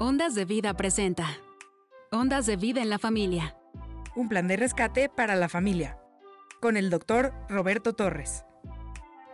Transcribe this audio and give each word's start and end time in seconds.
Ondas 0.00 0.36
de 0.36 0.44
Vida 0.44 0.74
presenta. 0.74 1.26
Ondas 2.12 2.46
de 2.46 2.54
Vida 2.54 2.80
en 2.80 2.88
la 2.88 3.00
Familia. 3.00 3.56
Un 4.14 4.28
plan 4.28 4.46
de 4.46 4.56
rescate 4.56 5.08
para 5.08 5.34
la 5.34 5.48
familia. 5.48 5.98
Con 6.60 6.76
el 6.76 6.88
doctor 6.88 7.34
Roberto 7.48 7.94
Torres. 7.94 8.44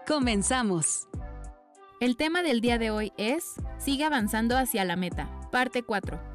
Comenzamos. 0.06 1.06
El 2.00 2.16
tema 2.16 2.42
del 2.42 2.62
día 2.62 2.78
de 2.78 2.90
hoy 2.90 3.12
es 3.18 3.56
Sigue 3.76 4.04
avanzando 4.04 4.56
hacia 4.56 4.86
la 4.86 4.96
meta, 4.96 5.28
parte 5.52 5.82
4. 5.82 6.33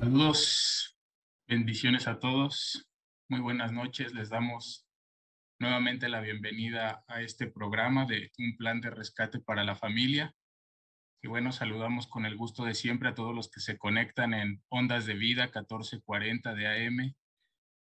Saludos, 0.00 0.98
bendiciones 1.46 2.08
a 2.08 2.18
todos. 2.18 2.88
Muy 3.28 3.40
buenas 3.40 3.70
noches. 3.70 4.14
Les 4.14 4.30
damos 4.30 4.88
nuevamente 5.58 6.08
la 6.08 6.22
bienvenida 6.22 7.04
a 7.06 7.20
este 7.20 7.48
programa 7.48 8.06
de 8.06 8.32
Un 8.38 8.56
plan 8.56 8.80
de 8.80 8.88
rescate 8.88 9.40
para 9.40 9.62
la 9.62 9.76
familia. 9.76 10.34
Y 11.22 11.28
bueno, 11.28 11.52
saludamos 11.52 12.06
con 12.06 12.24
el 12.24 12.34
gusto 12.34 12.64
de 12.64 12.74
siempre 12.74 13.10
a 13.10 13.14
todos 13.14 13.34
los 13.34 13.50
que 13.50 13.60
se 13.60 13.76
conectan 13.76 14.32
en 14.32 14.62
Ondas 14.70 15.04
de 15.04 15.12
Vida 15.12 15.42
1440 15.42 16.54
de 16.54 16.66
AM 16.66 17.14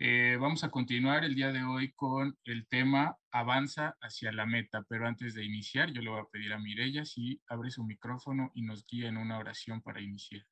Eh, 0.00 0.36
vamos 0.40 0.64
a 0.64 0.72
continuar 0.72 1.24
el 1.24 1.36
día 1.36 1.52
de 1.52 1.62
hoy 1.62 1.92
con 1.92 2.36
el 2.44 2.66
tema 2.66 3.16
Avanza 3.30 3.96
hacia 4.00 4.32
la 4.32 4.44
meta, 4.44 4.84
pero 4.88 5.06
antes 5.06 5.34
de 5.34 5.44
iniciar 5.44 5.92
yo 5.92 6.02
le 6.02 6.10
voy 6.10 6.20
a 6.20 6.28
pedir 6.32 6.52
a 6.52 6.58
Mirella 6.58 7.04
si 7.04 7.40
abre 7.46 7.70
su 7.70 7.84
micrófono 7.84 8.50
y 8.54 8.62
nos 8.62 8.84
guía 8.86 9.08
en 9.08 9.16
una 9.16 9.38
oración 9.38 9.80
para 9.82 10.00
iniciar. 10.00 10.44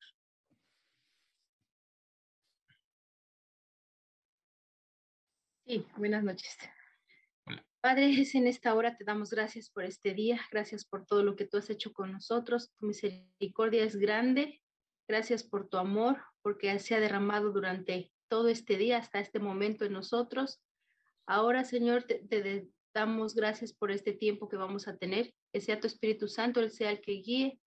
Sí, 5.65 5.85
buenas 5.97 6.23
noches. 6.23 6.57
Hola. 7.45 7.65
Padre, 7.81 8.11
es 8.11 8.35
en 8.35 8.47
esta 8.47 8.73
hora 8.73 8.95
te 8.95 9.03
damos 9.03 9.29
gracias 9.29 9.69
por 9.69 9.83
este 9.83 10.13
día, 10.13 10.39
gracias 10.51 10.85
por 10.85 11.05
todo 11.05 11.21
lo 11.21 11.35
que 11.35 11.45
tú 11.45 11.57
has 11.57 11.69
hecho 11.69 11.91
con 11.91 12.13
nosotros. 12.13 12.73
Tu 12.77 12.85
misericordia 12.85 13.83
es 13.83 13.97
grande. 13.97 14.61
Gracias 15.05 15.43
por 15.43 15.67
tu 15.67 15.77
amor, 15.77 16.23
porque 16.41 16.79
se 16.79 16.95
ha 16.95 17.01
derramado 17.01 17.51
durante 17.51 18.12
todo 18.33 18.47
este 18.47 18.77
día 18.77 18.97
hasta 18.97 19.19
este 19.19 19.37
momento 19.37 19.85
en 19.85 19.93
nosotros. 19.93 20.59
Ahora, 21.27 21.65
Señor, 21.65 22.01
te, 22.05 22.67
damos 22.91 23.35
gracias 23.35 23.73
por 23.73 23.91
este 23.91 24.11
tiempo 24.11 24.49
que 24.49 24.57
vamos 24.57 24.87
a 24.87 24.97
tener, 24.97 25.31
que 25.51 25.61
sea 25.61 25.79
tu 25.79 25.85
Espíritu 25.85 26.27
Santo, 26.27 26.59
el 26.59 26.71
sea 26.71 26.89
el 26.89 26.99
que 26.99 27.11
guíe 27.11 27.59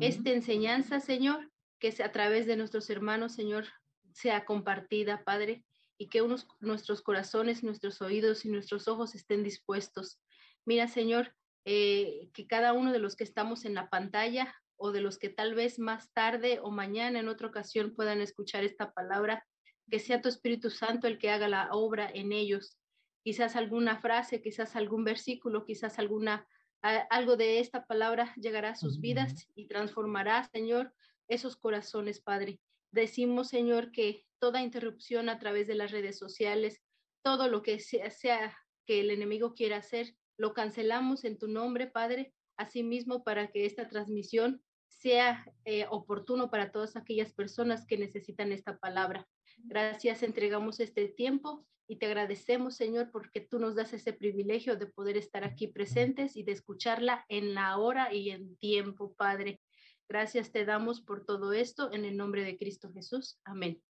esta 0.00 0.30
enseñanza, 0.30 1.00
Señor, 1.00 1.52
que 1.78 1.94
a 2.02 2.10
través 2.10 2.46
de 2.46 2.56
nuestros 2.56 2.88
hermanos, 2.88 3.34
Señor, 3.34 3.66
sea 4.14 4.46
compartida, 4.46 5.24
Padre, 5.24 5.66
y 5.98 6.08
que 6.08 6.22
unos, 6.22 6.48
nuestros 6.58 7.02
corazones, 7.02 7.62
nuestros 7.62 8.00
oídos 8.00 8.46
y 8.46 8.48
nuestros 8.48 8.88
ojos 8.88 9.14
estén 9.14 9.44
dispuestos. 9.44 10.22
Mira, 10.64 10.88
Señor, 10.88 11.34
eh, 11.66 12.30
que 12.32 12.46
cada 12.46 12.72
uno 12.72 12.92
de 12.92 12.98
los 12.98 13.14
que 13.14 13.24
estamos 13.24 13.66
en 13.66 13.74
la 13.74 13.90
pantalla 13.90 14.54
o 14.78 14.90
de 14.90 15.02
los 15.02 15.18
que 15.18 15.28
tal 15.28 15.54
vez 15.54 15.78
más 15.78 16.10
tarde 16.14 16.60
o 16.62 16.70
mañana 16.70 17.18
en 17.20 17.28
otra 17.28 17.48
ocasión 17.48 17.94
puedan 17.94 18.22
escuchar 18.22 18.64
esta 18.64 18.90
palabra, 18.92 19.44
que 19.90 19.98
sea 19.98 20.20
tu 20.20 20.28
Espíritu 20.28 20.70
Santo 20.70 21.06
el 21.06 21.18
que 21.18 21.30
haga 21.30 21.48
la 21.48 21.68
obra 21.72 22.10
en 22.12 22.32
ellos. 22.32 22.76
Quizás 23.24 23.56
alguna 23.56 24.00
frase, 24.00 24.40
quizás 24.42 24.76
algún 24.76 25.04
versículo, 25.04 25.64
quizás 25.64 25.98
alguna 25.98 26.46
algo 26.82 27.36
de 27.36 27.58
esta 27.58 27.86
palabra 27.86 28.32
llegará 28.36 28.70
a 28.70 28.76
sus 28.76 29.00
vidas 29.00 29.48
y 29.54 29.66
transformará, 29.66 30.44
Señor, 30.44 30.94
esos 31.26 31.56
corazones, 31.56 32.20
Padre. 32.20 32.60
Decimos, 32.92 33.48
Señor, 33.48 33.90
que 33.90 34.24
toda 34.38 34.62
interrupción 34.62 35.28
a 35.28 35.38
través 35.38 35.66
de 35.66 35.74
las 35.74 35.90
redes 35.90 36.18
sociales, 36.18 36.80
todo 37.22 37.48
lo 37.48 37.62
que 37.62 37.80
sea, 37.80 38.10
sea 38.10 38.56
que 38.86 39.00
el 39.00 39.10
enemigo 39.10 39.54
quiera 39.54 39.78
hacer, 39.78 40.14
lo 40.36 40.54
cancelamos 40.54 41.24
en 41.24 41.36
tu 41.36 41.48
nombre, 41.48 41.88
Padre, 41.88 42.32
asimismo 42.56 43.24
para 43.24 43.48
que 43.48 43.66
esta 43.66 43.88
transmisión 43.88 44.62
sea 44.86 45.44
eh, 45.64 45.86
oportuno 45.90 46.50
para 46.50 46.72
todas 46.72 46.96
aquellas 46.96 47.32
personas 47.32 47.86
que 47.86 47.98
necesitan 47.98 48.52
esta 48.52 48.78
palabra. 48.78 49.28
Gracias, 49.64 50.22
entregamos 50.22 50.80
este 50.80 51.08
tiempo 51.08 51.66
y 51.86 51.96
te 51.96 52.06
agradecemos, 52.06 52.76
Señor, 52.76 53.10
porque 53.10 53.40
tú 53.40 53.58
nos 53.58 53.74
das 53.74 53.92
ese 53.92 54.12
privilegio 54.12 54.76
de 54.76 54.86
poder 54.86 55.16
estar 55.16 55.44
aquí 55.44 55.68
presentes 55.68 56.36
y 56.36 56.42
de 56.42 56.52
escucharla 56.52 57.24
en 57.28 57.54
la 57.54 57.78
hora 57.78 58.12
y 58.12 58.30
en 58.30 58.56
tiempo, 58.56 59.14
Padre. 59.14 59.60
Gracias 60.08 60.52
te 60.52 60.64
damos 60.64 61.00
por 61.00 61.24
todo 61.24 61.52
esto 61.52 61.92
en 61.92 62.04
el 62.04 62.16
nombre 62.16 62.42
de 62.42 62.58
Cristo 62.58 62.92
Jesús. 62.92 63.40
Amén. 63.44 63.82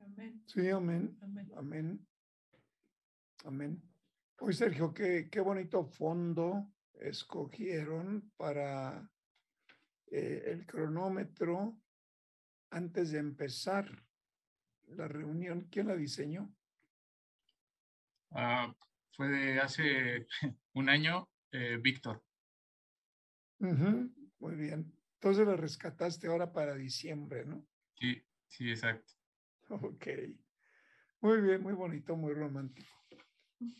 Amén. 0.00 0.42
Sí, 0.46 0.68
amén. 0.68 1.16
Amén. 1.56 2.06
Amén. 3.44 3.82
Hoy, 4.40 4.52
Sergio, 4.52 4.92
qué, 4.92 5.28
qué 5.30 5.40
bonito 5.40 5.84
fondo 5.84 6.72
escogieron 6.94 8.32
para 8.36 9.10
eh, 10.06 10.42
el 10.46 10.66
cronómetro 10.66 11.78
antes 12.70 13.12
de 13.12 13.18
empezar 13.18 14.03
la 14.88 15.08
reunión, 15.08 15.68
¿quién 15.70 15.88
la 15.88 15.96
diseñó? 15.96 16.54
Ah, 18.30 18.74
fue 19.12 19.28
de 19.28 19.60
hace 19.60 20.26
un 20.74 20.88
año, 20.88 21.28
eh, 21.52 21.78
Víctor. 21.80 22.22
muy 23.58 24.54
bien. 24.56 24.92
Entonces 25.14 25.46
la 25.46 25.56
rescataste 25.56 26.26
ahora 26.26 26.52
para 26.52 26.74
diciembre, 26.74 27.44
¿no? 27.46 27.66
Sí, 27.94 28.22
sí, 28.48 28.70
exacto. 28.70 29.14
Ok. 29.68 30.06
Muy 31.20 31.40
bien, 31.40 31.62
muy 31.62 31.72
bonito, 31.72 32.16
muy 32.16 32.34
romántico. 32.34 32.92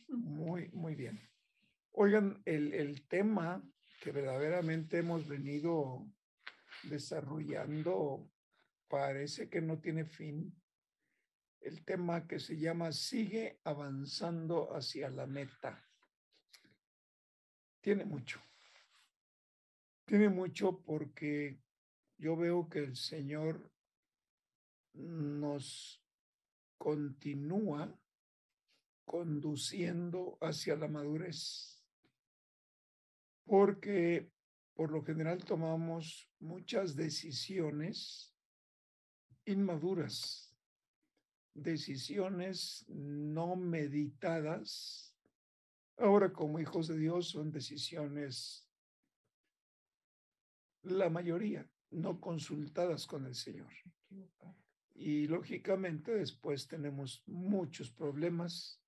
Muy, 0.08 0.70
muy 0.70 0.94
bien. 0.94 1.20
Oigan, 1.90 2.40
el, 2.46 2.72
el 2.72 3.06
tema 3.06 3.62
que 4.00 4.12
verdaderamente 4.12 4.98
hemos 4.98 5.26
venido 5.28 6.06
desarrollando, 6.84 8.30
parece 8.88 9.48
que 9.48 9.60
no 9.60 9.78
tiene 9.80 10.04
fin. 10.04 10.54
El 11.64 11.82
tema 11.82 12.26
que 12.26 12.38
se 12.38 12.58
llama 12.58 12.92
Sigue 12.92 13.58
avanzando 13.64 14.76
hacia 14.76 15.08
la 15.08 15.26
meta. 15.26 15.82
Tiene 17.80 18.04
mucho. 18.04 18.38
Tiene 20.04 20.28
mucho 20.28 20.82
porque 20.82 21.58
yo 22.18 22.36
veo 22.36 22.68
que 22.68 22.80
el 22.80 22.96
Señor 22.96 23.72
nos 24.92 26.04
continúa 26.76 27.98
conduciendo 29.06 30.36
hacia 30.42 30.76
la 30.76 30.88
madurez, 30.88 31.82
porque 33.44 34.30
por 34.74 34.90
lo 34.90 35.02
general 35.02 35.42
tomamos 35.42 36.30
muchas 36.40 36.94
decisiones 36.94 38.34
inmaduras, 39.46 40.43
decisiones 41.54 42.84
no 42.88 43.56
meditadas. 43.56 45.16
Ahora 45.96 46.32
como 46.32 46.58
hijos 46.58 46.88
de 46.88 46.98
Dios 46.98 47.28
son 47.28 47.52
decisiones, 47.52 48.68
la 50.82 51.08
mayoría, 51.08 51.68
no 51.90 52.20
consultadas 52.20 53.06
con 53.06 53.26
el 53.26 53.34
Señor. 53.34 53.72
Y 54.94 55.26
lógicamente 55.26 56.14
después 56.14 56.66
tenemos 56.66 57.22
muchos 57.26 57.90
problemas 57.90 58.80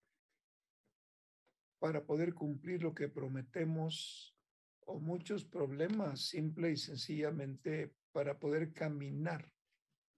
para 1.79 2.05
poder 2.05 2.35
cumplir 2.35 2.83
lo 2.83 2.95
que 2.95 3.09
prometemos 3.09 4.37
o 4.81 4.99
muchos 4.99 5.45
problemas 5.45 6.21
simple 6.21 6.73
y 6.73 6.77
sencillamente 6.77 7.95
para 8.13 8.39
poder 8.39 8.73
caminar 8.73 9.53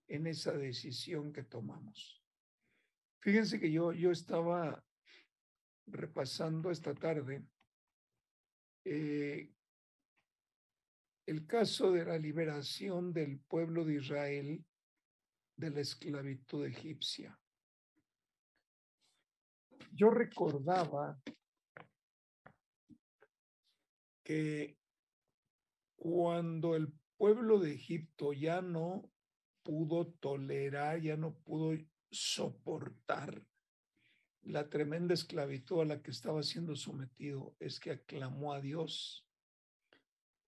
en 0.06 0.26
esa 0.26 0.52
decisión 0.52 1.32
que 1.32 1.42
tomamos. 1.42 2.22
Fíjense 3.20 3.58
que 3.58 3.70
yo, 3.70 3.92
yo 3.92 4.10
estaba 4.10 4.82
repasando 5.86 6.70
esta 6.70 6.94
tarde 6.94 7.44
eh, 8.84 9.50
el 11.26 11.46
caso 11.46 11.92
de 11.92 12.04
la 12.04 12.16
liberación 12.16 13.12
del 13.12 13.40
pueblo 13.40 13.84
de 13.84 13.96
Israel 13.96 14.64
de 15.56 15.70
la 15.70 15.80
esclavitud 15.80 16.64
egipcia. 16.64 17.38
Yo 19.92 20.10
recordaba 20.10 21.20
que 24.22 24.78
cuando 25.96 26.76
el 26.76 26.92
pueblo 27.16 27.58
de 27.58 27.74
Egipto 27.74 28.32
ya 28.32 28.62
no 28.62 29.10
pudo 29.62 30.06
tolerar, 30.20 31.00
ya 31.00 31.16
no 31.16 31.34
pudo 31.34 31.76
soportar 32.10 33.44
la 34.42 34.68
tremenda 34.68 35.14
esclavitud 35.14 35.82
a 35.82 35.84
la 35.84 36.02
que 36.02 36.10
estaba 36.10 36.42
siendo 36.42 36.74
sometido, 36.74 37.54
es 37.60 37.78
que 37.78 37.90
aclamó 37.90 38.52
a 38.52 38.60
Dios. 38.60 39.26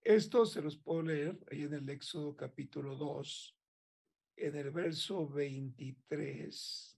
Esto 0.03 0.45
se 0.45 0.61
los 0.61 0.77
puedo 0.77 1.03
leer 1.03 1.37
ahí 1.51 1.63
en 1.63 1.73
el 1.73 1.87
Éxodo 1.89 2.35
capítulo 2.35 2.95
2, 2.95 3.57
en 4.37 4.55
el 4.55 4.71
verso 4.71 5.27
23. 5.29 6.97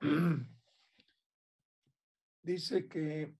Dice 2.42 2.88
que 2.88 3.34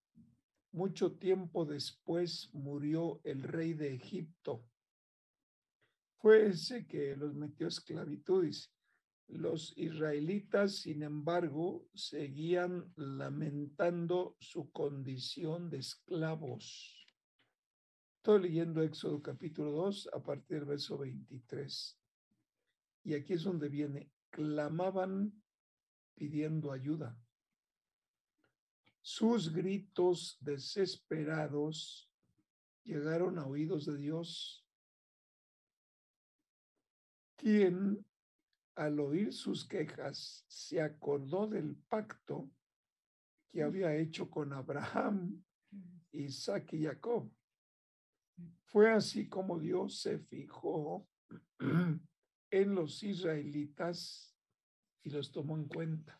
mucho 0.73 1.13
tiempo 1.17 1.65
después 1.65 2.51
murió 2.53 3.21
el 3.25 3.43
rey 3.43 3.75
de 3.75 3.95
Egipto. 3.95 4.65
Fue 6.19 6.49
ese 6.49 6.87
que 6.87 7.17
los 7.17 7.35
metió 7.35 7.67
a 7.67 7.71
esclavitud. 7.71 8.45
Los 9.33 9.73
israelitas, 9.77 10.81
sin 10.81 11.05
embargo, 11.05 11.87
seguían 11.95 12.93
lamentando 12.97 14.37
su 14.41 14.71
condición 14.73 15.71
de 15.71 15.79
esclavos. 15.79 17.07
Estoy 18.17 18.43
leyendo 18.43 18.83
Éxodo 18.83 19.23
capítulo 19.23 19.71
2 19.71 20.11
a 20.13 20.23
partir 20.23 20.59
del 20.59 20.65
verso 20.67 20.99
23. 20.99 21.99
Y 23.05 23.15
aquí 23.15 23.35
es 23.35 23.45
donde 23.45 23.69
viene, 23.69 24.11
clamaban 24.31 25.33
pidiendo 26.17 26.73
ayuda. 26.73 27.17
Sus 29.01 29.53
gritos 29.53 30.39
desesperados 30.41 32.11
llegaron 32.83 33.39
a 33.39 33.47
oídos 33.47 33.87
de 33.87 33.97
Dios, 33.97 34.67
quien 37.37 38.05
al 38.81 38.99
oír 38.99 39.31
sus 39.31 39.69
quejas 39.69 40.43
se 40.49 40.81
acordó 40.81 41.47
del 41.47 41.77
pacto 41.77 42.51
que 43.53 43.63
había 43.63 43.95
hecho 43.95 44.31
con 44.31 44.55
Abraham, 44.55 45.45
Isaac 46.13 46.73
y 46.73 46.85
Jacob. 46.85 47.31
Fue 48.65 48.91
así 48.91 49.29
como 49.29 49.59
Dios 49.59 50.01
se 50.01 50.19
fijó 50.21 51.07
en 52.51 52.75
los 52.75 53.03
israelitas 53.03 54.35
y 55.03 55.11
los 55.11 55.31
tomó 55.31 55.59
en 55.59 55.69
cuenta. 55.69 56.19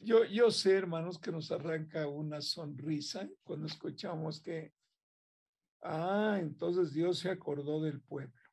Yo, 0.00 0.26
yo 0.26 0.50
sé, 0.50 0.72
hermanos, 0.72 1.18
que 1.18 1.32
nos 1.32 1.50
arranca 1.50 2.06
una 2.08 2.42
sonrisa 2.42 3.26
cuando 3.42 3.68
escuchamos 3.68 4.42
que, 4.42 4.74
ah, 5.80 6.36
entonces 6.38 6.92
Dios 6.92 7.20
se 7.20 7.30
acordó 7.30 7.80
del 7.80 8.02
pueblo, 8.02 8.43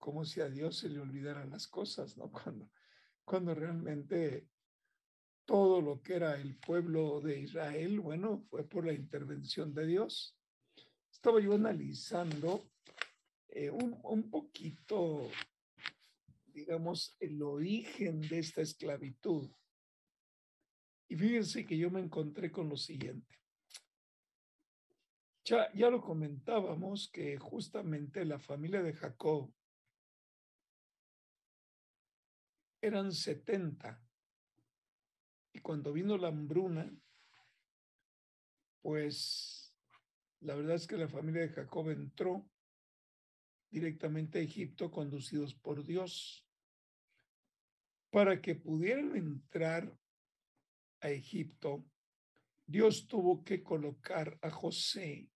como 0.00 0.24
si 0.24 0.40
a 0.40 0.48
Dios 0.48 0.78
se 0.78 0.88
le 0.88 0.98
olvidaran 0.98 1.50
las 1.50 1.68
cosas, 1.68 2.16
¿no? 2.16 2.30
Cuando, 2.32 2.68
cuando 3.24 3.54
realmente 3.54 4.48
todo 5.44 5.80
lo 5.80 6.02
que 6.02 6.14
era 6.14 6.34
el 6.40 6.56
pueblo 6.56 7.20
de 7.20 7.38
Israel, 7.38 8.00
bueno, 8.00 8.40
fue 8.50 8.68
por 8.68 8.84
la 8.84 8.92
intervención 8.92 9.72
de 9.72 9.86
Dios. 9.86 10.36
Estaba 11.12 11.40
yo 11.40 11.54
analizando 11.54 12.70
eh, 13.48 13.70
un, 13.70 14.00
un 14.02 14.30
poquito, 14.30 15.28
digamos, 16.46 17.16
el 17.20 17.40
origen 17.42 18.20
de 18.22 18.40
esta 18.40 18.62
esclavitud 18.62 19.48
y 21.10 21.16
fíjense 21.16 21.66
que 21.66 21.76
yo 21.76 21.90
me 21.90 22.00
encontré 22.00 22.52
con 22.52 22.68
lo 22.68 22.76
siguiente. 22.76 23.36
Ya, 25.44 25.70
ya 25.72 25.90
lo 25.90 26.00
comentábamos 26.00 27.10
que 27.12 27.36
justamente 27.36 28.24
la 28.24 28.38
familia 28.38 28.80
de 28.80 28.92
Jacob 28.92 29.52
eran 32.80 33.12
70. 33.12 34.02
Y 35.52 35.60
cuando 35.60 35.92
vino 35.92 36.16
la 36.16 36.28
hambruna, 36.28 36.90
pues 38.82 39.74
la 40.40 40.54
verdad 40.54 40.76
es 40.76 40.86
que 40.86 40.96
la 40.96 41.08
familia 41.08 41.42
de 41.42 41.50
Jacob 41.50 41.90
entró 41.90 42.48
directamente 43.70 44.38
a 44.38 44.42
Egipto 44.42 44.90
conducidos 44.90 45.54
por 45.54 45.84
Dios 45.84 46.46
para 48.10 48.40
que 48.40 48.56
pudieran 48.56 49.14
entrar 49.16 49.96
a 51.00 51.10
Egipto, 51.10 51.84
Dios 52.66 53.06
tuvo 53.06 53.44
que 53.44 53.62
colocar 53.62 54.38
a 54.42 54.50
José 54.50 55.30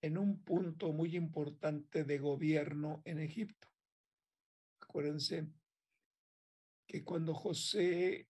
en 0.00 0.16
un 0.16 0.42
punto 0.42 0.92
muy 0.92 1.16
importante 1.16 2.04
de 2.04 2.18
gobierno 2.18 3.02
en 3.04 3.18
Egipto. 3.18 3.68
Acuérdense 4.80 5.48
que 6.90 7.04
cuando 7.04 7.34
José 7.34 8.26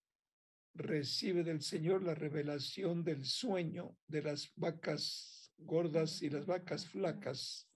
recibe 0.75 1.43
del 1.43 1.63
Señor 1.63 2.03
la 2.03 2.13
revelación 2.13 3.03
del 3.03 3.25
sueño 3.25 3.97
de 4.07 4.21
las 4.21 4.53
vacas 4.55 5.51
gordas 5.57 6.21
y 6.21 6.29
las 6.29 6.45
vacas 6.45 6.85
flacas 6.87 7.67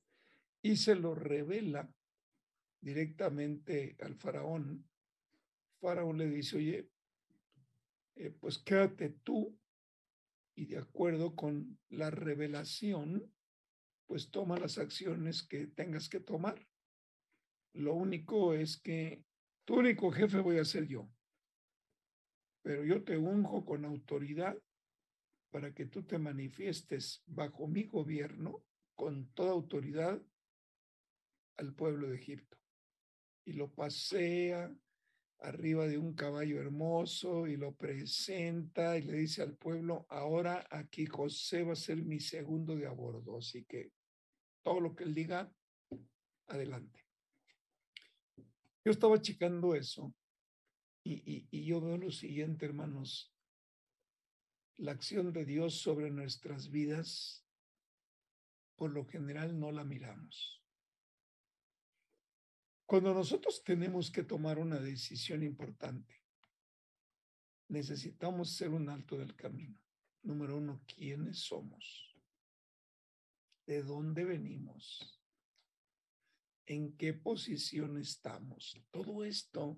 y 0.62 0.76
se 0.76 0.94
lo 0.94 1.16
revela 1.16 1.92
directamente 2.82 3.98
al 4.00 4.14
faraón, 4.14 4.88
faraón 5.82 6.20
le 6.20 6.30
dice, 6.30 6.58
oye, 6.58 6.88
eh, 8.18 8.30
pues 8.40 8.60
quédate 8.60 9.10
tú 9.10 9.58
y 10.54 10.68
de 10.68 10.78
acuerdo 10.78 11.36
con 11.36 11.80
la 11.90 12.12
revelación, 12.12 13.34
pues 14.06 14.30
toma 14.30 14.60
las 14.60 14.78
acciones 14.78 15.42
que 15.42 15.66
tengas 15.66 16.10
que 16.10 16.20
tomar. 16.20 16.64
Lo 17.74 17.96
único 17.96 18.54
es 18.54 18.78
que 18.78 19.26
tu 19.66 19.76
único 19.76 20.12
jefe 20.12 20.40
voy 20.40 20.60
a 20.60 20.66
ser 20.66 20.88
yo, 20.88 21.10
pero 22.62 22.84
yo 22.84 23.04
te 23.04 23.18
unjo 23.18 23.66
con 23.66 23.86
autoridad 23.86 24.58
para 25.52 25.74
que 25.74 25.86
tú 25.86 26.04
te 26.04 26.18
manifiestes 26.18 27.24
bajo 27.26 27.68
mi 27.68 27.84
gobierno 27.84 28.64
con 28.96 29.32
toda 29.34 29.52
autoridad 29.52 30.22
al 31.58 31.74
pueblo 31.74 32.10
de 32.10 32.16
Egipto. 32.16 32.58
Y 33.46 33.54
lo 33.54 33.72
pasea 33.72 34.76
arriba 35.40 35.88
de 35.88 35.98
un 35.98 36.14
caballo 36.14 36.60
hermoso 36.60 37.48
y 37.48 37.56
lo 37.58 37.76
presenta 37.76 38.98
y 38.98 39.04
le 39.04 39.14
dice 39.14 39.44
al 39.44 39.56
pueblo, 39.56 40.06
ahora 40.10 40.66
aquí 40.70 41.06
José 41.06 41.64
va 41.64 41.74
a 41.74 41.78
ser 41.78 42.04
mi 42.04 42.20
segundo 42.20 42.76
de 42.76 42.88
a 42.88 42.92
bordo, 42.92 43.38
así 43.38 43.64
que 43.66 43.92
todo 44.64 44.80
lo 44.80 44.96
que 44.96 45.04
él 45.04 45.14
diga, 45.14 45.52
adelante. 46.48 47.05
Yo 48.86 48.92
estaba 48.92 49.20
checando 49.20 49.74
eso 49.74 50.14
y, 51.04 51.66
yo 51.66 51.82
veo 51.82 51.98
lo 51.98 52.12
siguiente, 52.12 52.68
hermanos. 52.68 53.34
La 54.78 54.92
acción 54.92 55.34
de 55.34 55.44
Dios 55.44 55.82
sobre 55.82 56.12
nuestras 56.12 56.70
vidas, 56.70 57.44
por 58.76 58.92
lo 58.92 59.06
general, 59.06 59.60
no 59.60 59.72
la 59.72 59.84
miramos. 59.84 60.62
Cuando 62.86 63.12
nosotros 63.12 63.64
tenemos 63.64 64.12
que 64.12 64.24
tomar 64.24 64.60
una 64.60 64.80
decisión 64.80 65.42
importante, 65.42 66.24
necesitamos 67.70 68.52
ser 68.52 68.70
un 68.70 68.90
alto 68.90 69.18
del 69.18 69.36
camino. 69.36 69.80
Número 70.22 70.58
uno, 70.58 70.84
¿quiénes 70.86 71.40
somos? 71.40 72.16
¿De 73.66 73.82
dónde 73.82 74.26
venimos? 74.26 75.25
¿En 76.68 76.98
qué 76.98 77.14
posición 77.14 77.98
estamos? 77.98 78.82
Todo 78.90 79.24
esto 79.24 79.78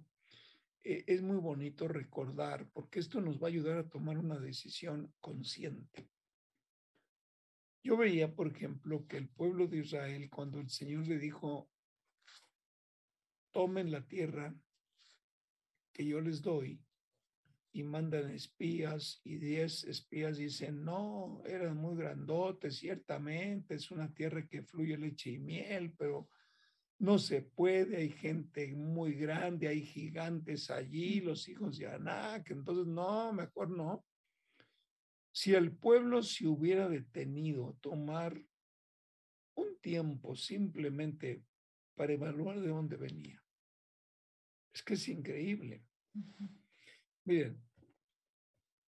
eh, 0.84 1.04
es 1.06 1.22
muy 1.22 1.38
bonito 1.38 1.88
recordar 1.88 2.70
porque 2.72 3.00
esto 3.00 3.20
nos 3.20 3.42
va 3.42 3.48
a 3.48 3.50
ayudar 3.50 3.78
a 3.78 3.90
tomar 3.90 4.18
una 4.18 4.40
decisión 4.40 5.14
consciente. 5.20 6.10
Yo 7.84 7.98
veía, 7.98 8.34
por 8.34 8.48
ejemplo, 8.48 9.06
que 9.08 9.18
el 9.18 9.28
pueblo 9.30 9.68
de 9.68 9.80
Israel, 9.80 10.30
cuando 10.30 10.60
el 10.60 10.70
Señor 10.70 11.08
le 11.08 11.20
dijo, 11.20 11.70
tomen 13.52 13.92
la 13.92 14.06
tierra 14.06 14.56
que 15.92 16.06
yo 16.06 16.22
les 16.22 16.42
doy 16.42 16.82
y 17.74 17.84
mandan 17.84 18.32
espías 18.32 19.20
y 19.24 19.38
diez 19.38 19.84
espías 19.84 20.38
dicen, 20.38 20.84
no, 20.84 21.42
eran 21.46 21.78
muy 21.78 21.96
grandotes, 21.96 22.78
ciertamente, 22.78 23.76
es 23.76 23.92
una 23.92 24.14
tierra 24.14 24.48
que 24.48 24.64
fluye 24.64 24.98
leche 24.98 25.32
y 25.32 25.40
miel, 25.40 25.94
pero 25.98 26.30
no 27.00 27.20
se 27.20 27.42
puede, 27.42 27.98
hay 27.98 28.10
gente 28.10 28.74
muy 28.74 29.14
grande, 29.14 29.68
hay 29.68 29.82
gigantes 29.82 30.72
allí, 30.72 31.22
los 31.22 31.48
hijos 31.48 31.78
de 31.78 31.88
Anak, 31.88 32.50
entonces 32.50 32.88
no, 32.88 33.32
mejor 33.34 33.70
no. 33.70 34.06
Si 35.32 35.54
el 35.54 35.76
pueblo 35.76 36.24
se 36.24 36.48
hubiera 36.48 36.90
detenido 36.90 37.70
a 37.70 37.78
tomar 37.80 38.42
un 39.54 39.80
tiempo 39.80 40.36
simplemente 40.36 41.44
para 41.96 42.14
evaluar 42.14 42.60
de 42.60 42.70
dónde 42.70 42.98
venía, 42.98 43.44
es 44.74 44.82
que 44.82 44.96
es 44.96 45.08
increíble. 45.08 45.84
Miren, 47.26 47.62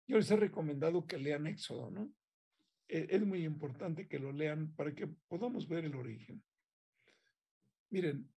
yo 0.08 0.18
les 0.18 0.32
he 0.32 0.36
recomendado 0.36 1.06
que 1.06 1.18
lean 1.18 1.48
Éxodo, 1.48 1.92
¿no? 1.92 2.12
E, 2.88 3.08
es 3.10 3.22
muy 3.22 3.46
importante 3.46 4.08
que 4.08 4.20
lo 4.20 4.32
lean 4.32 4.74
para 4.74 4.94
que 4.94 5.08
podamos 5.08 5.68
ver 5.68 5.86
el 5.86 5.96
origen. 5.96 6.44
Miren, 7.92 8.34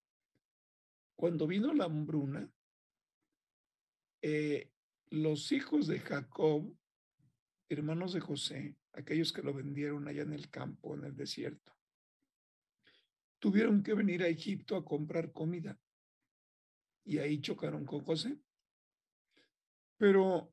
cuando 1.14 1.46
vino 1.46 1.73
la 1.73 1.84
hambruna, 1.84 2.52
eh, 4.20 4.70
los 5.11 5.52
hijos 5.52 5.87
de 5.87 6.00
Jacob, 6.00 6.76
hermanos 7.68 8.12
de 8.12 8.20
José, 8.20 8.76
aquellos 8.92 9.32
que 9.32 9.42
lo 9.42 9.54
vendieron 9.54 10.08
allá 10.08 10.23
en 10.23 10.32
el 10.32 10.50
campo, 10.50 10.96
en 10.96 11.04
el 11.04 11.14
desierto, 11.14 11.73
tuvieron 13.38 13.84
que 13.84 13.94
venir 13.94 14.25
a 14.25 14.28
Egipto 14.28 14.75
a 14.75 14.84
comprar 14.84 15.30
comida 15.30 15.78
y 17.04 17.18
ahí 17.18 17.40
chocaron 17.40 17.84
con 17.84 18.00
José. 18.00 18.37
Pero 19.96 20.52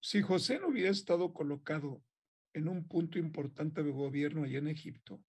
si 0.00 0.22
José 0.22 0.60
no 0.60 0.68
hubiera 0.68 0.90
estado 0.90 1.32
colocado 1.32 2.04
en 2.52 2.68
un 2.68 2.86
punto 2.86 3.18
importante 3.18 3.82
de 3.82 3.90
gobierno 3.90 4.44
allá 4.44 4.58
en 4.58 4.68
Egipto, 4.68 5.24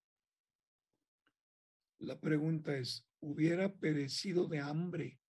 la 2.04 2.20
pregunta 2.20 2.78
es, 2.78 3.08
¿hubiera 3.22 3.74
perecido 3.74 4.48
de 4.48 4.60
hambre 4.60 5.22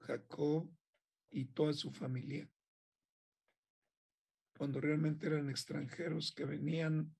Jacob 0.00 0.70
y 1.30 1.46
toda 1.46 1.72
su 1.72 1.90
familia? 1.90 2.48
Cuando 4.58 4.80
realmente 4.80 5.26
eran 5.26 5.48
extranjeros 5.48 6.32
que 6.32 6.44
venían 6.44 7.16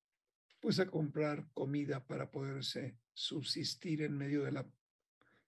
pues 0.61 0.79
a 0.79 0.87
comprar 0.87 1.49
comida 1.53 2.07
para 2.07 2.31
poderse 2.31 2.99
subsistir 3.15 4.03
en 4.03 4.17
medio 4.17 4.45
de 4.45 4.53
la, 4.53 4.71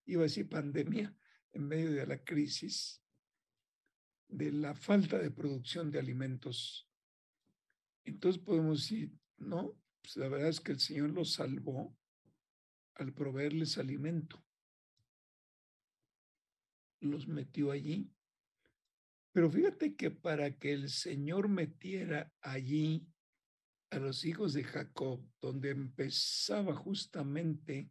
iba 0.07 0.23
a 0.23 0.25
decir 0.25 0.49
pandemia, 0.49 1.15
en 1.53 1.69
medio 1.69 1.93
de 1.93 2.07
la 2.07 2.25
crisis, 2.25 3.03
de 4.29 4.53
la 4.53 4.75
falta 4.75 5.19
de 5.19 5.31
producción 5.31 5.91
de 5.91 5.99
alimentos. 5.99 6.89
Entonces 8.05 8.43
podemos 8.43 8.81
decir, 8.81 9.13
no, 9.37 9.79
pues 10.07 10.19
la 10.19 10.29
verdad 10.29 10.51
es 10.51 10.61
que 10.61 10.71
el 10.71 10.79
Señor 10.79 11.11
los 11.11 11.33
salvó 11.33 11.93
al 12.95 13.13
proveerles 13.13 13.77
alimento. 13.77 14.41
Los 17.01 17.27
metió 17.27 17.73
allí. 17.73 18.09
Pero 19.33 19.51
fíjate 19.51 19.97
que 19.97 20.13
para 20.13 20.57
que 20.57 20.75
el 20.75 20.91
Señor 20.91 21.49
metiera 21.49 22.33
allí 22.41 23.05
a 23.91 23.99
los 23.99 24.25
hijos 24.25 24.53
de 24.53 24.63
Jacob, 24.63 25.29
donde 25.41 25.71
empezaba 25.71 26.77
justamente 26.77 27.91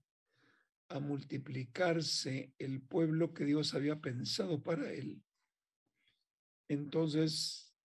a 0.88 1.02
multiplicarse 1.02 2.54
el 2.58 2.82
pueblo 2.82 3.34
que 3.34 3.44
Dios 3.44 3.74
había 3.74 4.00
pensado 4.00 4.64
para 4.64 4.90
él. 4.94 5.22
Entonces, 6.70 7.76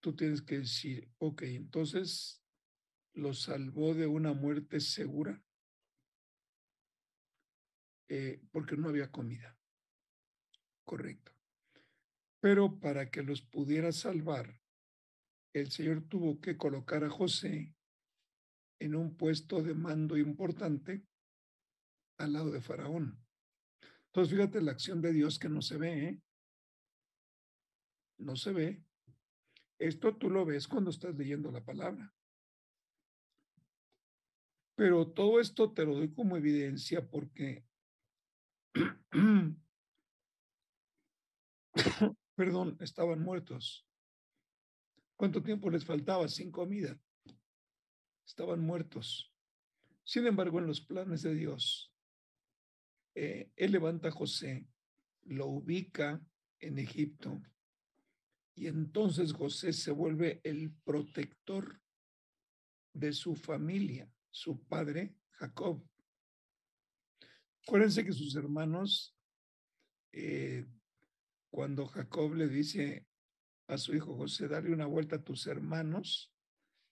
tú 0.00 0.16
tienes 0.16 0.42
que 0.42 0.58
decir, 0.58 1.08
ok, 1.18 1.42
entonces 1.42 2.39
lo 3.14 3.34
salvó 3.34 3.94
de 3.94 4.06
una 4.06 4.32
muerte 4.32 4.80
segura, 4.80 5.42
eh, 8.08 8.40
porque 8.50 8.76
no 8.76 8.88
había 8.88 9.10
comida. 9.10 9.56
Correcto. 10.84 11.32
Pero 12.40 12.80
para 12.80 13.10
que 13.10 13.22
los 13.22 13.42
pudiera 13.42 13.92
salvar, 13.92 14.60
el 15.52 15.70
Señor 15.70 16.08
tuvo 16.08 16.40
que 16.40 16.56
colocar 16.56 17.04
a 17.04 17.10
José 17.10 17.74
en 18.78 18.94
un 18.94 19.16
puesto 19.16 19.62
de 19.62 19.74
mando 19.74 20.16
importante 20.16 21.06
al 22.18 22.32
lado 22.32 22.50
de 22.50 22.60
Faraón. 22.60 23.22
Entonces, 24.06 24.34
fíjate 24.34 24.60
la 24.60 24.72
acción 24.72 25.00
de 25.00 25.12
Dios 25.12 25.38
que 25.38 25.48
no 25.48 25.62
se 25.62 25.76
ve, 25.76 26.08
¿eh? 26.08 26.22
No 28.18 28.36
se 28.36 28.52
ve. 28.52 28.82
Esto 29.78 30.16
tú 30.16 30.28
lo 30.28 30.44
ves 30.44 30.66
cuando 30.66 30.90
estás 30.90 31.14
leyendo 31.16 31.50
la 31.50 31.64
palabra. 31.64 32.12
Pero 34.74 35.08
todo 35.08 35.40
esto 35.40 35.72
te 35.72 35.84
lo 35.84 35.94
doy 35.94 36.12
como 36.12 36.36
evidencia 36.36 37.06
porque, 37.08 37.64
perdón, 42.34 42.76
estaban 42.80 43.22
muertos. 43.22 43.86
¿Cuánto 45.16 45.42
tiempo 45.42 45.70
les 45.70 45.84
faltaba 45.84 46.28
sin 46.28 46.50
comida? 46.50 46.98
Estaban 48.26 48.60
muertos. 48.60 49.34
Sin 50.04 50.26
embargo, 50.26 50.58
en 50.58 50.66
los 50.66 50.80
planes 50.80 51.22
de 51.22 51.34
Dios, 51.34 51.92
eh, 53.14 53.50
Él 53.56 53.72
levanta 53.72 54.08
a 54.08 54.12
José, 54.12 54.66
lo 55.22 55.46
ubica 55.46 56.20
en 56.58 56.78
Egipto, 56.78 57.42
y 58.54 58.66
entonces 58.66 59.32
José 59.32 59.72
se 59.72 59.90
vuelve 59.90 60.40
el 60.44 60.72
protector 60.84 61.80
de 62.92 63.12
su 63.12 63.34
familia, 63.34 64.10
su 64.30 64.62
padre 64.64 65.14
Jacob. 65.32 65.82
Acuérdense 67.66 68.04
que 68.04 68.12
sus 68.12 68.34
hermanos, 68.36 69.16
eh, 70.12 70.66
cuando 71.50 71.86
Jacob 71.86 72.34
le 72.34 72.48
dice, 72.48 73.06
a 73.66 73.78
su 73.78 73.94
hijo 73.94 74.16
José, 74.16 74.48
darle 74.48 74.72
una 74.72 74.86
vuelta 74.86 75.16
a 75.16 75.22
tus 75.22 75.46
hermanos, 75.46 76.32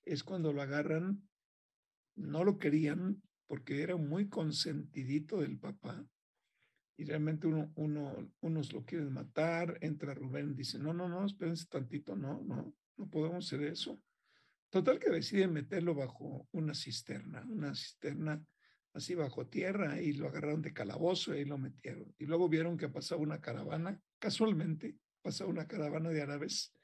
es 0.04 0.22
cuando 0.22 0.52
lo 0.52 0.62
agarran, 0.62 1.28
no 2.14 2.44
lo 2.44 2.58
querían 2.58 3.22
porque 3.46 3.82
era 3.82 3.96
muy 3.96 4.28
consentidito 4.28 5.40
del 5.40 5.58
papá 5.58 6.06
y 6.98 7.04
realmente 7.04 7.46
uno, 7.46 7.70
uno, 7.76 8.32
unos 8.40 8.72
lo 8.72 8.84
quieren 8.84 9.12
matar, 9.12 9.78
entra 9.80 10.14
Rubén, 10.14 10.56
dice, 10.56 10.78
no, 10.78 10.92
no, 10.92 11.08
no, 11.08 11.24
espérense 11.24 11.66
tantito, 11.66 12.16
no, 12.16 12.42
no, 12.42 12.74
no 12.96 13.08
podemos 13.08 13.46
hacer 13.46 13.62
eso. 13.62 14.00
Total 14.70 14.98
que 14.98 15.10
deciden 15.10 15.52
meterlo 15.52 15.94
bajo 15.94 16.46
una 16.52 16.74
cisterna, 16.74 17.44
una 17.48 17.74
cisterna 17.74 18.44
así 18.92 19.14
bajo 19.14 19.46
tierra 19.46 20.00
y 20.00 20.12
lo 20.12 20.28
agarraron 20.28 20.60
de 20.60 20.72
calabozo 20.72 21.34
y 21.34 21.44
lo 21.44 21.56
metieron. 21.56 22.14
Y 22.18 22.26
luego 22.26 22.48
vieron 22.48 22.76
que 22.76 22.88
pasaba 22.88 23.22
una 23.22 23.40
caravana, 23.40 24.00
casualmente, 24.18 24.96
pasaba 25.22 25.50
una 25.50 25.66
caravana 25.66 26.10
de 26.10 26.22
árabes 26.22 26.74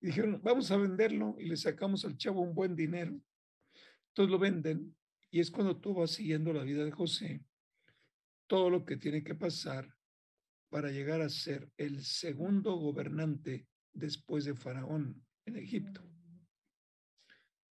y 0.00 0.06
dijeron, 0.06 0.40
vamos 0.42 0.70
a 0.70 0.76
venderlo 0.76 1.36
y 1.38 1.46
le 1.46 1.56
sacamos 1.56 2.04
al 2.04 2.16
chavo 2.16 2.40
un 2.40 2.54
buen 2.54 2.74
dinero. 2.74 3.20
Entonces 4.08 4.30
lo 4.30 4.38
venden 4.38 4.96
y 5.30 5.40
es 5.40 5.50
cuando 5.50 5.78
tú 5.78 5.94
vas 5.94 6.12
siguiendo 6.12 6.52
la 6.52 6.62
vida 6.62 6.84
de 6.84 6.92
José 6.92 7.44
todo 8.46 8.70
lo 8.70 8.84
que 8.86 8.96
tiene 8.96 9.22
que 9.22 9.34
pasar 9.34 9.94
para 10.70 10.90
llegar 10.90 11.20
a 11.20 11.28
ser 11.28 11.70
el 11.76 12.02
segundo 12.02 12.76
gobernante 12.76 13.66
después 13.92 14.44
de 14.44 14.54
Faraón 14.54 15.24
en 15.44 15.56
Egipto. 15.56 16.02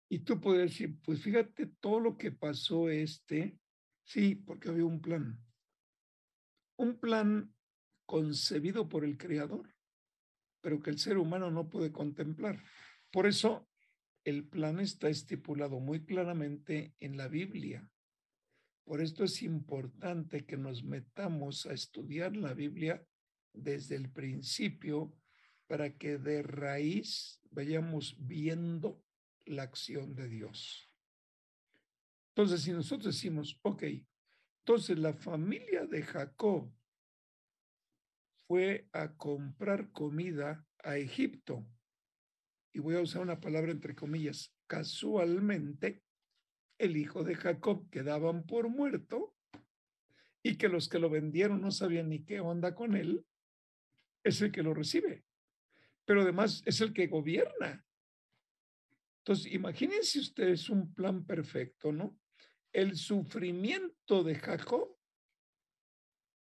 Y 0.08 0.20
tú 0.20 0.40
puedes 0.40 0.70
decir, 0.70 0.98
pues 1.02 1.22
fíjate 1.22 1.66
todo 1.80 2.00
lo 2.00 2.16
que 2.16 2.30
pasó 2.30 2.88
este, 2.88 3.58
sí, 4.04 4.34
porque 4.34 4.68
había 4.68 4.84
un 4.84 5.00
plan. 5.00 5.40
Un 6.76 6.98
plan 6.98 7.54
concebido 8.06 8.88
por 8.88 9.04
el 9.04 9.16
Creador, 9.16 9.74
pero 10.60 10.80
que 10.80 10.90
el 10.90 10.98
ser 10.98 11.18
humano 11.18 11.50
no 11.50 11.68
puede 11.68 11.90
contemplar. 11.90 12.62
Por 13.10 13.26
eso 13.26 13.68
el 14.24 14.46
plan 14.46 14.80
está 14.80 15.08
estipulado 15.08 15.80
muy 15.80 16.04
claramente 16.04 16.94
en 17.00 17.16
la 17.16 17.28
Biblia. 17.28 17.88
Por 18.84 19.00
esto 19.00 19.24
es 19.24 19.42
importante 19.42 20.44
que 20.44 20.56
nos 20.56 20.84
metamos 20.84 21.66
a 21.66 21.72
estudiar 21.72 22.36
la 22.36 22.52
Biblia 22.52 23.06
desde 23.52 23.96
el 23.96 24.10
principio 24.10 25.16
para 25.66 25.96
que 25.96 26.18
de 26.18 26.42
raíz 26.42 27.40
vayamos 27.50 28.16
viendo 28.18 29.02
la 29.46 29.64
acción 29.64 30.14
de 30.14 30.28
Dios. 30.28 30.90
Entonces, 32.30 32.62
si 32.62 32.72
nosotros 32.72 33.14
decimos, 33.14 33.58
ok, 33.62 33.84
entonces 34.60 34.98
la 34.98 35.12
familia 35.12 35.86
de 35.86 36.02
Jacob 36.02 36.72
fue 38.46 38.88
a 38.92 39.14
comprar 39.14 39.90
comida 39.92 40.66
a 40.82 40.96
Egipto, 40.96 41.66
y 42.72 42.80
voy 42.80 42.96
a 42.96 43.00
usar 43.00 43.22
una 43.22 43.40
palabra 43.40 43.70
entre 43.70 43.94
comillas, 43.94 44.52
casualmente, 44.66 46.02
el 46.76 46.96
hijo 46.96 47.22
de 47.22 47.36
Jacob 47.36 47.88
que 47.88 48.02
daban 48.02 48.44
por 48.44 48.68
muerto 48.68 49.34
y 50.42 50.56
que 50.56 50.68
los 50.68 50.88
que 50.88 50.98
lo 50.98 51.08
vendieron 51.08 51.60
no 51.60 51.70
sabían 51.70 52.08
ni 52.08 52.24
qué 52.24 52.40
onda 52.40 52.74
con 52.74 52.96
él, 52.96 53.24
es 54.24 54.42
el 54.42 54.50
que 54.50 54.64
lo 54.64 54.74
recibe. 54.74 55.24
Pero 56.04 56.22
además 56.22 56.62
es 56.66 56.80
el 56.80 56.92
que 56.92 57.06
gobierna. 57.06 57.84
Entonces, 59.24 59.54
imagínense 59.54 60.18
ustedes 60.18 60.68
un 60.68 60.92
plan 60.92 61.24
perfecto, 61.24 61.90
¿no? 61.90 62.20
El 62.70 62.94
sufrimiento 62.94 64.22
de 64.22 64.34
Jacob 64.34 64.98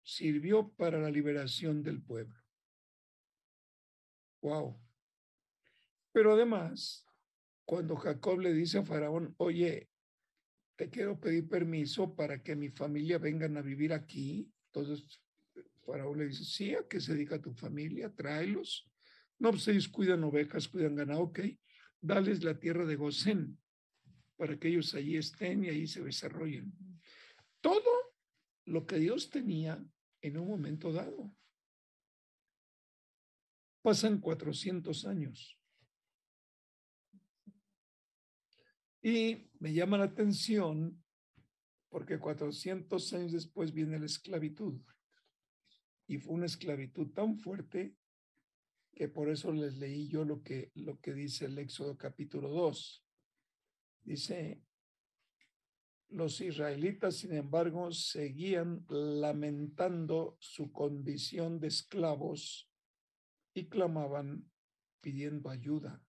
sirvió 0.03 0.71
para 0.73 0.99
la 0.99 1.09
liberación 1.09 1.81
del 1.81 2.03
pueblo. 2.03 2.39
Wow. 4.43 4.79
Pero 6.11 6.33
además, 6.33 7.07
cuando 7.65 7.95
Jacob 7.95 8.39
le 8.39 8.53
dice 8.53 8.77
a 8.77 8.85
Faraón, 8.85 9.33
oye, 9.37 9.89
te 10.75 10.91
quiero 10.91 11.19
pedir 11.19 11.49
permiso 11.49 12.15
para 12.15 12.43
que 12.43 12.55
mi 12.55 12.69
familia 12.69 13.17
vengan 13.17 13.57
a 13.57 13.63
vivir 13.63 13.93
aquí. 13.93 14.47
Entonces, 14.71 15.19
Faraón 15.83 16.19
le 16.19 16.27
dice, 16.27 16.45
sí, 16.45 16.75
¿a 16.75 16.87
qué 16.87 17.01
se 17.01 17.13
dedica 17.13 17.41
tu 17.41 17.51
familia? 17.51 18.13
Tráelos. 18.13 18.87
No, 19.39 19.49
pues 19.49 19.67
ellos 19.69 19.87
cuidan 19.87 20.23
ovejas, 20.23 20.67
cuidan 20.67 20.93
ganado, 20.93 21.21
ok. 21.21 21.39
Dales 22.01 22.43
la 22.43 22.57
tierra 22.57 22.85
de 22.85 22.95
Gosén 22.95 23.57
para 24.37 24.57
que 24.57 24.69
ellos 24.69 24.93
allí 24.95 25.17
estén 25.17 25.65
y 25.65 25.69
ahí 25.69 25.85
se 25.85 26.01
desarrollen. 26.01 26.73
Todo 27.59 28.15
lo 28.65 28.85
que 28.85 28.97
Dios 28.97 29.29
tenía 29.29 29.83
en 30.21 30.37
un 30.37 30.47
momento 30.47 30.93
dado. 30.93 31.35
Pasan 33.81 34.19
400 34.19 35.05
años. 35.05 35.59
Y 39.01 39.49
me 39.59 39.73
llama 39.73 39.97
la 39.97 40.05
atención 40.05 41.03
porque 41.89 42.19
400 42.19 43.13
años 43.13 43.31
después 43.31 43.73
viene 43.73 43.99
la 43.99 44.05
esclavitud. 44.05 44.79
Y 46.07 46.17
fue 46.17 46.35
una 46.35 46.45
esclavitud 46.45 47.11
tan 47.11 47.37
fuerte 47.37 47.95
que 48.99 49.07
por 49.07 49.29
eso 49.29 49.53
les 49.53 49.77
leí 49.77 50.09
yo 50.09 50.25
lo 50.25 50.43
que, 50.43 50.73
lo 50.75 50.99
que 50.99 51.13
dice 51.13 51.45
el 51.45 51.57
Éxodo 51.57 51.97
capítulo 51.97 52.49
2. 52.49 53.05
Dice, 54.01 54.61
los 56.09 56.41
israelitas, 56.41 57.15
sin 57.15 57.31
embargo, 57.31 57.93
seguían 57.93 58.85
lamentando 58.89 60.35
su 60.41 60.73
condición 60.73 61.61
de 61.61 61.67
esclavos 61.67 62.69
y 63.53 63.69
clamaban 63.69 64.51
pidiendo 64.99 65.49
ayuda. 65.49 66.03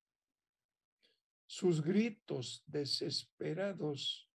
Sus 1.46 1.82
gritos 1.84 2.64
desesperados 2.66 4.28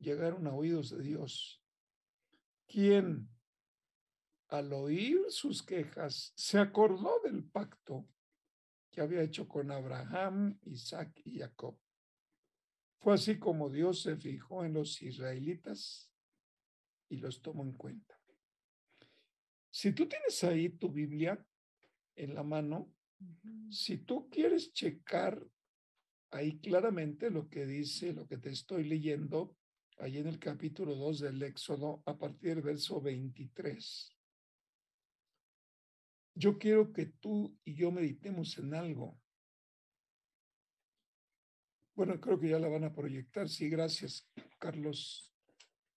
llegaron 0.00 0.48
a 0.48 0.52
oídos 0.52 0.90
de 0.90 1.00
Dios, 1.00 1.62
quien 2.66 3.28
al 4.58 4.72
oír 4.72 5.18
sus 5.28 5.62
quejas 5.62 6.32
se 6.36 6.58
acordó 6.58 7.20
del 7.24 7.44
pacto 7.44 8.08
que 8.90 9.00
había 9.00 9.22
hecho 9.22 9.48
con 9.48 9.70
Abraham, 9.70 10.58
Isaac 10.62 11.20
y 11.24 11.38
Jacob. 11.40 11.76
Fue 13.00 13.14
así 13.14 13.38
como 13.38 13.68
Dios 13.68 14.02
se 14.02 14.16
fijó 14.16 14.64
en 14.64 14.74
los 14.74 15.02
israelitas 15.02 16.10
y 17.08 17.16
los 17.16 17.42
tomó 17.42 17.64
en 17.64 17.72
cuenta. 17.72 18.18
Si 19.70 19.92
tú 19.92 20.06
tienes 20.06 20.44
ahí 20.44 20.68
tu 20.68 20.90
Biblia 20.90 21.44
en 22.14 22.34
la 22.34 22.44
mano, 22.44 22.94
si 23.70 23.98
tú 23.98 24.30
quieres 24.30 24.72
checar 24.72 25.44
ahí 26.30 26.60
claramente 26.60 27.30
lo 27.30 27.48
que 27.48 27.66
dice, 27.66 28.12
lo 28.12 28.26
que 28.28 28.38
te 28.38 28.50
estoy 28.50 28.84
leyendo, 28.84 29.56
ahí 29.98 30.18
en 30.18 30.28
el 30.28 30.38
capítulo 30.38 30.94
2 30.94 31.20
del 31.20 31.42
Éxodo, 31.42 32.02
a 32.06 32.16
partir 32.16 32.54
del 32.54 32.62
verso 32.62 33.00
23. 33.00 34.13
Yo 36.34 36.58
quiero 36.58 36.92
que 36.92 37.06
tú 37.06 37.56
y 37.64 37.74
yo 37.74 37.90
meditemos 37.90 38.58
en 38.58 38.74
algo. 38.74 39.20
Bueno, 41.94 42.20
creo 42.20 42.40
que 42.40 42.48
ya 42.48 42.58
la 42.58 42.68
van 42.68 42.84
a 42.84 42.92
proyectar. 42.92 43.48
Sí, 43.48 43.68
gracias, 43.68 44.28
Carlos, 44.58 45.32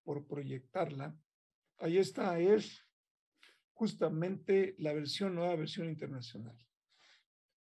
por 0.03 0.27
proyectarla. 0.27 1.17
Ahí 1.79 1.97
está, 1.97 2.39
es 2.39 2.85
justamente 3.73 4.75
la 4.77 4.93
versión, 4.93 5.35
nueva 5.35 5.55
versión 5.55 5.87
internacional. 5.87 6.57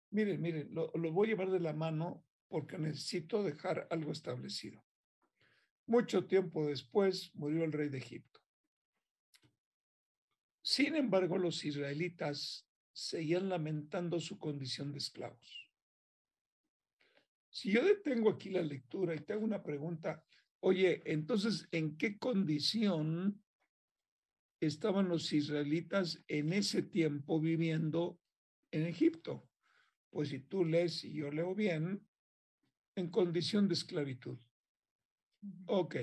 Miren, 0.09 0.41
miren, 0.41 0.73
lo, 0.73 0.91
lo 0.95 1.11
voy 1.11 1.27
a 1.27 1.29
llevar 1.31 1.51
de 1.51 1.59
la 1.59 1.73
mano 1.73 2.25
porque 2.47 2.77
necesito 2.77 3.43
dejar 3.43 3.87
algo 3.91 4.11
establecido. 4.11 4.83
Mucho 5.87 6.25
tiempo 6.25 6.65
después 6.65 7.31
murió 7.35 7.63
el 7.63 7.71
rey 7.71 7.89
de 7.89 7.99
Egipto. 7.99 8.44
Sin 10.65 10.95
embargo, 10.95 11.37
los 11.37 11.63
israelitas 11.63 12.67
seguían 12.91 13.49
lamentando 13.49 14.19
su 14.19 14.39
condición 14.39 14.91
de 14.91 14.97
esclavos. 14.97 15.69
Si 17.51 17.71
yo 17.71 17.85
detengo 17.85 18.31
aquí 18.31 18.49
la 18.49 18.63
lectura 18.63 19.13
y 19.13 19.19
te 19.19 19.33
hago 19.33 19.45
una 19.45 19.61
pregunta, 19.61 20.25
oye, 20.61 21.03
entonces, 21.05 21.67
¿en 21.71 21.95
qué 21.97 22.17
condición 22.17 23.43
estaban 24.59 25.07
los 25.07 25.31
israelitas 25.33 26.23
en 26.27 26.51
ese 26.51 26.81
tiempo 26.81 27.39
viviendo 27.39 28.19
en 28.71 28.87
Egipto? 28.87 29.47
Pues 30.09 30.29
si 30.29 30.39
tú 30.39 30.65
lees 30.65 31.03
y 31.03 31.13
yo 31.13 31.29
leo 31.29 31.53
bien, 31.53 32.03
en 32.95 33.11
condición 33.11 33.67
de 33.67 33.75
esclavitud. 33.75 34.39
Ok. 35.67 35.97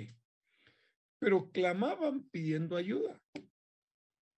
Pero 1.19 1.51
clamaban 1.51 2.23
pidiendo 2.31 2.77
ayuda. 2.77 3.21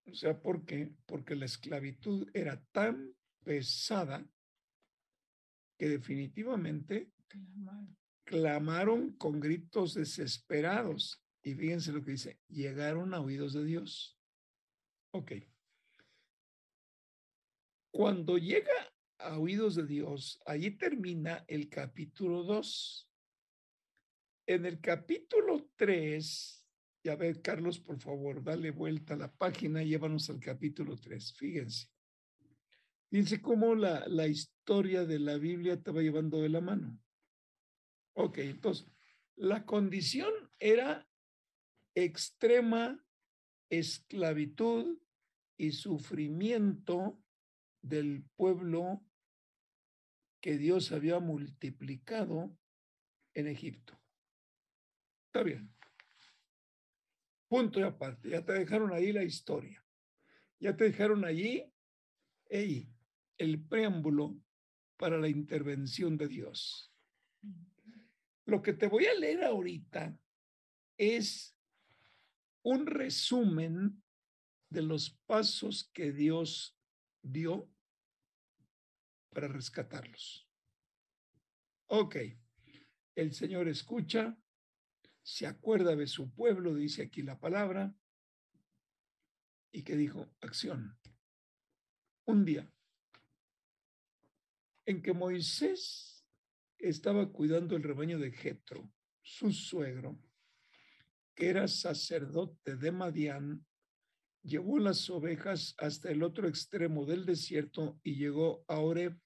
O 0.07 0.15
sea, 0.15 0.41
¿por 0.41 0.65
qué? 0.65 0.93
Porque 1.07 1.35
la 1.35 1.47
esclavitud 1.47 2.29
era 2.35 2.63
tan 2.73 3.15
pesada 3.43 4.27
que 5.79 5.89
definitivamente 5.89 7.11
clamaron. 8.25 9.13
con 9.17 9.41
gritos 9.41 9.95
desesperados. 9.95 11.23
Y 11.43 11.55
fíjense 11.55 11.93
lo 11.93 12.03
que 12.03 12.13
dice, 12.13 12.41
llegaron 12.49 13.13
a 13.13 13.21
oídos 13.21 13.53
de 13.53 13.65
Dios. 13.65 14.19
Ok. 15.13 15.33
Cuando 17.91 18.39
llega 18.39 18.93
a 19.19 19.39
oídos 19.39 19.75
de 19.77 19.87
Dios, 19.87 20.41
allí 20.47 20.71
termina 20.73 21.45
el 21.49 21.69
capítulo 21.69 22.43
2. 22.45 23.11
En 24.47 24.67
el 24.67 24.81
capítulo 24.81 25.71
3, 25.77 26.64
ya 27.05 27.17
ver, 27.17 27.43
Carlos, 27.43 27.79
por 27.79 28.01
favor, 28.01 28.43
dale 28.43 28.71
vuelta 28.71 29.13
a 29.13 29.19
la 29.19 29.31
página 29.31 29.83
y 29.83 29.91
llévanos 29.91 30.31
al 30.31 30.41
capítulo 30.41 30.97
3. 30.97 31.35
Fíjense. 31.35 31.89
Fíjense 33.11 33.43
cómo 33.43 33.75
la, 33.75 34.09
la 34.09 34.27
historia 34.27 35.05
de 35.05 35.19
la 35.19 35.37
Biblia 35.37 35.81
te 35.81 35.91
va 35.91 36.01
llevando 36.01 36.41
de 36.41 36.49
la 36.49 36.63
mano. 36.63 36.99
Ok, 38.15 38.39
entonces, 38.39 38.91
la 39.37 39.67
condición 39.67 40.33
era 40.59 41.07
extrema 41.95 42.99
esclavitud 43.69 44.99
y 45.59 45.73
sufrimiento 45.73 47.23
del 47.83 48.25
pueblo 48.37 49.05
que 50.41 50.57
Dios 50.57 50.91
había 50.91 51.21
multiplicado 51.21 52.57
en 53.35 53.49
Egipto. 53.49 54.01
Está 55.27 55.43
bien. 55.43 55.74
Punto 57.55 57.79
y 57.79 57.85
aparte. 57.85 58.31
Ya 58.31 58.45
te 58.45 58.53
dejaron 58.53 58.93
ahí 58.93 59.13
la 59.13 59.23
historia. 59.23 59.81
Ya 60.59 60.77
te 60.77 60.91
dejaron 60.91 61.25
allí 61.25 61.73
el 62.49 63.65
preámbulo 63.69 64.37
para 64.97 65.19
la 65.19 65.29
intervención 65.29 66.17
de 66.17 66.27
Dios. 66.27 66.93
Lo 68.45 68.61
que 68.61 68.73
te 68.73 68.89
voy 68.89 69.07
a 69.07 69.15
leer 69.15 69.45
ahorita 69.45 70.19
es 70.99 71.57
un 72.65 72.87
resumen 72.87 74.03
de 74.69 74.83
los 74.83 75.11
pasos 75.25 75.89
que 75.93 76.11
Dios 76.11 76.77
dio 77.23 77.71
para 79.31 79.47
rescatarlos. 79.47 80.51
Ok, 81.87 82.17
el 83.15 83.33
Señor 83.33 83.69
escucha, 83.69 84.37
se 85.25 85.47
acuerda 85.47 85.97
de 85.97 86.07
su 86.07 86.33
pueblo, 86.33 86.75
dice 86.75 87.03
aquí 87.03 87.23
la 87.23 87.41
palabra, 87.41 87.93
y 89.73 89.83
que 89.83 89.97
dijo, 89.97 90.31
acción. 90.41 90.97
Un 92.27 92.45
día 92.45 92.71
en 94.87 95.03
que 95.03 95.15
Moisés 95.15 96.25
estaba 96.79 97.33
cuidando 97.33 97.75
el 97.75 97.83
rebaño 97.83 98.19
de 98.19 98.33
Jetro, 98.33 98.93
su 99.23 99.51
suegro, 99.51 100.21
que 101.35 101.49
era 101.49 101.67
sacerdote 101.69 102.77
de 102.77 102.93
Madián, 102.93 103.67
llevó 104.43 104.79
las 104.79 105.09
ovejas 105.09 105.75
hasta 105.79 106.11
el 106.11 106.23
otro 106.23 106.47
extremo 106.47 107.07
del 107.07 107.25
desierto 107.25 107.99
y 108.03 108.17
llegó 108.17 108.65
a 108.69 108.79
Oreb. 108.79 109.19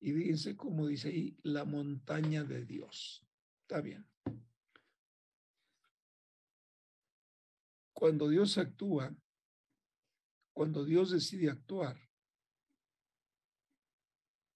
Y 0.00 0.12
dice, 0.12 0.56
como 0.56 0.86
dice 0.86 1.08
ahí, 1.08 1.36
la 1.42 1.64
montaña 1.64 2.42
de 2.42 2.64
Dios. 2.64 3.24
Está 3.60 3.82
bien. 3.82 4.08
Cuando 8.02 8.28
Dios 8.28 8.58
actúa, 8.58 9.16
cuando 10.52 10.84
Dios 10.84 11.12
decide 11.12 11.48
actuar, 11.48 11.96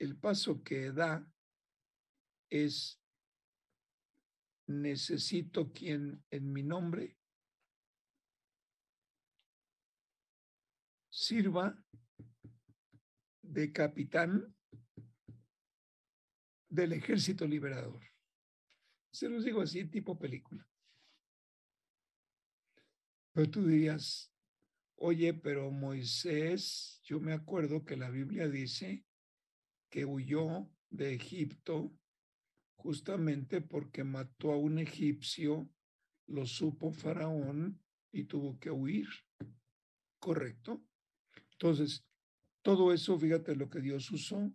el 0.01 0.19
paso 0.19 0.65
que 0.65 0.91
da 0.91 1.25
es, 2.51 3.01
necesito 4.67 5.73
quien 5.73 6.25
en 6.29 6.53
mi 6.53 6.65
nombre 6.65 7.17
sirva 11.09 11.81
de 13.43 13.73
capitán 13.73 14.57
del 16.69 16.95
ejército 16.95 17.47
liberador. 17.47 18.03
Se 19.13 19.29
los 19.29 19.45
digo 19.45 19.63
así, 19.63 19.85
tipo 19.87 20.19
película. 20.19 20.69
Pero 23.37 23.51
tú 23.51 23.67
dirías, 23.67 24.33
oye, 24.95 25.35
pero 25.35 25.71
Moisés, 25.71 27.03
yo 27.05 27.21
me 27.21 27.35
acuerdo 27.35 27.85
que 27.85 27.95
la 27.95 28.09
Biblia 28.09 28.49
dice 28.49 29.05
que 29.91 30.07
huyó 30.07 30.71
de 30.89 31.13
Egipto 31.13 31.95
justamente 32.77 33.61
porque 33.61 34.05
mató 34.05 34.53
a 34.53 34.57
un 34.57 34.79
egipcio, 34.79 35.69
lo 36.29 36.47
supo 36.47 36.93
Faraón 36.93 37.79
y 38.11 38.25
tuvo 38.25 38.59
que 38.59 38.71
huir. 38.71 39.07
¿Correcto? 40.19 40.83
Entonces, 41.53 42.07
todo 42.63 42.91
eso, 42.91 43.19
fíjate 43.19 43.55
lo 43.55 43.69
que 43.69 43.83
Dios 43.83 44.11
usó. 44.11 44.51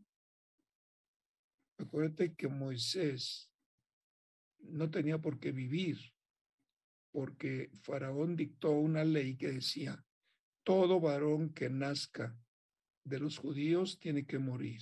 Acuérdate 1.77 2.33
que 2.33 2.47
Moisés 2.47 3.53
no 4.57 4.89
tenía 4.89 5.19
por 5.21 5.39
qué 5.39 5.51
vivir, 5.51 5.99
porque 7.11 7.71
Faraón 7.81 8.35
dictó 8.35 8.71
una 8.71 9.03
ley 9.03 9.35
que 9.37 9.51
decía, 9.51 10.03
todo 10.63 10.99
varón 10.99 11.53
que 11.53 11.69
nazca 11.69 12.37
de 13.03 13.19
los 13.19 13.37
judíos 13.37 13.99
tiene 13.99 14.25
que 14.25 14.39
morir 14.39 14.81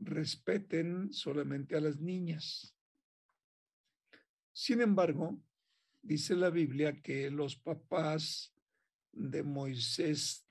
respeten 0.00 1.12
solamente 1.12 1.76
a 1.76 1.80
las 1.80 2.00
niñas. 2.00 2.74
Sin 4.52 4.80
embargo, 4.80 5.40
dice 6.02 6.34
la 6.34 6.50
Biblia 6.50 7.00
que 7.02 7.30
los 7.30 7.56
papás 7.56 8.54
de 9.12 9.42
Moisés 9.42 10.46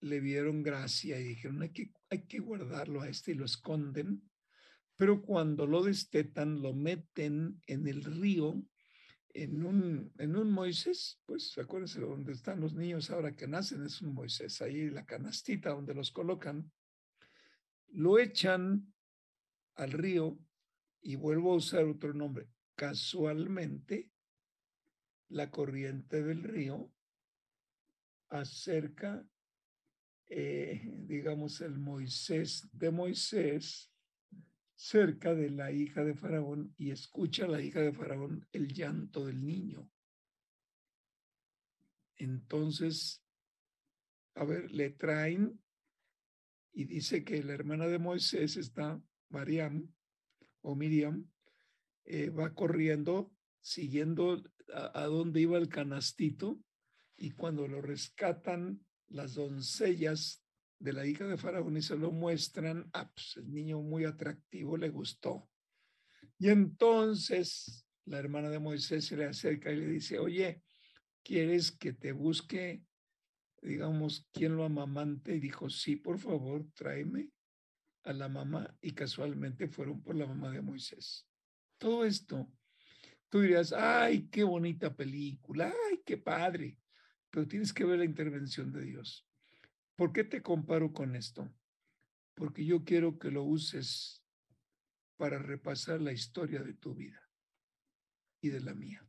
le 0.00 0.20
vieron 0.20 0.62
gracia 0.62 1.18
y 1.18 1.24
dijeron, 1.24 1.62
hay 1.62 1.70
que, 1.70 1.92
hay 2.10 2.26
que 2.26 2.38
guardarlo 2.38 3.00
a 3.00 3.08
este 3.08 3.32
y 3.32 3.34
lo 3.34 3.44
esconden, 3.44 4.22
pero 4.96 5.22
cuando 5.22 5.66
lo 5.66 5.82
destetan, 5.82 6.62
lo 6.62 6.74
meten 6.74 7.60
en 7.66 7.86
el 7.86 8.04
río, 8.04 8.62
en 9.42 9.64
un, 9.64 10.12
en 10.18 10.36
un 10.36 10.50
Moisés, 10.50 11.20
pues 11.24 11.56
acuérdense 11.58 12.00
donde 12.00 12.32
están 12.32 12.60
los 12.60 12.74
niños 12.74 13.10
ahora 13.10 13.36
que 13.36 13.46
nacen, 13.46 13.84
es 13.84 14.02
un 14.02 14.14
Moisés, 14.14 14.60
ahí 14.62 14.90
la 14.90 15.06
canastita 15.06 15.70
donde 15.70 15.94
los 15.94 16.10
colocan, 16.10 16.70
lo 17.90 18.18
echan 18.18 18.92
al 19.76 19.92
río 19.92 20.38
y 21.00 21.16
vuelvo 21.16 21.52
a 21.52 21.56
usar 21.56 21.84
otro 21.84 22.12
nombre. 22.12 22.48
Casualmente, 22.74 24.10
la 25.28 25.50
corriente 25.50 26.22
del 26.22 26.42
río 26.42 26.92
acerca, 28.28 29.26
eh, 30.26 30.82
digamos, 30.84 31.60
el 31.60 31.78
Moisés 31.78 32.68
de 32.72 32.90
Moisés 32.90 33.92
cerca 34.78 35.34
de 35.34 35.50
la 35.50 35.72
hija 35.72 36.04
de 36.04 36.14
Faraón 36.14 36.72
y 36.78 36.92
escucha 36.92 37.46
a 37.46 37.48
la 37.48 37.60
hija 37.60 37.80
de 37.80 37.92
Faraón 37.92 38.46
el 38.52 38.72
llanto 38.72 39.26
del 39.26 39.44
niño. 39.44 39.90
Entonces, 42.16 43.20
a 44.36 44.44
ver, 44.44 44.70
le 44.70 44.90
traen 44.90 45.60
y 46.72 46.84
dice 46.84 47.24
que 47.24 47.42
la 47.42 47.54
hermana 47.54 47.88
de 47.88 47.98
Moisés 47.98 48.56
está, 48.56 49.02
Mariam 49.30 49.92
o 50.60 50.76
Miriam, 50.76 51.28
eh, 52.04 52.30
va 52.30 52.54
corriendo 52.54 53.32
siguiendo 53.60 54.40
a, 54.72 55.06
dónde 55.06 55.40
iba 55.40 55.58
el 55.58 55.68
canastito 55.68 56.60
y 57.16 57.32
cuando 57.32 57.66
lo 57.66 57.82
rescatan 57.82 58.86
las 59.08 59.34
doncellas 59.34 60.44
de 60.78 60.92
la 60.92 61.06
hija 61.06 61.26
de 61.26 61.36
Faraón 61.36 61.76
y 61.76 61.82
se 61.82 61.96
lo 61.96 62.12
muestran, 62.12 62.88
ah, 62.92 63.10
pues 63.12 63.36
el 63.36 63.52
niño 63.52 63.80
muy 63.80 64.04
atractivo 64.04 64.76
le 64.76 64.88
gustó. 64.90 65.48
Y 66.38 66.48
entonces 66.48 67.86
la 68.04 68.18
hermana 68.18 68.48
de 68.48 68.58
Moisés 68.58 69.06
se 69.06 69.16
le 69.16 69.26
acerca 69.26 69.72
y 69.72 69.76
le 69.76 69.86
dice, 69.86 70.18
oye, 70.18 70.62
¿quieres 71.22 71.72
que 71.72 71.92
te 71.92 72.12
busque 72.12 72.82
digamos, 73.62 74.26
quién 74.32 74.56
lo 74.56 74.64
amamante 74.64 75.34
y 75.34 75.40
dijo, 75.40 75.68
sí, 75.68 75.96
por 75.96 76.18
favor, 76.18 76.66
tráeme 76.74 77.30
a 78.04 78.12
la 78.12 78.28
mamá 78.28 78.76
y 78.80 78.92
casualmente 78.92 79.68
fueron 79.68 80.02
por 80.02 80.14
la 80.14 80.26
mamá 80.26 80.50
de 80.50 80.62
Moisés. 80.62 81.26
Todo 81.76 82.04
esto, 82.04 82.50
tú 83.28 83.40
dirías, 83.40 83.72
ay, 83.72 84.28
qué 84.28 84.44
bonita 84.44 84.94
película, 84.94 85.72
ay, 85.90 86.02
qué 86.04 86.16
padre, 86.16 86.78
pero 87.30 87.46
tienes 87.46 87.72
que 87.72 87.84
ver 87.84 87.98
la 87.98 88.04
intervención 88.04 88.72
de 88.72 88.84
Dios. 88.84 89.27
¿Por 89.98 90.12
qué 90.12 90.22
te 90.24 90.40
comparo 90.40 90.92
con 90.92 91.16
esto? 91.16 91.52
Porque 92.34 92.64
yo 92.64 92.84
quiero 92.84 93.18
que 93.18 93.30
lo 93.30 93.42
uses 93.42 94.24
para 95.16 95.38
repasar 95.38 96.00
la 96.00 96.12
historia 96.12 96.62
de 96.62 96.72
tu 96.72 96.94
vida 96.94 97.20
y 98.40 98.50
de 98.50 98.60
la 98.60 98.74
mía. 98.74 99.04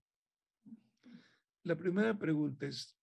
La 1.61 1.77
primera 1.77 2.17
pregunta 2.17 2.65
es, 2.65 2.99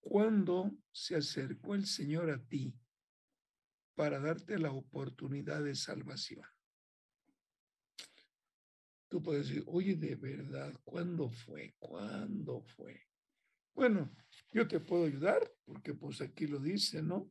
¿Cuándo 0.00 0.76
se 0.92 1.16
acercó 1.16 1.74
el 1.74 1.86
Señor 1.86 2.30
a 2.30 2.42
ti 2.42 2.74
para 3.94 4.18
darte 4.18 4.58
la 4.58 4.72
oportunidad 4.72 5.62
de 5.62 5.74
salvación? 5.74 6.46
Tú 9.08 9.22
puedes 9.22 9.48
decir, 9.48 9.64
oye, 9.66 9.96
de 9.96 10.14
verdad, 10.14 10.72
¿cuándo 10.84 11.28
fue? 11.28 11.74
¿Cuándo 11.78 12.62
fue? 12.62 13.09
Bueno, 13.74 14.14
yo 14.52 14.66
te 14.66 14.80
puedo 14.80 15.04
ayudar 15.06 15.50
porque 15.64 15.94
pues 15.94 16.20
aquí 16.20 16.46
lo 16.46 16.58
dice, 16.58 17.02
¿no? 17.02 17.30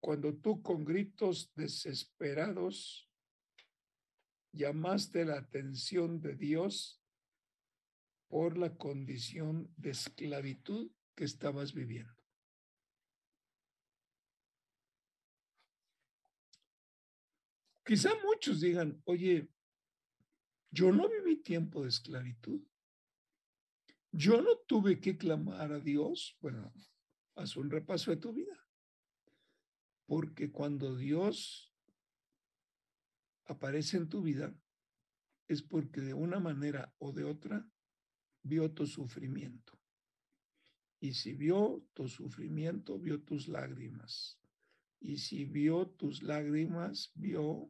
Cuando 0.00 0.34
tú 0.36 0.62
con 0.62 0.84
gritos 0.84 1.52
desesperados 1.54 3.10
llamaste 4.52 5.24
la 5.24 5.38
atención 5.38 6.20
de 6.20 6.36
Dios 6.36 7.02
por 8.28 8.56
la 8.56 8.76
condición 8.76 9.72
de 9.76 9.90
esclavitud 9.90 10.90
que 11.14 11.24
estabas 11.24 11.72
viviendo. 11.72 12.14
Quizá 17.84 18.10
muchos 18.24 18.60
digan, 18.60 19.00
oye, 19.04 19.48
yo 20.70 20.90
no 20.90 21.08
viví 21.08 21.36
tiempo 21.42 21.82
de 21.82 21.90
esclavitud. 21.90 22.60
Yo 24.16 24.40
no 24.40 24.58
tuve 24.68 25.00
que 25.00 25.16
clamar 25.16 25.72
a 25.72 25.80
Dios. 25.80 26.36
Bueno, 26.40 26.72
haz 27.34 27.56
un 27.56 27.68
repaso 27.68 28.12
de 28.12 28.16
tu 28.16 28.32
vida. 28.32 28.64
Porque 30.06 30.52
cuando 30.52 30.94
Dios 30.94 31.74
aparece 33.46 33.96
en 33.96 34.08
tu 34.08 34.22
vida, 34.22 34.54
es 35.48 35.62
porque 35.62 36.00
de 36.00 36.14
una 36.14 36.38
manera 36.38 36.94
o 36.98 37.12
de 37.12 37.24
otra 37.24 37.68
vio 38.44 38.70
tu 38.70 38.86
sufrimiento. 38.86 39.80
Y 41.00 41.14
si 41.14 41.34
vio 41.34 41.84
tu 41.92 42.06
sufrimiento, 42.06 43.00
vio 43.00 43.20
tus 43.20 43.48
lágrimas. 43.48 44.38
Y 45.00 45.16
si 45.16 45.44
vio 45.44 45.88
tus 45.88 46.22
lágrimas, 46.22 47.10
vio 47.16 47.68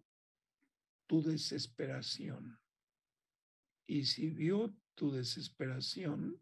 tu 1.07 1.23
desesperación. 1.23 2.61
Y 3.87 4.05
si 4.05 4.29
vio 4.29 4.77
tu 4.95 5.11
desesperación, 5.11 6.41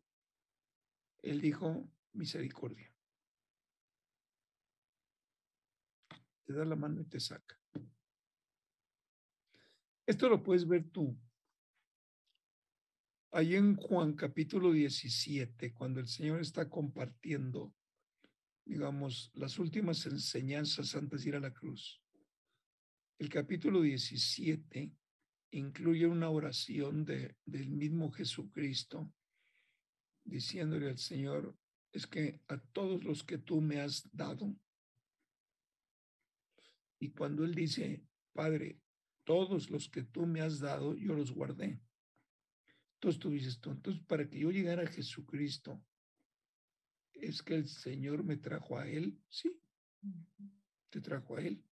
él 1.23 1.41
dijo 1.41 1.89
misericordia. 2.13 2.93
Te 6.45 6.53
da 6.53 6.65
la 6.65 6.77
mano 6.77 7.01
y 7.01 7.05
te 7.05 7.21
saca. 7.21 7.59
Esto 10.07 10.29
lo 10.29 10.43
puedes 10.43 10.67
ver 10.67 10.91
tú. 10.91 11.17
Ahí 13.31 13.55
en 13.55 13.77
Juan 13.77 14.13
capítulo 14.15 14.73
17, 14.73 15.73
cuando 15.73 16.01
el 16.01 16.09
Señor 16.09 16.41
está 16.41 16.69
compartiendo, 16.69 17.75
digamos, 18.65 19.31
las 19.35 19.59
últimas 19.59 20.05
enseñanzas 20.05 20.95
antes 20.95 21.23
de 21.23 21.29
ir 21.31 21.37
a 21.37 21.41
la 21.41 21.55
cruz. 21.55 22.03
El 23.19 23.31
capítulo 23.31 23.81
17 23.81 24.93
incluye 25.53 26.07
una 26.07 26.31
oración 26.31 27.05
de, 27.05 27.37
del 27.45 27.71
mismo 27.71 28.11
Jesucristo 28.11 29.13
diciéndole 30.25 30.89
al 30.89 30.99
Señor, 30.99 31.57
es 31.93 32.07
que 32.07 32.41
a 32.49 32.59
todos 32.59 33.05
los 33.05 33.23
que 33.23 33.39
tú 33.39 33.61
me 33.61 33.81
has 33.81 34.09
dado, 34.13 34.57
y 36.99 37.11
cuando 37.11 37.45
Él 37.45 37.55
dice, 37.55 38.03
Padre, 38.33 38.81
todos 39.25 39.71
los 39.71 39.89
que 39.89 40.03
tú 40.03 40.27
me 40.27 40.41
has 40.41 40.59
dado, 40.59 40.97
yo 40.97 41.15
los 41.15 41.33
guardé. 41.33 41.81
Entonces 42.95 43.21
tú 43.21 43.31
dices 43.31 43.61
tú, 43.61 43.71
entonces 43.71 44.03
para 44.07 44.29
que 44.29 44.39
yo 44.39 44.51
llegara 44.51 44.85
a 44.85 44.87
Jesucristo, 44.87 45.85
es 47.13 47.43
que 47.43 47.57
el 47.57 47.69
Señor 47.69 48.25
me 48.25 48.37
trajo 48.37 48.79
a 48.79 48.89
Él, 48.89 49.21
sí, 49.29 49.61
te 50.89 51.01
trajo 51.01 51.37
a 51.37 51.43
Él. 51.43 51.63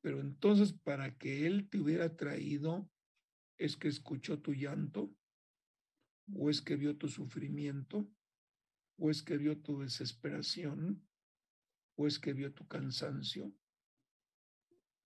Pero 0.00 0.20
entonces 0.20 0.72
para 0.72 1.16
que 1.16 1.46
Él 1.46 1.68
te 1.68 1.78
hubiera 1.78 2.16
traído, 2.16 2.90
es 3.58 3.76
que 3.76 3.88
escuchó 3.88 4.40
tu 4.40 4.54
llanto, 4.54 5.14
o 6.34 6.50
es 6.50 6.60
que 6.60 6.76
vio 6.76 6.96
tu 6.96 7.08
sufrimiento, 7.08 8.08
o 8.96 9.10
es 9.10 9.22
que 9.22 9.36
vio 9.36 9.60
tu 9.60 9.80
desesperación, 9.80 11.06
o 11.96 12.06
es 12.06 12.18
que 12.18 12.32
vio 12.32 12.52
tu 12.52 12.66
cansancio. 12.68 13.52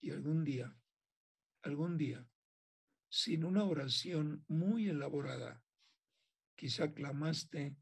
Y 0.00 0.10
algún 0.10 0.44
día, 0.44 0.76
algún 1.62 1.96
día, 1.96 2.28
sin 3.08 3.44
una 3.44 3.64
oración 3.64 4.44
muy 4.48 4.88
elaborada, 4.88 5.62
quizá 6.56 6.92
clamaste 6.92 7.76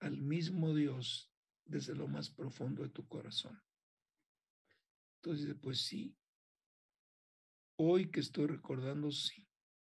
al 0.00 0.20
mismo 0.20 0.74
Dios 0.74 1.32
desde 1.64 1.94
lo 1.94 2.08
más 2.08 2.30
profundo 2.30 2.82
de 2.82 2.88
tu 2.88 3.06
corazón. 3.06 3.62
Entonces, 5.22 5.54
pues 5.60 5.82
sí, 5.82 6.16
hoy 7.76 8.10
que 8.10 8.20
estoy 8.20 8.46
recordando, 8.46 9.10
sí, 9.10 9.46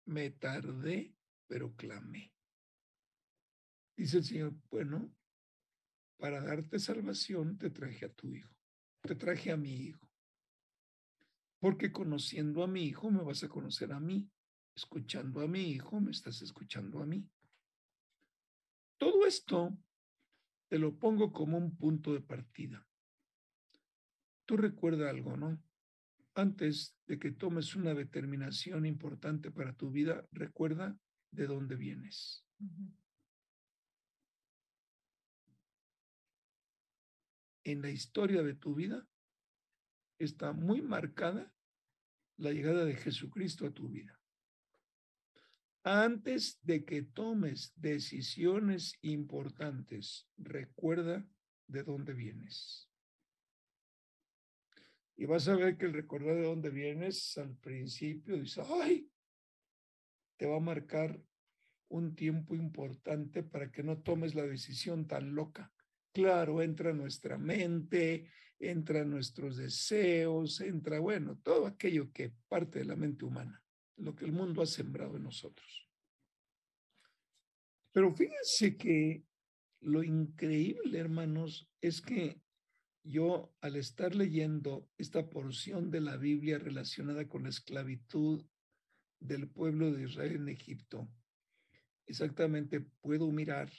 me 0.06 0.32
tardé, 0.32 1.16
pero 1.46 1.76
clamé. 1.76 2.34
Dice 3.96 4.18
el 4.18 4.24
Señor, 4.24 4.56
bueno, 4.72 5.14
para 6.18 6.42
darte 6.42 6.80
salvación 6.80 7.60
te 7.60 7.70
traje 7.70 8.06
a 8.06 8.14
tu 8.14 8.34
hijo, 8.34 8.52
te 9.02 9.14
traje 9.14 9.52
a 9.52 9.58
mi 9.58 9.74
hijo. 9.74 10.10
Porque 11.60 11.92
conociendo 11.92 12.64
a 12.64 12.68
mi 12.68 12.86
hijo 12.86 13.12
me 13.12 13.22
vas 13.24 13.44
a 13.44 13.50
conocer 13.50 13.94
a 13.94 14.00
mí, 14.00 14.28
escuchando 14.76 15.42
a 15.42 15.48
mi 15.48 15.70
hijo 15.70 16.02
me 16.02 16.10
estás 16.10 16.42
escuchando 16.42 17.00
a 17.00 17.06
mí. 17.06 17.30
Todo 18.98 19.28
esto 19.28 19.78
te 20.68 20.80
lo 20.80 20.98
pongo 20.98 21.32
como 21.32 21.60
un 21.60 21.78
punto 21.78 22.12
de 22.14 22.22
partida. 22.22 22.88
Tú 24.52 24.58
recuerda 24.58 25.10
algo, 25.10 25.38
¿no? 25.38 25.64
Antes 26.34 26.98
de 27.08 27.18
que 27.18 27.32
tomes 27.32 27.74
una 27.74 27.94
determinación 27.94 28.86
importante 28.86 29.50
para 29.50 29.72
tu 29.72 29.92
vida, 29.92 30.28
recuerda 30.34 31.00
de 31.32 31.48
dónde 31.48 31.78
vienes. 31.78 32.46
En 37.64 37.82
la 37.82 37.92
historia 37.92 38.44
de 38.44 38.54
tu 38.54 38.76
vida 38.76 39.08
está 40.20 40.52
muy 40.52 40.82
marcada 40.82 41.54
la 42.36 42.52
llegada 42.52 42.84
de 42.84 42.98
Jesucristo 42.98 43.66
a 43.66 43.72
tu 43.72 43.88
vida. 43.88 44.20
Antes 45.84 46.60
de 46.62 46.84
que 46.84 47.04
tomes 47.04 47.72
decisiones 47.78 48.98
importantes, 49.00 50.28
recuerda 50.36 51.26
de 51.68 51.84
dónde 51.84 52.14
vienes. 52.14 52.91
Y 55.22 55.28
vas 55.28 55.48
a 55.48 55.56
ver 55.56 55.78
que 55.78 55.86
el 55.86 55.94
recordar 55.94 56.34
de 56.34 56.46
dónde 56.46 56.72
vienes 56.72 57.38
al 57.38 57.56
principio 57.58 58.40
dice, 58.40 58.64
ay, 58.68 59.08
te 60.36 60.48
va 60.48 60.58
a 60.58 60.60
marcar 60.60 61.22
un 61.90 62.16
tiempo 62.16 62.56
importante 62.56 63.44
para 63.44 63.72
que 63.72 63.84
no 63.84 64.00
tomes 64.00 64.34
la 64.34 64.42
decisión 64.48 65.06
tan 65.06 65.36
loca. 65.36 65.72
Claro, 66.12 66.64
entra 66.64 66.92
nuestra 66.92 67.38
mente, 67.38 68.32
entra 68.58 69.06
nuestros 69.06 69.58
deseos, 69.58 70.60
entra, 70.60 70.98
bueno, 70.98 71.38
todo 71.44 71.68
aquello 71.68 72.12
que 72.12 72.34
parte 72.48 72.80
de 72.80 72.86
la 72.86 72.96
mente 72.96 73.24
humana 73.24 73.64
lo 73.98 74.16
que 74.16 74.26
el 74.26 74.32
mundo 74.32 74.64
ha 74.64 74.66
sembrado 74.66 75.18
en 75.18 75.24
nosotros. 75.26 75.88
Pero 77.92 78.12
fíjense 78.12 78.76
que 78.76 79.24
lo 79.82 80.02
increíble, 80.02 80.98
hermanos, 80.98 81.70
es 81.80 82.02
que 82.02 82.42
yo 83.04 83.54
al 83.62 83.76
estar 83.76 84.16
leyendo 84.16 84.90
esta 84.98 85.30
porción 85.30 85.90
de 85.90 86.02
la 86.02 86.18
Biblia 86.18 86.60
relacionada 86.60 87.28
con 87.28 87.44
la 87.44 87.50
esclavitud 87.50 88.46
del 89.20 89.50
pueblo 89.50 89.92
de 89.92 90.04
Israel 90.04 90.36
en 90.36 90.50
Egipto, 90.50 91.08
exactamente 92.06 92.82
puedo 93.02 93.32
mirar 93.32 93.72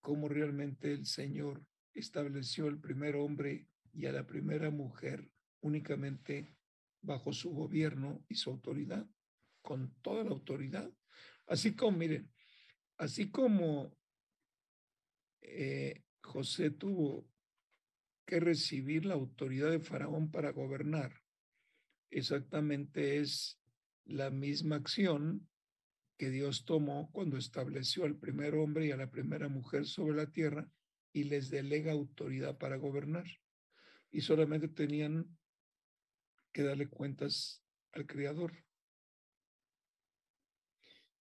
cómo 0.00 0.28
realmente 0.28 0.92
el 0.92 1.06
Señor 1.06 1.64
estableció 1.94 2.66
el 2.68 2.78
primer 2.78 3.16
hombre 3.16 3.68
y 3.92 4.06
a 4.06 4.12
la 4.12 4.26
primera 4.26 4.70
mujer 4.70 5.30
únicamente 5.60 6.56
bajo 7.02 7.32
su 7.32 7.50
gobierno 7.50 8.24
y 8.28 8.36
su 8.36 8.50
autoridad, 8.50 9.06
con 9.60 9.94
toda 10.02 10.24
la 10.24 10.30
autoridad. 10.30 10.90
Así 11.46 11.74
como, 11.74 11.98
miren, 11.98 12.32
así 12.96 13.30
como 13.30 13.96
eh, 15.40 16.04
José 16.22 16.70
tuvo 16.70 17.31
que 18.26 18.40
recibir 18.40 19.04
la 19.04 19.14
autoridad 19.14 19.70
de 19.70 19.80
Faraón 19.80 20.30
para 20.30 20.52
gobernar, 20.52 21.22
exactamente 22.10 23.18
es 23.18 23.58
la 24.04 24.30
misma 24.30 24.76
acción 24.76 25.48
que 26.18 26.30
Dios 26.30 26.64
tomó 26.64 27.10
cuando 27.12 27.36
estableció 27.36 28.04
al 28.04 28.16
primer 28.16 28.54
hombre 28.54 28.86
y 28.86 28.92
a 28.92 28.96
la 28.96 29.10
primera 29.10 29.48
mujer 29.48 29.86
sobre 29.86 30.16
la 30.16 30.30
tierra 30.30 30.70
y 31.12 31.24
les 31.24 31.50
delega 31.50 31.92
autoridad 31.92 32.58
para 32.58 32.76
gobernar. 32.76 33.26
Y 34.10 34.20
solamente 34.20 34.68
tenían 34.68 35.26
que 36.52 36.62
darle 36.62 36.88
cuentas 36.88 37.64
al 37.92 38.06
Creador. 38.06 38.52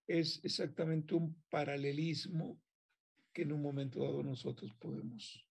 Es 0.07 0.43
exactamente 0.43 1.15
un 1.15 1.41
paralelismo 1.49 2.61
que 3.33 3.43
en 3.43 3.53
un 3.53 3.61
momento 3.61 4.03
dado 4.03 4.23
nosotros 4.23 4.73
podemos 4.75 5.47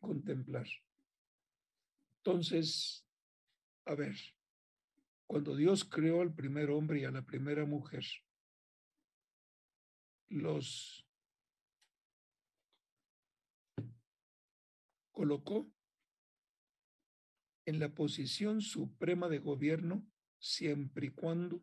contemplar. 0.00 0.66
Entonces, 2.18 3.06
a 3.84 3.94
ver, 3.94 4.16
cuando 5.26 5.54
Dios 5.54 5.84
creó 5.84 6.22
al 6.22 6.34
primer 6.34 6.70
hombre 6.70 7.00
y 7.00 7.04
a 7.04 7.10
la 7.10 7.22
primera 7.22 7.64
mujer, 7.64 8.04
los 10.28 11.06
colocó 15.12 15.70
en 17.66 17.78
la 17.78 17.94
posición 17.94 18.60
suprema 18.60 19.28
de 19.28 19.38
gobierno 19.38 20.04
siempre 20.38 21.06
y 21.06 21.10
cuando 21.10 21.62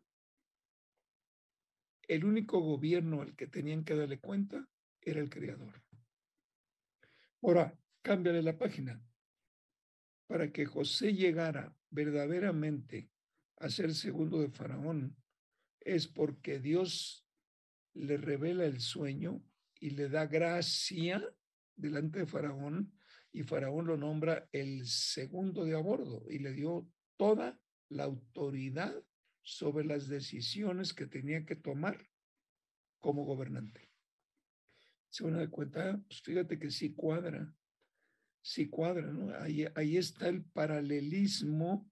el 2.08 2.24
único 2.24 2.60
gobierno 2.60 3.20
al 3.20 3.36
que 3.36 3.46
tenían 3.46 3.84
que 3.84 3.94
darle 3.94 4.18
cuenta 4.18 4.66
era 5.02 5.20
el 5.20 5.28
creador. 5.28 5.82
Ahora, 7.42 7.78
cámbiale 8.02 8.42
la 8.42 8.58
página. 8.58 9.02
Para 10.26 10.52
que 10.52 10.66
José 10.66 11.14
llegara 11.14 11.76
verdaderamente 11.90 13.10
a 13.56 13.70
ser 13.70 13.94
segundo 13.94 14.40
de 14.40 14.50
Faraón, 14.50 15.16
es 15.80 16.06
porque 16.06 16.60
Dios 16.60 17.26
le 17.94 18.16
revela 18.16 18.64
el 18.64 18.80
sueño 18.80 19.42
y 19.80 19.90
le 19.90 20.08
da 20.08 20.26
gracia 20.26 21.24
delante 21.76 22.20
de 22.20 22.26
Faraón 22.26 22.92
y 23.32 23.42
Faraón 23.42 23.86
lo 23.86 23.96
nombra 23.96 24.48
el 24.52 24.86
segundo 24.86 25.64
de 25.64 25.74
a 25.74 25.78
bordo 25.78 26.24
y 26.28 26.38
le 26.38 26.52
dio 26.52 26.90
toda 27.16 27.60
la 27.88 28.04
autoridad 28.04 28.94
sobre 29.42 29.84
las 29.84 30.08
decisiones 30.08 30.92
que 30.92 31.06
tenía 31.06 31.44
que 31.44 31.56
tomar 31.56 32.08
como 33.00 33.24
gobernante. 33.24 33.90
se 35.08 35.24
van 35.24 35.34
a 35.34 35.38
dar 35.38 35.50
cuenta, 35.50 36.00
pues 36.06 36.20
fíjate 36.20 36.58
que 36.58 36.70
sí 36.70 36.94
cuadra, 36.94 37.54
sí 38.42 38.68
cuadra, 38.68 39.12
¿no? 39.12 39.34
Ahí, 39.38 39.66
ahí 39.74 39.96
está 39.96 40.28
el 40.28 40.44
paralelismo 40.44 41.90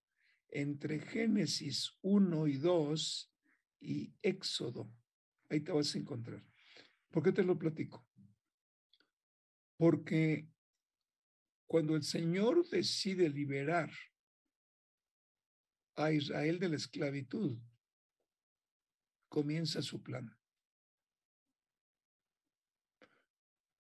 entre 0.49 1.01
Génesis 1.01 1.97
1 2.03 2.47
y 2.47 2.57
2 2.57 3.33
y 3.81 4.15
Éxodo. 4.23 4.91
Ahí 5.49 5.61
te 5.61 5.73
vas 5.73 5.95
a 5.95 5.99
encontrar. 5.99 6.45
¿Por 7.11 7.23
qué 7.23 7.33
te 7.33 7.45
lo 7.45 7.59
platico? 7.59 8.07
Porque 9.77 10.49
cuando 11.67 11.97
el 11.97 12.03
Señor 12.03 12.69
decide 12.69 13.29
liberar 13.29 13.91
a 15.97 16.13
Israel 16.13 16.59
de 16.59 16.69
la 16.69 16.77
esclavitud, 16.77 17.59
comienza 19.29 19.83
su 19.83 20.03
plan. 20.03 20.36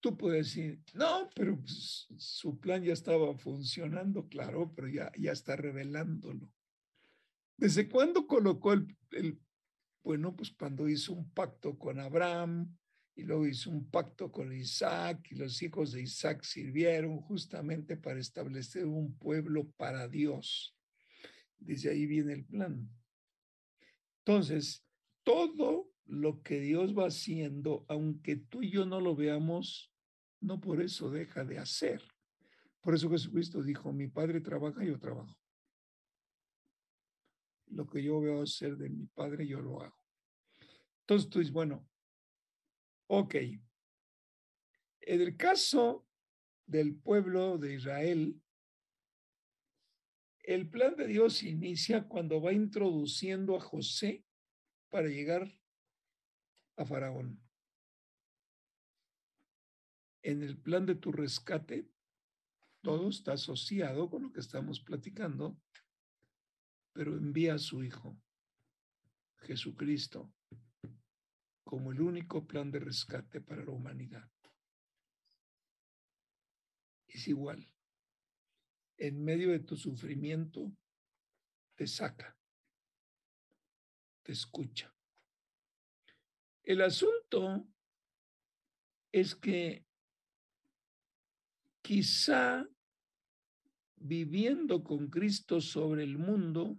Tú 0.07 0.16
puedes 0.16 0.47
decir, 0.47 0.81
no, 0.95 1.29
pero 1.35 1.59
pues, 1.61 2.07
su 2.16 2.61
plan 2.61 2.81
ya 2.81 2.92
estaba 2.92 3.37
funcionando, 3.37 4.29
claro, 4.29 4.73
pero 4.73 4.87
ya, 4.87 5.11
ya 5.19 5.33
está 5.33 5.57
revelándolo. 5.57 6.49
¿Desde 7.57 7.88
cuándo 7.88 8.25
colocó 8.29 8.73
el, 8.73 8.97
el, 9.11 9.40
bueno, 10.05 10.37
pues 10.37 10.53
cuando 10.53 10.88
hizo 10.88 11.12
un 11.12 11.29
pacto 11.31 11.77
con 11.77 11.99
Abraham 11.99 12.73
y 13.16 13.25
luego 13.25 13.49
hizo 13.49 13.69
un 13.69 13.90
pacto 13.90 14.31
con 14.31 14.53
Isaac 14.53 15.27
y 15.33 15.35
los 15.35 15.61
hijos 15.61 15.90
de 15.90 16.03
Isaac 16.03 16.45
sirvieron 16.45 17.19
justamente 17.23 17.97
para 17.97 18.21
establecer 18.21 18.87
un 18.87 19.19
pueblo 19.19 19.73
para 19.73 20.07
Dios. 20.07 20.79
Desde 21.59 21.90
ahí 21.90 22.07
viene 22.07 22.33
el 22.33 22.45
plan. 22.45 22.88
Entonces, 24.19 24.87
todo 25.25 25.90
lo 26.05 26.42
que 26.42 26.61
Dios 26.61 26.97
va 26.97 27.09
haciendo, 27.09 27.85
aunque 27.88 28.37
tú 28.37 28.62
y 28.62 28.71
yo 28.71 28.87
no 28.87 29.01
lo 29.01 29.16
veamos, 29.16 29.92
no 30.40 30.61
por 30.61 30.81
eso 30.81 31.11
deja 31.11 31.44
de 31.44 31.59
hacer. 31.59 32.03
Por 32.81 32.94
eso 32.94 33.11
Jesucristo 33.11 33.62
dijo, 33.62 33.92
mi 33.92 34.09
Padre 34.09 34.40
trabaja, 34.40 34.85
yo 34.85 34.99
trabajo. 34.99 35.37
Lo 37.66 37.87
que 37.87 38.03
yo 38.03 38.20
veo 38.20 38.42
hacer 38.42 38.77
de 38.77 38.88
mi 38.88 39.07
Padre, 39.07 39.46
yo 39.46 39.61
lo 39.61 39.83
hago. 39.83 39.99
Entonces 41.01 41.29
tú 41.29 41.40
dices, 41.40 41.53
bueno, 41.53 41.88
ok. 43.09 43.35
En 45.01 45.20
el 45.20 45.37
caso 45.37 46.07
del 46.66 46.96
pueblo 46.96 47.59
de 47.59 47.75
Israel, 47.75 48.40
el 50.42 50.68
plan 50.68 50.94
de 50.94 51.09
Dios 51.09 51.42
inicia 51.42 52.07
cuando 52.07 52.40
va 52.40 52.53
introduciendo 52.53 53.57
a 53.57 53.61
José 53.61 54.25
para 54.88 55.09
llegar 55.09 55.53
a 56.77 56.85
Faraón. 56.85 57.45
En 60.26 60.42
el 60.42 60.58
plan 60.58 60.84
de 60.86 60.96
tu 60.96 61.12
rescate, 61.12 61.88
todo 62.82 63.10
está 63.10 63.34
asociado 63.34 64.10
con 64.10 64.24
lo 64.24 64.32
que 64.32 64.40
estamos 64.40 64.80
platicando, 64.80 65.56
pero 66.92 67.16
envía 67.16 67.54
a 67.54 67.58
su 67.58 67.84
Hijo, 67.84 68.20
Jesucristo, 69.36 70.34
como 71.62 71.92
el 71.92 72.00
único 72.00 72.44
plan 72.44 72.72
de 72.72 72.80
rescate 72.80 73.40
para 73.40 73.64
la 73.64 73.70
humanidad. 73.70 74.28
Es 77.06 77.28
igual 77.28 77.72
en 78.96 79.22
medio 79.22 79.52
de 79.52 79.60
tu 79.60 79.76
sufrimiento, 79.76 80.76
te 81.76 81.86
saca, 81.86 82.36
te 84.24 84.32
escucha. 84.32 84.92
El 86.64 86.80
asunto 86.82 87.68
es 89.12 89.36
que 89.36 89.86
quizá 91.87 92.68
viviendo 93.94 94.83
con 94.83 95.09
Cristo 95.09 95.61
sobre 95.61 96.03
el 96.03 96.18
mundo, 96.18 96.77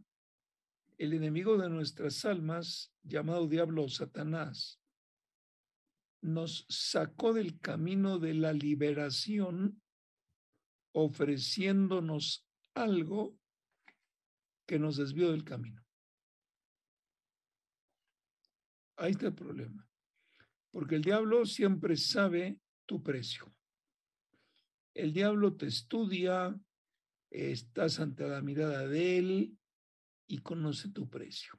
el 0.98 1.14
enemigo 1.14 1.58
de 1.58 1.70
nuestras 1.70 2.26
almas, 2.26 2.94
llamado 3.04 3.48
diablo 3.48 3.86
o 3.86 3.90
Satanás, 3.90 4.82
nos 6.22 6.66
sacó 6.68 7.32
del 7.32 7.58
camino 7.62 8.20
de 8.20 8.34
la 8.34 8.52
liberación 8.52 9.82
ofreciéndonos 10.92 12.46
algo 12.74 13.40
que 14.66 14.78
nos 14.78 14.98
desvió 14.98 15.32
del 15.32 15.46
camino. 15.46 15.86
Ahí 18.98 19.12
está 19.12 19.28
el 19.28 19.36
problema. 19.36 19.88
Porque 20.70 20.96
el 20.96 21.02
diablo 21.02 21.46
siempre 21.46 21.96
sabe 21.96 22.60
tu 22.86 23.02
precio. 23.02 23.57
El 24.98 25.14
diablo 25.14 25.56
te 25.56 25.68
estudia, 25.68 26.60
estás 27.30 28.00
ante 28.00 28.28
la 28.28 28.42
mirada 28.42 28.88
de 28.88 29.20
él 29.20 29.58
y 30.28 30.40
conoce 30.40 30.90
tu 30.90 31.08
precio. 31.08 31.54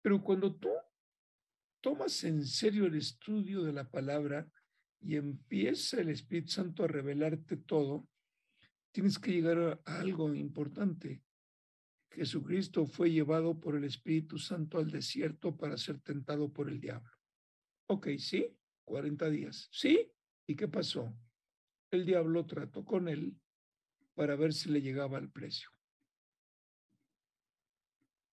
Pero 0.00 0.22
cuando 0.22 0.54
tú 0.54 0.70
tomas 1.82 2.24
en 2.24 2.46
serio 2.46 2.86
el 2.86 2.94
estudio 2.94 3.62
de 3.62 3.74
la 3.74 3.90
palabra, 3.90 4.50
y 5.02 5.16
empieza 5.16 6.00
el 6.00 6.08
Espíritu 6.08 6.52
Santo 6.52 6.82
a 6.82 6.88
revelarte 6.88 7.58
todo, 7.58 8.08
tienes 8.92 9.18
que 9.18 9.32
llegar 9.32 9.82
a 9.84 10.00
algo 10.00 10.32
importante. 10.32 11.22
Jesucristo 12.10 12.86
fue 12.86 13.10
llevado 13.10 13.60
por 13.60 13.76
el 13.76 13.84
Espíritu 13.84 14.38
Santo 14.38 14.78
al 14.78 14.90
desierto 14.90 15.56
para 15.56 15.76
ser 15.76 16.00
tentado 16.00 16.50
por 16.50 16.70
el 16.70 16.80
diablo. 16.80 17.10
Ok, 17.88 18.08
sí, 18.18 18.56
40 18.84 19.28
días. 19.28 19.68
¿Sí? 19.72 20.10
¿Y 20.46 20.56
qué 20.56 20.68
pasó? 20.68 21.12
El 21.90 22.04
diablo 22.04 22.46
trató 22.46 22.84
con 22.84 23.08
él 23.08 23.36
para 24.14 24.36
ver 24.36 24.52
si 24.52 24.70
le 24.70 24.80
llegaba 24.80 25.18
al 25.18 25.30
precio. 25.30 25.70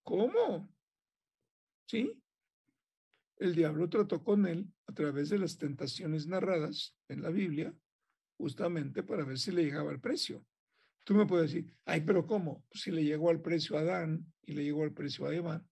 ¿Cómo? 0.04 0.68
¿Sí? 1.86 2.22
el 3.40 3.56
diablo 3.56 3.90
trató 3.90 4.22
con 4.22 4.46
él 4.46 4.72
a 4.88 4.94
través 4.94 5.30
de 5.30 5.40
las 5.40 5.58
tentaciones 5.58 6.28
narradas 6.28 6.96
en 7.08 7.22
la 7.22 7.30
Biblia, 7.30 7.74
justamente 8.38 9.02
para 9.02 9.24
ver 9.24 9.40
si 9.40 9.52
le 9.52 9.64
llegaba 9.64 9.92
al 9.92 10.02
precio. 10.02 10.46
Tú 11.06 11.16
me 11.16 11.26
puedes 11.26 11.52
decir, 11.52 11.74
ay, 11.86 12.02
pero 12.02 12.26
¿cómo? 12.28 12.66
Pues 12.70 12.84
si 12.84 12.92
le 12.92 13.04
llegó 13.04 13.30
al 13.30 13.42
precio 13.42 13.78
a 13.78 13.82
Adán 13.82 14.32
y 14.46 14.54
le 14.54 14.64
llegó 14.64 14.84
al 14.84 14.94
precio 14.94 15.26
a 15.26 15.34
Eva. 15.34 15.66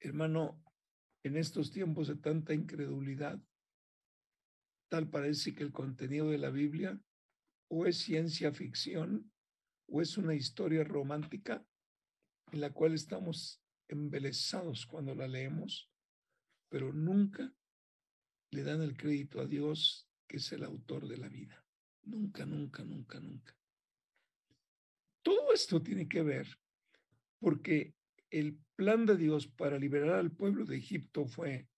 Hermano, 0.00 0.62
en 1.22 1.36
estos 1.36 1.70
tiempos 1.70 2.08
de 2.08 2.16
tanta 2.16 2.54
incredulidad, 2.54 3.40
tal 4.88 5.08
parece 5.08 5.54
que 5.54 5.62
el 5.62 5.72
contenido 5.72 6.30
de 6.30 6.38
la 6.38 6.50
Biblia 6.50 7.00
o 7.68 7.86
es 7.86 7.98
ciencia 7.98 8.52
ficción 8.52 9.30
o 9.86 10.00
es 10.00 10.16
una 10.16 10.34
historia 10.34 10.84
romántica 10.84 11.64
en 12.52 12.60
la 12.60 12.72
cual 12.72 12.94
estamos 12.94 13.62
embelesados 13.88 14.86
cuando 14.86 15.14
la 15.14 15.28
leemos, 15.28 15.90
pero 16.68 16.92
nunca 16.92 17.52
le 18.50 18.62
dan 18.62 18.82
el 18.82 18.96
crédito 18.96 19.40
a 19.40 19.46
Dios, 19.46 20.08
que 20.26 20.38
es 20.38 20.52
el 20.52 20.64
autor 20.64 21.08
de 21.08 21.18
la 21.18 21.28
vida. 21.28 21.64
Nunca, 22.02 22.46
nunca, 22.46 22.84
nunca, 22.84 23.20
nunca. 23.20 23.54
Todo 25.22 25.52
esto 25.52 25.82
tiene 25.82 26.08
que 26.08 26.22
ver 26.22 26.46
porque 27.38 27.94
el 28.30 28.58
plan 28.76 29.06
de 29.06 29.16
Dios 29.16 29.46
para 29.46 29.78
liberar 29.78 30.16
al 30.16 30.30
pueblo 30.30 30.64
de 30.64 30.76
Egipto 30.76 31.26
fue 31.26 31.68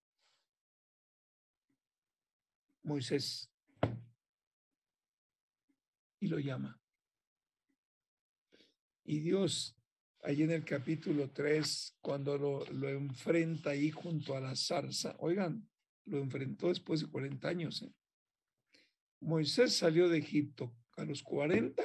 Moisés 2.83 3.51
y 6.19 6.29
lo 6.29 6.39
llama. 6.39 6.81
Y 9.05 9.21
Dios 9.21 9.77
allí 10.23 10.43
en 10.43 10.51
el 10.51 10.65
capítulo 10.65 11.31
3, 11.31 11.99
cuando 12.01 12.37
lo, 12.37 12.65
lo, 12.67 12.89
enfrenta 12.89 13.71
ahí 13.71 13.91
junto 13.91 14.37
a 14.37 14.41
la 14.41 14.55
zarza. 14.55 15.17
Oigan, 15.19 15.69
lo 16.05 16.19
enfrentó 16.19 16.69
después 16.69 17.01
de 17.01 17.09
40 17.09 17.49
años. 17.49 17.83
¿eh? 17.83 17.93
Moisés 19.21 19.77
salió 19.77 20.09
de 20.09 20.19
Egipto 20.19 20.75
a 20.97 21.05
los 21.05 21.23
40, 21.23 21.83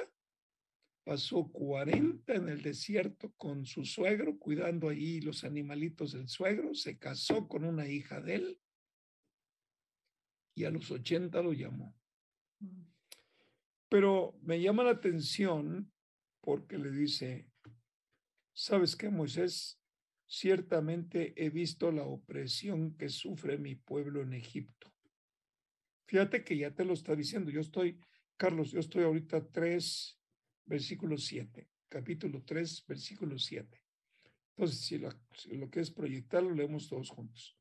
pasó 1.06 1.46
40 1.52 2.34
en 2.34 2.48
el 2.48 2.62
desierto 2.62 3.32
con 3.36 3.64
su 3.64 3.84
suegro, 3.84 4.40
cuidando 4.40 4.88
allí 4.88 5.20
los 5.20 5.44
animalitos 5.44 6.12
del 6.12 6.28
suegro, 6.28 6.74
se 6.74 6.98
casó 6.98 7.46
con 7.46 7.64
una 7.64 7.86
hija 7.86 8.20
de 8.20 8.34
él 8.34 8.60
y 10.56 10.64
a 10.64 10.70
los 10.70 10.90
80 10.90 11.40
lo 11.42 11.52
llamó. 11.52 11.96
Mm. 12.58 12.82
Pero 13.88 14.36
me 14.42 14.60
llama 14.60 14.82
la 14.82 14.90
atención 14.90 15.92
porque 16.40 16.76
le 16.76 16.90
dice, 16.90 17.48
¿Sabes 18.58 18.96
qué, 18.96 19.10
Moisés? 19.10 19.78
Ciertamente 20.26 21.34
he 21.36 21.50
visto 21.50 21.92
la 21.92 22.04
opresión 22.04 22.96
que 22.96 23.10
sufre 23.10 23.58
mi 23.58 23.74
pueblo 23.74 24.22
en 24.22 24.32
Egipto. 24.32 24.90
Fíjate 26.06 26.42
que 26.42 26.56
ya 26.56 26.74
te 26.74 26.82
lo 26.82 26.94
está 26.94 27.14
diciendo. 27.14 27.50
Yo 27.50 27.60
estoy, 27.60 28.00
Carlos, 28.38 28.70
yo 28.70 28.80
estoy 28.80 29.04
ahorita 29.04 29.46
3, 29.48 30.15
versículo 30.66 31.16
7, 31.16 31.68
capítulo 31.88 32.42
3, 32.44 32.84
versículo 32.86 33.38
7. 33.38 33.82
Entonces, 34.50 34.80
si 34.80 34.98
lo, 34.98 35.10
si 35.34 35.56
lo 35.56 35.70
que 35.70 35.80
es 35.80 35.90
proyectar, 35.90 36.42
lo 36.42 36.54
leemos 36.54 36.88
todos 36.88 37.10
juntos. 37.10 37.56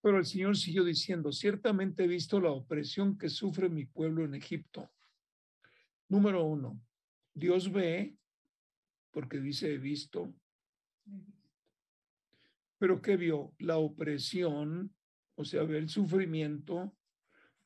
Pero 0.00 0.18
el 0.18 0.26
Señor 0.26 0.56
siguió 0.56 0.84
diciendo, 0.84 1.32
ciertamente 1.32 2.04
he 2.04 2.08
visto 2.08 2.40
la 2.40 2.50
opresión 2.50 3.18
que 3.18 3.28
sufre 3.28 3.68
mi 3.68 3.86
pueblo 3.86 4.24
en 4.24 4.34
Egipto. 4.34 4.90
Número 6.08 6.44
uno, 6.44 6.80
Dios 7.34 7.70
ve, 7.72 8.16
porque 9.10 9.40
dice 9.40 9.74
he 9.74 9.78
visto, 9.78 10.32
pero 12.78 13.00
¿qué 13.00 13.16
vio? 13.16 13.54
La 13.58 13.78
opresión, 13.78 14.94
o 15.34 15.44
sea, 15.44 15.62
ve 15.64 15.78
el 15.78 15.88
sufrimiento. 15.88 16.94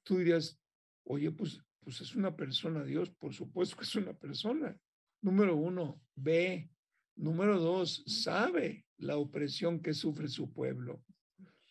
Tú 0.03 0.19
dirías, 0.19 0.59
oye, 1.05 1.31
pues, 1.31 1.61
pues 1.91 2.03
es 2.03 2.15
una 2.15 2.37
persona, 2.37 2.85
Dios, 2.85 3.11
por 3.11 3.35
supuesto 3.35 3.77
que 3.77 3.83
es 3.83 3.97
una 3.97 4.13
persona. 4.13 4.79
Número 5.23 5.57
uno, 5.57 6.01
ve. 6.15 6.71
Número 7.17 7.59
dos, 7.59 8.05
sabe 8.07 8.87
la 8.99 9.17
opresión 9.17 9.81
que 9.81 9.93
sufre 9.93 10.29
su 10.29 10.53
pueblo. 10.53 11.03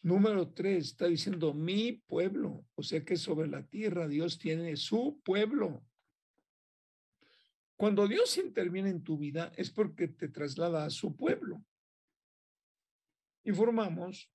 Número 0.01 0.49
tres, 0.49 0.88
está 0.88 1.07
diciendo 1.07 1.53
mi 1.53 2.03
pueblo, 2.05 2.65
o 2.76 2.84
sea 2.84 3.05
que 3.05 3.15
sobre 3.15 3.47
la 3.47 3.65
tierra 3.65 4.09
Dios 4.09 4.38
tiene 4.38 4.76
su 4.76 5.22
pueblo. 5.24 5.86
Cuando 7.78 8.05
Dios 8.05 8.38
interviene 8.38 8.89
en 8.89 9.03
tu 9.03 9.17
vida 9.17 9.53
es 9.55 9.72
porque 9.72 10.09
te 10.09 10.28
traslada 10.28 10.84
a 10.84 10.89
su 10.89 11.15
pueblo. 11.15 11.63
Y 13.45 13.53
formamos 13.53 14.30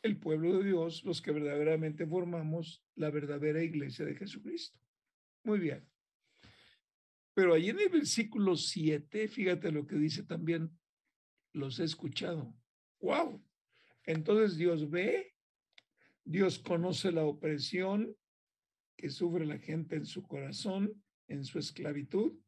el 0.00 0.16
pueblo 0.16 0.58
de 0.58 0.64
Dios, 0.64 1.02
los 1.02 1.20
que 1.20 1.32
verdaderamente 1.32 2.06
formamos 2.06 2.84
la 2.94 3.10
verdadera 3.10 3.64
iglesia 3.64 4.04
de 4.04 4.14
Jesucristo. 4.14 4.78
Muy 5.48 5.60
bien. 5.60 5.82
Pero 7.32 7.54
allí 7.54 7.70
en 7.70 7.80
el 7.80 7.88
versículo 7.88 8.54
7, 8.54 9.28
fíjate 9.28 9.72
lo 9.72 9.86
que 9.86 9.96
dice 9.96 10.22
también, 10.22 10.78
los 11.54 11.80
he 11.80 11.84
escuchado. 11.84 12.54
¡Wow! 13.00 13.42
Entonces 14.04 14.58
Dios 14.58 14.90
ve, 14.90 15.34
Dios 16.22 16.58
conoce 16.58 17.12
la 17.12 17.24
opresión 17.24 18.14
que 18.94 19.08
sufre 19.08 19.46
la 19.46 19.58
gente 19.58 19.96
en 19.96 20.04
su 20.04 20.22
corazón, 20.22 21.02
en 21.28 21.46
su 21.46 21.58
esclavitud, 21.58 22.38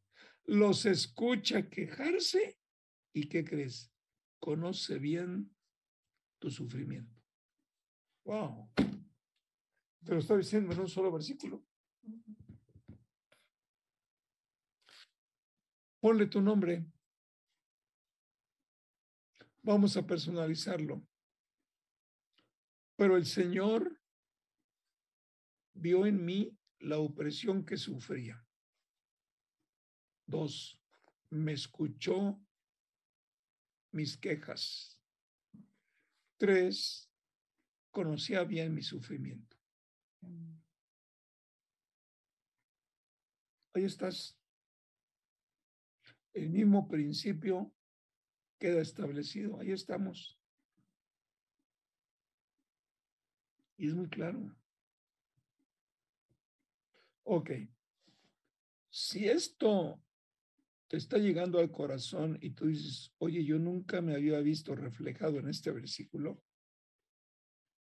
los 0.44 0.84
escucha 0.84 1.70
quejarse 1.70 2.58
y 3.14 3.30
¿qué 3.30 3.46
crees? 3.46 3.90
Conoce 4.40 4.98
bien 4.98 5.50
tu 6.38 6.50
sufrimiento. 6.50 7.16
Wow. 8.24 8.70
Te 10.04 10.12
lo 10.12 10.18
está 10.18 10.36
diciendo 10.36 10.74
en 10.74 10.80
un 10.80 10.88
solo 10.88 11.10
versículo. 11.10 11.64
Ponle 16.00 16.26
tu 16.26 16.40
nombre. 16.40 16.84
Vamos 19.62 19.96
a 19.96 20.06
personalizarlo. 20.06 21.06
Pero 22.96 23.16
el 23.16 23.26
Señor 23.26 24.00
vio 25.74 26.06
en 26.06 26.24
mí 26.24 26.58
la 26.78 26.98
opresión 26.98 27.64
que 27.64 27.76
sufría. 27.76 28.42
Dos, 30.26 30.80
me 31.28 31.52
escuchó 31.52 32.40
mis 33.92 34.16
quejas. 34.16 34.98
Tres, 36.38 37.10
conocía 37.90 38.44
bien 38.44 38.74
mi 38.74 38.82
sufrimiento. 38.82 39.56
Ahí 43.74 43.84
estás. 43.84 44.39
El 46.32 46.50
mismo 46.50 46.88
principio 46.88 47.72
queda 48.58 48.80
establecido. 48.80 49.58
Ahí 49.58 49.72
estamos. 49.72 50.38
Y 53.76 53.88
es 53.88 53.94
muy 53.94 54.08
claro. 54.08 54.54
Ok. 57.24 57.50
Si 58.90 59.28
esto 59.28 60.02
te 60.88 60.96
está 60.96 61.18
llegando 61.18 61.58
al 61.58 61.70
corazón 61.70 62.36
y 62.40 62.50
tú 62.50 62.66
dices, 62.66 63.14
oye, 63.18 63.44
yo 63.44 63.58
nunca 63.58 64.02
me 64.02 64.14
había 64.14 64.40
visto 64.40 64.74
reflejado 64.74 65.38
en 65.38 65.48
este 65.48 65.70
versículo, 65.70 66.42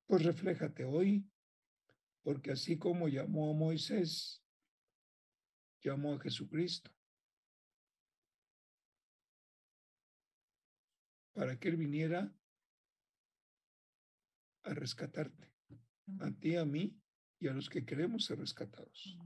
pues 0.06 0.24
refléjate 0.24 0.86
hoy, 0.86 1.28
porque 2.22 2.52
así 2.52 2.78
como 2.78 3.08
llamó 3.08 3.50
a 3.50 3.54
Moisés, 3.56 4.44
llamó 5.82 6.14
a 6.14 6.20
Jesucristo. 6.20 6.92
Para 11.34 11.60
que 11.60 11.70
Él 11.70 11.78
viniera 11.78 12.34
a 14.64 14.74
rescatarte 14.74 15.52
a 16.20 16.32
ti, 16.32 16.56
a 16.56 16.66
mí 16.66 16.98
y 17.40 17.48
a 17.48 17.54
los 17.54 17.70
que 17.70 17.86
queremos 17.86 18.26
ser 18.26 18.40
rescatados. 18.40 19.18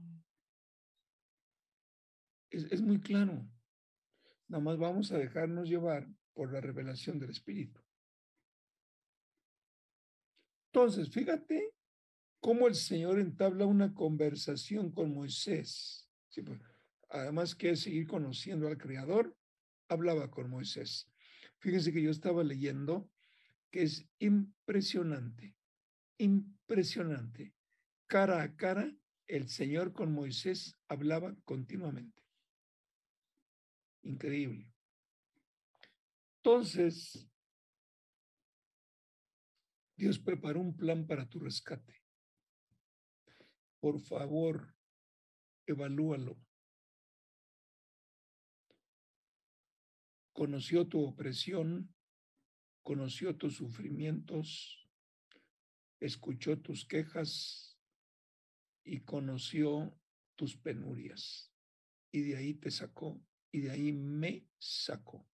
Es, 2.50 2.64
es 2.70 2.82
muy 2.82 3.00
claro. 3.00 3.48
Nada 4.48 4.62
más 4.62 4.78
vamos 4.78 5.12
a 5.12 5.18
dejarnos 5.18 5.68
llevar 5.68 6.08
por 6.32 6.52
la 6.52 6.60
revelación 6.60 7.18
del 7.18 7.30
Espíritu. 7.30 7.80
Entonces, 10.72 11.10
fíjate 11.10 11.74
cómo 12.40 12.68
el 12.68 12.74
Señor 12.74 13.18
entabla 13.18 13.66
una 13.66 13.92
conversación 13.92 14.90
con 14.90 15.12
Moisés. 15.12 16.08
Pues, 16.34 16.60
además 17.10 17.54
que 17.54 17.74
seguir 17.76 18.06
conociendo 18.06 18.68
al 18.68 18.78
Creador, 18.78 19.36
hablaba 19.88 20.30
con 20.30 20.48
Moisés. 20.50 21.10
Fíjense 21.58 21.92
que 21.92 22.02
yo 22.02 22.10
estaba 22.10 22.42
leyendo 22.44 23.10
que 23.70 23.82
es 23.82 24.06
impresionante 24.18 25.58
impresionante. 26.18 27.54
Cara 28.06 28.42
a 28.42 28.56
cara, 28.56 28.92
el 29.26 29.48
Señor 29.48 29.92
con 29.92 30.12
Moisés 30.12 30.76
hablaba 30.88 31.34
continuamente. 31.44 32.22
Increíble. 34.02 34.72
Entonces, 36.36 37.28
Dios 39.96 40.18
preparó 40.18 40.60
un 40.60 40.76
plan 40.76 41.06
para 41.06 41.28
tu 41.28 41.40
rescate. 41.40 41.94
Por 43.80 44.00
favor, 44.00 44.74
evalúalo. 45.66 46.38
Conoció 50.38 50.86
tu 50.86 51.02
opresión, 51.02 51.92
conoció 52.84 53.34
tus 53.36 53.56
sufrimientos, 53.56 54.88
escuchó 55.98 56.60
tus 56.60 56.86
quejas 56.86 57.76
y 58.84 59.00
conoció 59.00 59.98
tus 60.36 60.56
penurias. 60.56 61.52
Y 62.12 62.20
de 62.20 62.36
ahí 62.36 62.54
te 62.54 62.70
sacó 62.70 63.20
y 63.50 63.62
de 63.62 63.72
ahí 63.72 63.92
me 63.92 64.46
sacó. 64.58 65.28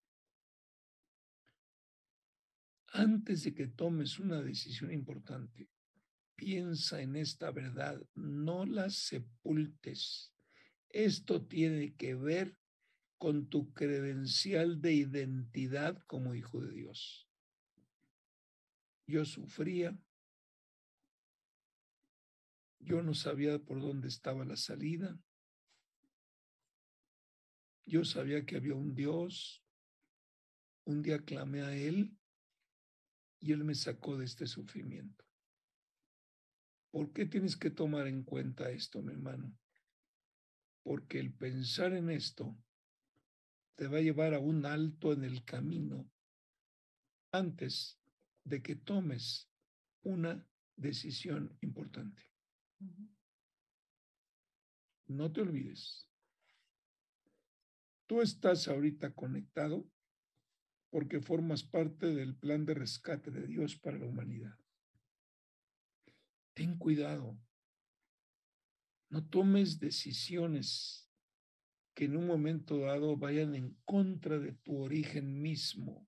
Antes 2.87 3.45
de 3.45 3.53
que 3.53 3.67
tomes 3.67 4.19
una 4.19 4.41
decisión 4.41 4.91
importante, 4.91 5.69
piensa 6.35 7.03
en 7.03 7.17
esta 7.17 7.51
verdad, 7.51 8.01
no 8.15 8.65
la 8.65 8.89
sepultes. 8.89 10.33
Esto 10.89 11.47
tiene 11.47 11.95
que 11.95 12.15
ver 12.15 12.57
con 13.19 13.49
tu 13.49 13.73
credencial 13.73 14.81
de 14.81 14.95
identidad 14.95 15.99
como 16.07 16.35
hijo 16.35 16.61
de 16.61 16.73
Dios. 16.73 17.29
Yo 19.07 19.25
sufría, 19.25 19.99
yo 22.81 23.03
no 23.03 23.15
sabía 23.15 23.59
por 23.59 23.81
dónde 23.81 24.09
estaba 24.09 24.45
la 24.45 24.57
salida. 24.57 25.19
Yo 27.87 28.05
sabía 28.05 28.45
que 28.45 28.57
había 28.57 28.75
un 28.75 28.95
Dios. 28.95 29.63
Un 30.85 31.03
día 31.03 31.19
clamé 31.25 31.63
a 31.63 31.75
Él 31.75 32.17
y 33.41 33.53
Él 33.53 33.65
me 33.65 33.75
sacó 33.75 34.19
de 34.19 34.27
este 34.27 34.47
sufrimiento. 34.47 35.25
¿Por 36.91 37.13
qué 37.13 37.27
tienes 37.27 37.57
que 37.57 37.71
tomar 37.71 38.07
en 38.07 38.23
cuenta 38.23 38.71
esto, 38.71 39.03
mi 39.03 39.13
hermano? 39.13 39.57
Porque 40.83 41.19
el 41.19 41.33
pensar 41.33 41.95
en 41.95 42.11
esto 42.11 42.57
te 43.77 43.89
va 43.89 43.99
a 43.99 44.03
llevar 44.03 44.35
a 44.35 44.39
un 44.39 44.67
alto 44.67 45.13
en 45.13 45.25
el 45.25 45.45
camino 45.45 46.11
antes 47.33 48.01
de 48.45 48.63
que 48.63 48.77
tomes 48.77 49.51
una 50.03 50.47
decisión 50.77 51.57
importante. 51.61 52.23
No 55.07 55.33
te 55.33 55.41
olvides. 55.41 56.09
Tú 58.07 58.21
estás 58.21 58.69
ahorita 58.69 59.15
conectado 59.15 59.89
porque 60.91 61.21
formas 61.21 61.65
parte 61.65 62.15
del 62.15 62.37
plan 62.37 62.65
de 62.65 62.75
rescate 62.75 63.31
de 63.31 63.47
Dios 63.47 63.77
para 63.77 63.99
la 63.99 64.07
humanidad. 64.07 64.57
Ten 66.53 66.79
cuidado. 66.79 67.37
No 69.09 69.27
tomes 69.27 69.81
decisiones 69.81 71.04
que 71.95 72.07
en 72.07 72.17
un 72.17 72.27
momento 72.27 72.79
dado 72.79 73.17
vayan 73.17 73.55
en 73.55 73.77
contra 73.85 74.39
de 74.39 74.53
tu 74.53 74.79
origen 74.79 75.41
mismo, 75.41 76.07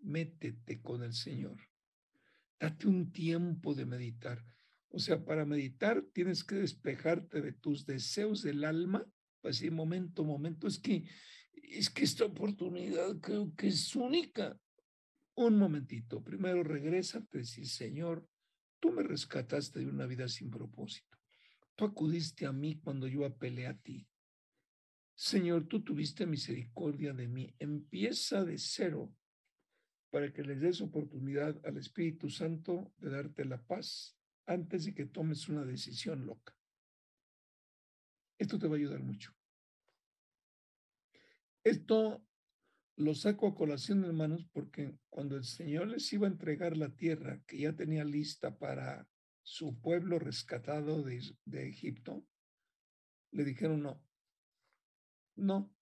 métete 0.00 0.82
con 0.82 1.02
el 1.02 1.14
Señor. 1.14 1.58
Date 2.58 2.88
un 2.88 3.12
tiempo 3.12 3.74
de 3.74 3.86
meditar. 3.86 4.44
O 4.88 4.98
sea, 4.98 5.24
para 5.24 5.44
meditar 5.44 6.02
tienes 6.12 6.42
que 6.42 6.56
despejarte 6.56 7.40
de 7.40 7.52
tus 7.52 7.86
deseos 7.86 8.42
del 8.42 8.64
alma. 8.64 9.06
Pues 9.40 9.58
sí, 9.58 9.70
momento, 9.70 10.24
momento. 10.24 10.66
Es 10.66 10.78
que, 10.78 11.08
es 11.52 11.90
que 11.90 12.04
esta 12.04 12.24
oportunidad 12.24 13.20
creo 13.20 13.54
que 13.54 13.68
es 13.68 13.94
única. 13.94 14.58
Un 15.34 15.58
momentito. 15.58 16.22
Primero 16.24 16.64
regresa 16.64 17.18
a 17.18 17.26
decir, 17.30 17.68
Señor, 17.68 18.26
tú 18.80 18.90
me 18.90 19.02
rescataste 19.02 19.80
de 19.80 19.86
una 19.86 20.06
vida 20.06 20.28
sin 20.28 20.50
propósito. 20.50 21.16
Tú 21.74 21.84
acudiste 21.84 22.46
a 22.46 22.52
mí 22.52 22.80
cuando 22.80 23.06
yo 23.06 23.26
apelé 23.26 23.66
a 23.66 23.76
ti. 23.76 24.08
Señor, 25.16 25.66
tú 25.66 25.82
tuviste 25.82 26.26
misericordia 26.26 27.14
de 27.14 27.26
mí. 27.26 27.54
Empieza 27.58 28.44
de 28.44 28.58
cero 28.58 29.10
para 30.10 30.30
que 30.30 30.42
les 30.42 30.60
des 30.60 30.82
oportunidad 30.82 31.58
al 31.64 31.78
Espíritu 31.78 32.28
Santo 32.28 32.92
de 32.98 33.10
darte 33.10 33.46
la 33.46 33.62
paz 33.62 34.16
antes 34.44 34.84
de 34.84 34.94
que 34.94 35.06
tomes 35.06 35.48
una 35.48 35.64
decisión 35.64 36.26
loca. 36.26 36.54
Esto 38.38 38.58
te 38.58 38.68
va 38.68 38.74
a 38.74 38.78
ayudar 38.78 39.02
mucho. 39.02 39.32
Esto 41.64 42.22
lo 42.96 43.14
saco 43.14 43.48
a 43.48 43.54
colación, 43.54 44.04
hermanos, 44.04 44.46
porque 44.52 44.98
cuando 45.08 45.36
el 45.36 45.44
Señor 45.44 45.88
les 45.88 46.12
iba 46.12 46.26
a 46.26 46.30
entregar 46.30 46.76
la 46.76 46.94
tierra 46.94 47.42
que 47.46 47.58
ya 47.58 47.74
tenía 47.74 48.04
lista 48.04 48.58
para 48.58 49.08
su 49.42 49.80
pueblo 49.80 50.18
rescatado 50.18 51.02
de, 51.02 51.22
de 51.46 51.68
Egipto, 51.68 52.22
le 53.32 53.44
dijeron 53.44 53.82
no, 53.82 54.05
no. 55.36 55.72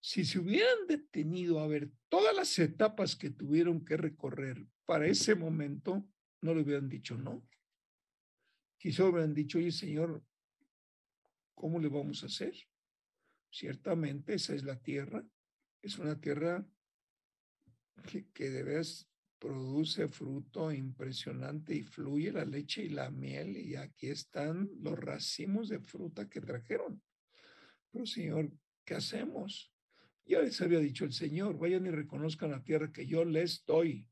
Si 0.00 0.24
se 0.24 0.38
hubieran 0.40 0.86
detenido 0.88 1.60
a 1.60 1.66
ver 1.66 1.90
todas 2.08 2.34
las 2.34 2.58
etapas 2.58 3.14
que 3.14 3.30
tuvieron 3.30 3.84
que 3.84 3.96
recorrer 3.96 4.66
para 4.84 5.06
ese 5.06 5.34
momento, 5.34 6.04
no 6.40 6.54
le 6.54 6.62
hubieran 6.62 6.88
dicho 6.88 7.16
no. 7.16 7.46
Quizá 8.78 9.04
hubieran 9.04 9.32
dicho, 9.32 9.58
oye, 9.58 9.70
Señor, 9.70 10.24
¿cómo 11.54 11.78
le 11.78 11.88
vamos 11.88 12.22
a 12.22 12.26
hacer? 12.26 12.54
Ciertamente 13.48 14.34
esa 14.34 14.54
es 14.54 14.64
la 14.64 14.80
tierra, 14.80 15.24
es 15.82 15.98
una 15.98 16.20
tierra 16.20 16.66
que, 18.08 18.28
que 18.32 18.50
de 18.50 18.64
vez 18.64 19.08
produce 19.38 20.08
fruto 20.08 20.72
impresionante 20.72 21.74
y 21.74 21.82
fluye 21.82 22.32
la 22.32 22.44
leche 22.44 22.84
y 22.84 22.88
la 22.88 23.10
miel 23.10 23.56
y 23.56 23.76
aquí 23.76 24.08
están 24.08 24.70
los 24.80 24.98
racimos 24.98 25.68
de 25.68 25.80
fruta 25.80 26.28
que 26.28 26.40
trajeron. 26.40 27.02
Pero 27.92 28.06
Señor, 28.06 28.50
¿qué 28.84 28.94
hacemos? 28.94 29.72
Ya 30.24 30.40
les 30.40 30.60
había 30.60 30.78
dicho 30.78 31.04
el 31.04 31.12
Señor, 31.12 31.58
vayan 31.58 31.86
y 31.86 31.90
reconozcan 31.90 32.50
la 32.50 32.62
tierra 32.62 32.90
que 32.90 33.06
yo 33.06 33.24
les 33.24 33.64
doy. 33.66 34.08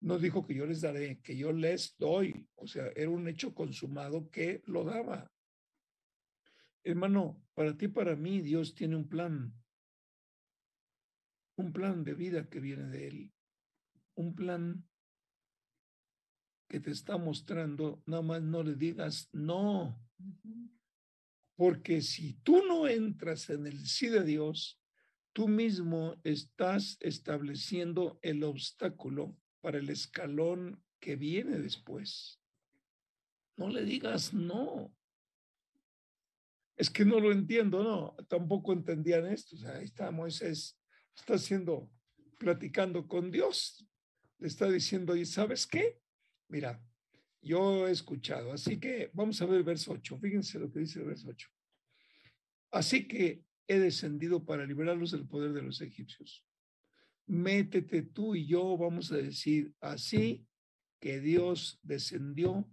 No 0.00 0.18
dijo 0.18 0.44
que 0.44 0.54
yo 0.54 0.66
les 0.66 0.80
daré, 0.80 1.20
que 1.20 1.36
yo 1.36 1.52
les 1.52 1.96
doy. 1.98 2.48
O 2.56 2.66
sea, 2.66 2.88
era 2.96 3.10
un 3.10 3.28
hecho 3.28 3.54
consumado 3.54 4.30
que 4.30 4.62
lo 4.66 4.84
daba. 4.84 5.30
Hermano, 6.82 7.42
para 7.54 7.76
ti, 7.76 7.88
para 7.88 8.16
mí, 8.16 8.40
Dios 8.40 8.74
tiene 8.74 8.96
un 8.96 9.08
plan. 9.08 9.52
Un 11.56 11.72
plan 11.72 12.04
de 12.04 12.14
vida 12.14 12.48
que 12.48 12.60
viene 12.60 12.88
de 12.88 13.08
Él. 13.08 13.32
Un 14.14 14.34
plan 14.34 14.86
que 16.68 16.80
te 16.80 16.90
está 16.90 17.16
mostrando, 17.16 18.02
nada 18.06 18.22
más 18.22 18.42
no 18.42 18.62
le 18.62 18.74
digas 18.74 19.28
no. 19.32 20.00
Porque 21.56 22.02
si 22.02 22.34
tú 22.42 22.64
no 22.66 22.86
entras 22.86 23.48
en 23.50 23.66
el 23.66 23.86
sí 23.86 24.08
de 24.08 24.22
Dios, 24.22 24.78
tú 25.32 25.48
mismo 25.48 26.14
estás 26.22 26.98
estableciendo 27.00 28.18
el 28.22 28.44
obstáculo 28.44 29.36
para 29.60 29.78
el 29.78 29.88
escalón 29.88 30.82
que 31.00 31.16
viene 31.16 31.58
después. 31.58 32.40
No 33.56 33.68
le 33.68 33.84
digas 33.84 34.34
no. 34.34 34.94
Es 36.76 36.90
que 36.90 37.06
no 37.06 37.20
lo 37.20 37.32
entiendo, 37.32 37.82
no, 37.82 38.14
tampoco 38.28 38.74
entendían 38.74 39.26
esto. 39.26 39.56
Ahí 39.68 39.84
está 39.84 40.10
Moisés, 40.10 40.78
está 41.16 41.34
haciendo, 41.34 41.90
platicando 42.38 43.08
con 43.08 43.30
Dios. 43.30 43.86
Le 44.38 44.48
está 44.48 44.70
diciendo, 44.70 45.16
¿y 45.16 45.24
sabes 45.24 45.66
qué? 45.66 45.98
Mira, 46.48 46.82
yo 47.46 47.86
he 47.86 47.92
escuchado. 47.92 48.52
Así 48.52 48.78
que 48.78 49.10
vamos 49.14 49.40
a 49.40 49.46
ver 49.46 49.58
el 49.58 49.62
verso 49.62 49.92
8. 49.92 50.18
Fíjense 50.18 50.58
lo 50.58 50.70
que 50.70 50.80
dice 50.80 50.98
el 50.98 51.06
verso 51.06 51.28
8. 51.28 51.48
Así 52.72 53.06
que 53.06 53.44
he 53.68 53.78
descendido 53.78 54.44
para 54.44 54.66
liberarlos 54.66 55.12
del 55.12 55.26
poder 55.26 55.52
de 55.52 55.62
los 55.62 55.80
egipcios. 55.80 56.44
Métete 57.26 58.02
tú 58.02 58.34
y 58.34 58.46
yo, 58.46 58.76
vamos 58.76 59.12
a 59.12 59.16
decir 59.16 59.72
así, 59.80 60.46
que 61.00 61.20
Dios 61.20 61.78
descendió 61.82 62.68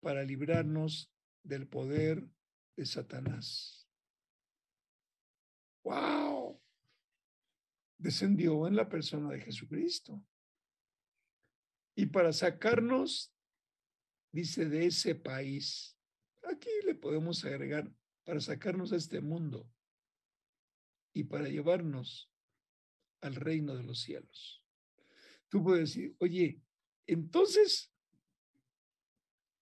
para 0.00 0.24
librarnos 0.24 1.12
del 1.42 1.68
poder 1.68 2.26
de 2.76 2.86
Satanás. 2.86 3.88
¡Wow! 5.84 6.60
Descendió 7.98 8.66
en 8.66 8.74
la 8.74 8.88
persona 8.88 9.30
de 9.30 9.40
Jesucristo. 9.40 10.24
Y 11.94 12.06
para 12.06 12.32
sacarnos 12.32 13.35
dice, 14.36 14.66
de 14.66 14.86
ese 14.86 15.14
país. 15.14 15.96
Aquí 16.42 16.70
le 16.84 16.94
podemos 16.94 17.44
agregar 17.44 17.90
para 18.24 18.40
sacarnos 18.40 18.90
de 18.90 18.98
este 18.98 19.20
mundo 19.20 19.68
y 21.12 21.24
para 21.24 21.48
llevarnos 21.48 22.30
al 23.22 23.34
reino 23.34 23.74
de 23.74 23.82
los 23.82 24.00
cielos. 24.02 24.62
Tú 25.48 25.62
puedes 25.62 25.88
decir, 25.88 26.14
oye, 26.18 26.60
entonces 27.06 27.92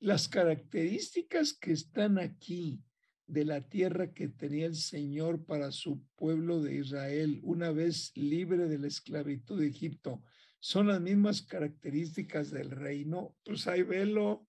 las 0.01 0.29
características 0.29 1.55
que 1.55 1.73
están 1.73 2.19
aquí 2.19 2.83
de 3.27 3.45
la 3.45 3.69
tierra 3.69 4.13
que 4.13 4.29
tenía 4.29 4.67
el 4.67 4.75
Señor 4.75 5.47
para 5.47 5.71
su 5.71 6.03
pueblo 6.17 6.61
de 6.61 6.75
Israel 6.75 7.41
una 7.43 7.71
vez 7.71 8.13
libre 8.17 8.67
de 8.67 8.79
la 8.79 8.89
esclavitud 8.89 9.61
de 9.61 9.69
Egipto, 9.69 10.23
son 10.59 10.89
las 10.89 11.01
mismas 11.01 11.43
características 11.43 12.51
del 12.51 12.71
reino, 12.71 13.37
pues 13.45 13.67
ahí 13.67 13.83
velo, 13.83 14.49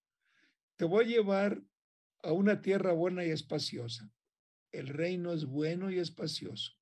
te 0.77 0.85
voy 0.85 1.05
a 1.05 1.07
llevar 1.07 1.61
a 2.23 2.31
una 2.31 2.61
tierra 2.61 2.91
buena 2.93 3.25
y 3.25 3.29
espaciosa. 3.29 4.09
El 4.71 4.87
reino 4.87 5.31
es 5.33 5.45
bueno 5.45 5.89
y 5.91 5.99
espacioso. 5.99 6.73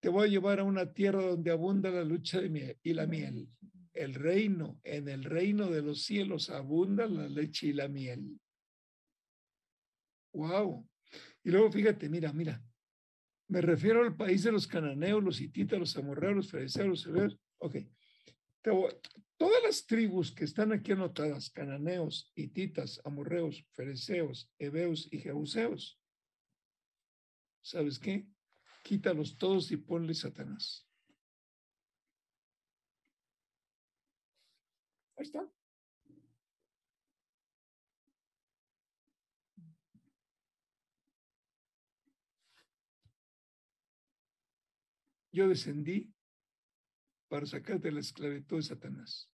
Te 0.00 0.08
voy 0.08 0.28
a 0.28 0.30
llevar 0.30 0.60
a 0.60 0.64
una 0.64 0.92
tierra 0.92 1.22
donde 1.22 1.50
abunda 1.50 1.90
la 1.90 2.04
lucha 2.04 2.40
de 2.40 2.48
miel 2.48 2.78
y 2.82 2.94
la 2.94 3.06
miel. 3.06 3.48
El 3.92 4.14
reino, 4.14 4.80
en 4.84 5.08
el 5.08 5.24
reino 5.24 5.68
de 5.70 5.82
los 5.82 6.02
cielos 6.02 6.50
abunda 6.50 7.06
la 7.06 7.28
leche 7.28 7.68
y 7.68 7.72
la 7.72 7.88
miel. 7.88 8.40
Wow. 10.32 10.88
Y 11.42 11.50
luego 11.50 11.70
fíjate, 11.70 12.08
mira, 12.08 12.32
mira. 12.32 12.62
Me 13.48 13.60
refiero 13.62 14.02
al 14.02 14.14
país 14.14 14.42
de 14.42 14.52
los 14.52 14.66
cananeos, 14.66 15.24
los 15.24 15.40
hititas, 15.40 15.78
los 15.78 15.96
amorreos, 15.96 16.36
los 16.36 16.50
fereceos, 16.50 16.88
los 16.88 17.06
hebreos. 17.06 17.38
Ok. 17.58 17.76
Todas 19.38 19.62
las 19.62 19.86
tribus 19.86 20.32
que 20.32 20.44
están 20.44 20.72
aquí 20.72 20.92
anotadas, 20.92 21.48
cananeos, 21.50 22.32
hititas, 22.34 23.00
amorreos, 23.04 23.64
fereceos, 23.72 24.52
hebeos 24.58 25.08
y 25.12 25.18
jebuseos, 25.20 26.00
¿sabes 27.62 27.98
qué? 27.98 28.26
Quítalos 28.82 29.38
todos 29.38 29.70
y 29.70 29.76
ponle 29.76 30.12
Satanás. 30.12 30.86
Ahí 35.16 35.24
está. 35.24 35.48
Yo 45.30 45.48
descendí 45.48 46.12
para 47.28 47.46
sacarte 47.46 47.92
la 47.92 48.00
esclavitud 48.00 48.56
de 48.56 48.62
Satanás. 48.62 49.30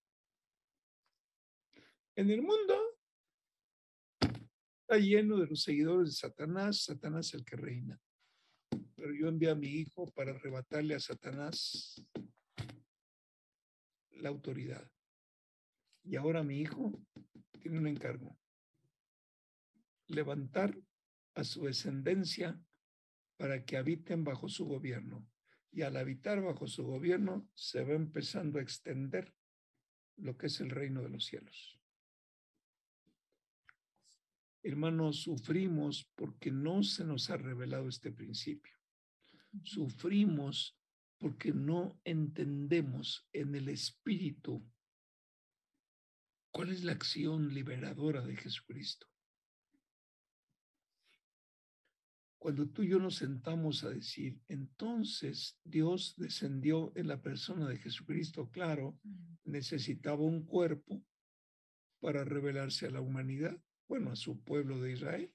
En 2.15 2.29
el 2.29 2.41
mundo 2.41 2.99
está 4.81 4.97
lleno 4.97 5.37
de 5.37 5.47
los 5.47 5.63
seguidores 5.63 6.09
de 6.09 6.15
Satanás, 6.15 6.83
Satanás 6.83 7.33
el 7.33 7.43
que 7.43 7.55
reina. 7.55 7.99
Pero 8.95 9.13
yo 9.13 9.27
envié 9.27 9.49
a 9.49 9.55
mi 9.55 9.67
hijo 9.67 10.11
para 10.11 10.31
arrebatarle 10.31 10.95
a 10.95 10.99
Satanás 10.99 12.05
la 14.11 14.29
autoridad. 14.29 14.89
Y 16.03 16.15
ahora 16.15 16.43
mi 16.43 16.59
hijo 16.59 17.01
tiene 17.59 17.79
un 17.79 17.87
encargo. 17.87 18.37
Levantar 20.07 20.77
a 21.33 21.43
su 21.43 21.65
descendencia 21.65 22.59
para 23.37 23.65
que 23.65 23.77
habiten 23.77 24.23
bajo 24.23 24.47
su 24.47 24.65
gobierno 24.65 25.27
y 25.75 25.81
al 25.81 25.97
habitar 25.97 26.41
bajo 26.41 26.67
su 26.67 26.85
gobierno 26.85 27.49
se 27.53 27.83
va 27.83 27.93
empezando 27.93 28.59
a 28.59 28.61
extender 28.61 29.35
lo 30.15 30.37
que 30.37 30.47
es 30.47 30.61
el 30.61 30.69
reino 30.69 31.01
de 31.01 31.09
los 31.09 31.25
cielos. 31.25 31.77
Hermanos, 34.63 35.17
sufrimos 35.23 36.09
porque 36.15 36.49
no 36.49 36.81
se 36.81 37.03
nos 37.03 37.29
ha 37.29 37.35
revelado 37.35 37.89
este 37.89 38.09
principio. 38.09 38.73
Sufrimos 39.63 40.79
porque 41.17 41.51
no 41.51 41.99
entendemos 42.05 43.27
en 43.33 43.53
el 43.53 43.67
espíritu 43.67 44.65
cuál 46.51 46.69
es 46.69 46.85
la 46.85 46.93
acción 46.93 47.53
liberadora 47.53 48.21
de 48.21 48.37
Jesucristo. 48.37 49.07
Cuando 52.45 52.69
tú 52.69 52.83
y 52.83 52.89
yo 52.89 52.99
nos 52.99 53.15
sentamos 53.15 53.83
a 53.83 53.89
decir, 53.89 54.39
entonces 54.47 55.59
Dios 55.63 56.13
descendió 56.15 56.91
en 56.95 57.07
la 57.07 57.19
persona 57.19 57.67
de 57.67 57.77
Jesucristo, 57.77 58.51
claro, 58.51 58.99
necesitaba 59.45 60.21
un 60.21 60.45
cuerpo 60.45 61.03
para 61.99 62.23
revelarse 62.23 62.85
a 62.85 62.91
la 62.91 63.01
humanidad, 63.01 63.59
bueno, 63.87 64.11
a 64.11 64.15
su 64.15 64.43
pueblo 64.43 64.79
de 64.79 64.91
Israel, 64.91 65.33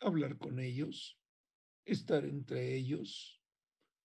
hablar 0.00 0.38
con 0.38 0.58
ellos, 0.58 1.20
estar 1.84 2.24
entre 2.24 2.74
ellos, 2.74 3.38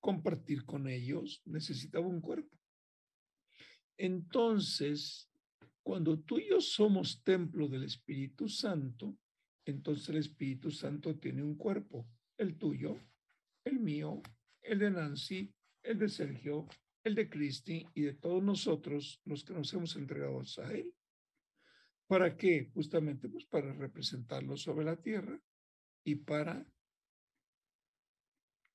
compartir 0.02 0.66
con 0.66 0.90
ellos, 0.90 1.42
necesitaba 1.46 2.06
un 2.06 2.20
cuerpo. 2.20 2.54
Entonces, 3.96 5.32
cuando 5.84 6.20
tú 6.20 6.38
y 6.38 6.50
yo 6.50 6.60
somos 6.60 7.24
templo 7.24 7.70
del 7.70 7.86
Espíritu 7.86 8.50
Santo, 8.50 9.18
entonces 9.72 10.10
el 10.10 10.18
Espíritu 10.18 10.72
Santo 10.72 11.18
tiene 11.18 11.44
un 11.44 11.56
cuerpo, 11.56 12.08
el 12.38 12.58
tuyo, 12.58 12.98
el 13.64 13.80
mío, 13.80 14.22
el 14.62 14.80
de 14.80 14.92
Nancy, 14.92 15.54
el 15.84 16.00
de 16.00 16.10
Sergio, 16.10 16.68
el 17.04 17.16
de 17.16 17.30
Cristi 17.30 17.86
y 17.94 18.02
de 18.02 18.14
todos 18.14 18.44
nosotros 18.44 19.22
los 19.26 19.44
que 19.44 19.54
nos 19.54 19.74
hemos 19.74 19.96
entregado 19.96 20.42
a 20.58 20.74
Él. 20.74 20.94
¿Para 22.08 22.38
qué? 22.38 22.70
Justamente 22.74 23.28
pues 23.28 23.46
para 23.46 23.74
representarlo 23.74 24.56
sobre 24.56 24.86
la 24.86 25.02
tierra 25.02 25.42
y 26.06 26.16
para 26.16 26.66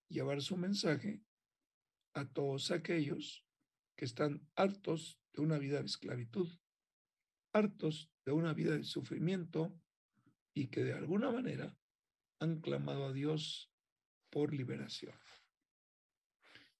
llevar 0.08 0.42
su 0.42 0.56
mensaje 0.56 1.22
a 2.14 2.28
todos 2.28 2.70
aquellos 2.70 3.46
que 3.96 4.04
están 4.04 4.46
hartos 4.54 5.18
de 5.32 5.40
una 5.40 5.58
vida 5.58 5.80
de 5.80 5.86
esclavitud, 5.86 6.48
hartos 7.52 8.10
de 8.26 8.32
una 8.32 8.52
vida 8.52 8.76
de 8.76 8.84
sufrimiento 8.84 9.74
y 10.54 10.68
que 10.68 10.84
de 10.84 10.94
alguna 10.94 11.30
manera 11.30 11.76
han 12.38 12.60
clamado 12.60 13.06
a 13.06 13.12
Dios 13.12 13.72
por 14.30 14.52
liberación. 14.52 15.14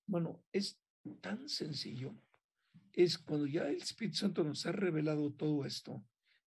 Bueno, 0.07 0.45
es 0.53 0.81
tan 1.21 1.49
sencillo. 1.49 2.15
Es 2.93 3.19
cuando 3.19 3.47
ya 3.47 3.69
el 3.69 3.77
Espíritu 3.77 4.19
Santo 4.19 4.45
nos 4.45 4.67
ha 4.67 4.73
revelado 4.73 5.33
todo 5.33 5.65
esto, 5.65 6.05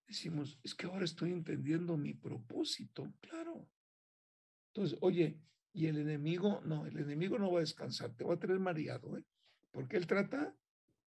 decimos, 0.07 0.59
es 0.63 0.75
que 0.75 0.85
ahora 0.85 1.05
estoy 1.05 1.31
entendiendo 1.31 1.97
mi 1.97 2.13
propósito, 2.13 3.11
claro. 3.21 3.67
Entonces, 4.67 4.97
oye, 5.01 5.39
y 5.73 5.87
el 5.87 5.97
enemigo, 5.97 6.61
no, 6.63 6.85
el 6.85 6.97
enemigo 6.99 7.39
no 7.39 7.51
va 7.51 7.59
a 7.59 7.61
descansar, 7.61 8.13
te 8.15 8.23
va 8.23 8.35
a 8.35 8.39
tener 8.39 8.59
mareado, 8.59 9.17
¿eh? 9.17 9.23
Porque 9.71 9.97
él 9.97 10.07
trata 10.07 10.55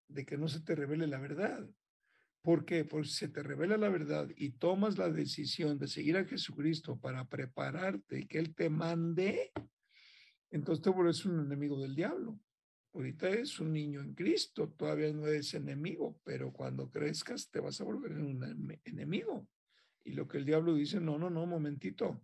de 0.07 0.25
que 0.25 0.37
no 0.37 0.47
se 0.47 0.59
te 0.61 0.75
revele 0.75 1.07
la 1.07 1.19
verdad. 1.19 1.67
¿Por 2.41 2.63
qué? 2.63 2.85
Porque 2.85 3.09
se 3.09 3.27
te 3.27 3.43
revela 3.43 3.77
la 3.77 3.89
verdad 3.89 4.29
y 4.35 4.51
tomas 4.51 4.97
la 4.97 5.09
decisión 5.09 5.77
de 5.77 5.87
seguir 5.87 6.15
a 6.15 6.25
Jesucristo 6.25 6.97
para 6.97 7.27
prepararte 7.27 8.27
que 8.27 8.39
Él 8.39 8.55
te 8.55 8.69
mande, 8.69 9.51
entonces 10.49 10.81
te 10.81 10.89
vuelves 10.89 11.25
un 11.25 11.39
enemigo 11.39 11.79
del 11.81 11.95
diablo. 11.95 12.39
Ahorita 12.93 13.29
es 13.29 13.59
un 13.59 13.73
niño 13.73 14.01
en 14.01 14.13
Cristo, 14.13 14.69
todavía 14.69 15.11
no 15.13 15.27
eres 15.27 15.53
enemigo, 15.53 16.19
pero 16.23 16.51
cuando 16.51 16.89
crezcas 16.89 17.49
te 17.51 17.59
vas 17.59 17.79
a 17.81 17.83
volver 17.83 18.13
un 18.13 18.79
enemigo. 18.83 19.47
Y 20.03 20.13
lo 20.13 20.27
que 20.27 20.37
el 20.37 20.45
diablo 20.45 20.73
dice, 20.73 20.99
no, 20.99 21.19
no, 21.19 21.29
no, 21.29 21.45
momentito. 21.45 22.21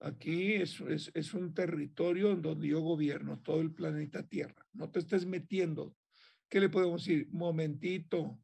Aquí 0.00 0.54
es, 0.54 0.80
es, 0.80 1.12
es 1.14 1.34
un 1.34 1.54
territorio 1.54 2.32
en 2.32 2.42
donde 2.42 2.66
yo 2.68 2.80
gobierno 2.80 3.40
todo 3.40 3.60
el 3.60 3.72
planeta 3.72 4.26
Tierra. 4.26 4.66
No 4.72 4.90
te 4.90 4.98
estés 4.98 5.26
metiendo. 5.26 5.94
¿Qué 6.48 6.58
le 6.58 6.68
podemos 6.68 7.04
decir? 7.04 7.28
Momentito, 7.30 8.40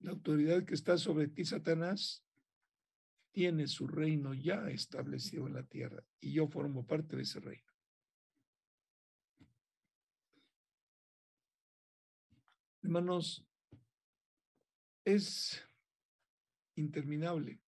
la 0.00 0.12
autoridad 0.12 0.64
que 0.64 0.74
está 0.74 0.96
sobre 0.96 1.28
ti, 1.28 1.44
Satanás, 1.44 2.24
tiene 3.32 3.66
su 3.66 3.86
reino 3.86 4.34
ya 4.34 4.68
establecido 4.68 5.46
en 5.46 5.54
la 5.54 5.62
tierra 5.62 6.02
y 6.20 6.32
yo 6.32 6.48
formo 6.48 6.86
parte 6.86 7.16
de 7.16 7.22
ese 7.22 7.40
reino. 7.40 7.66
Hermanos, 12.82 13.44
es 15.04 15.62
interminable. 16.74 17.60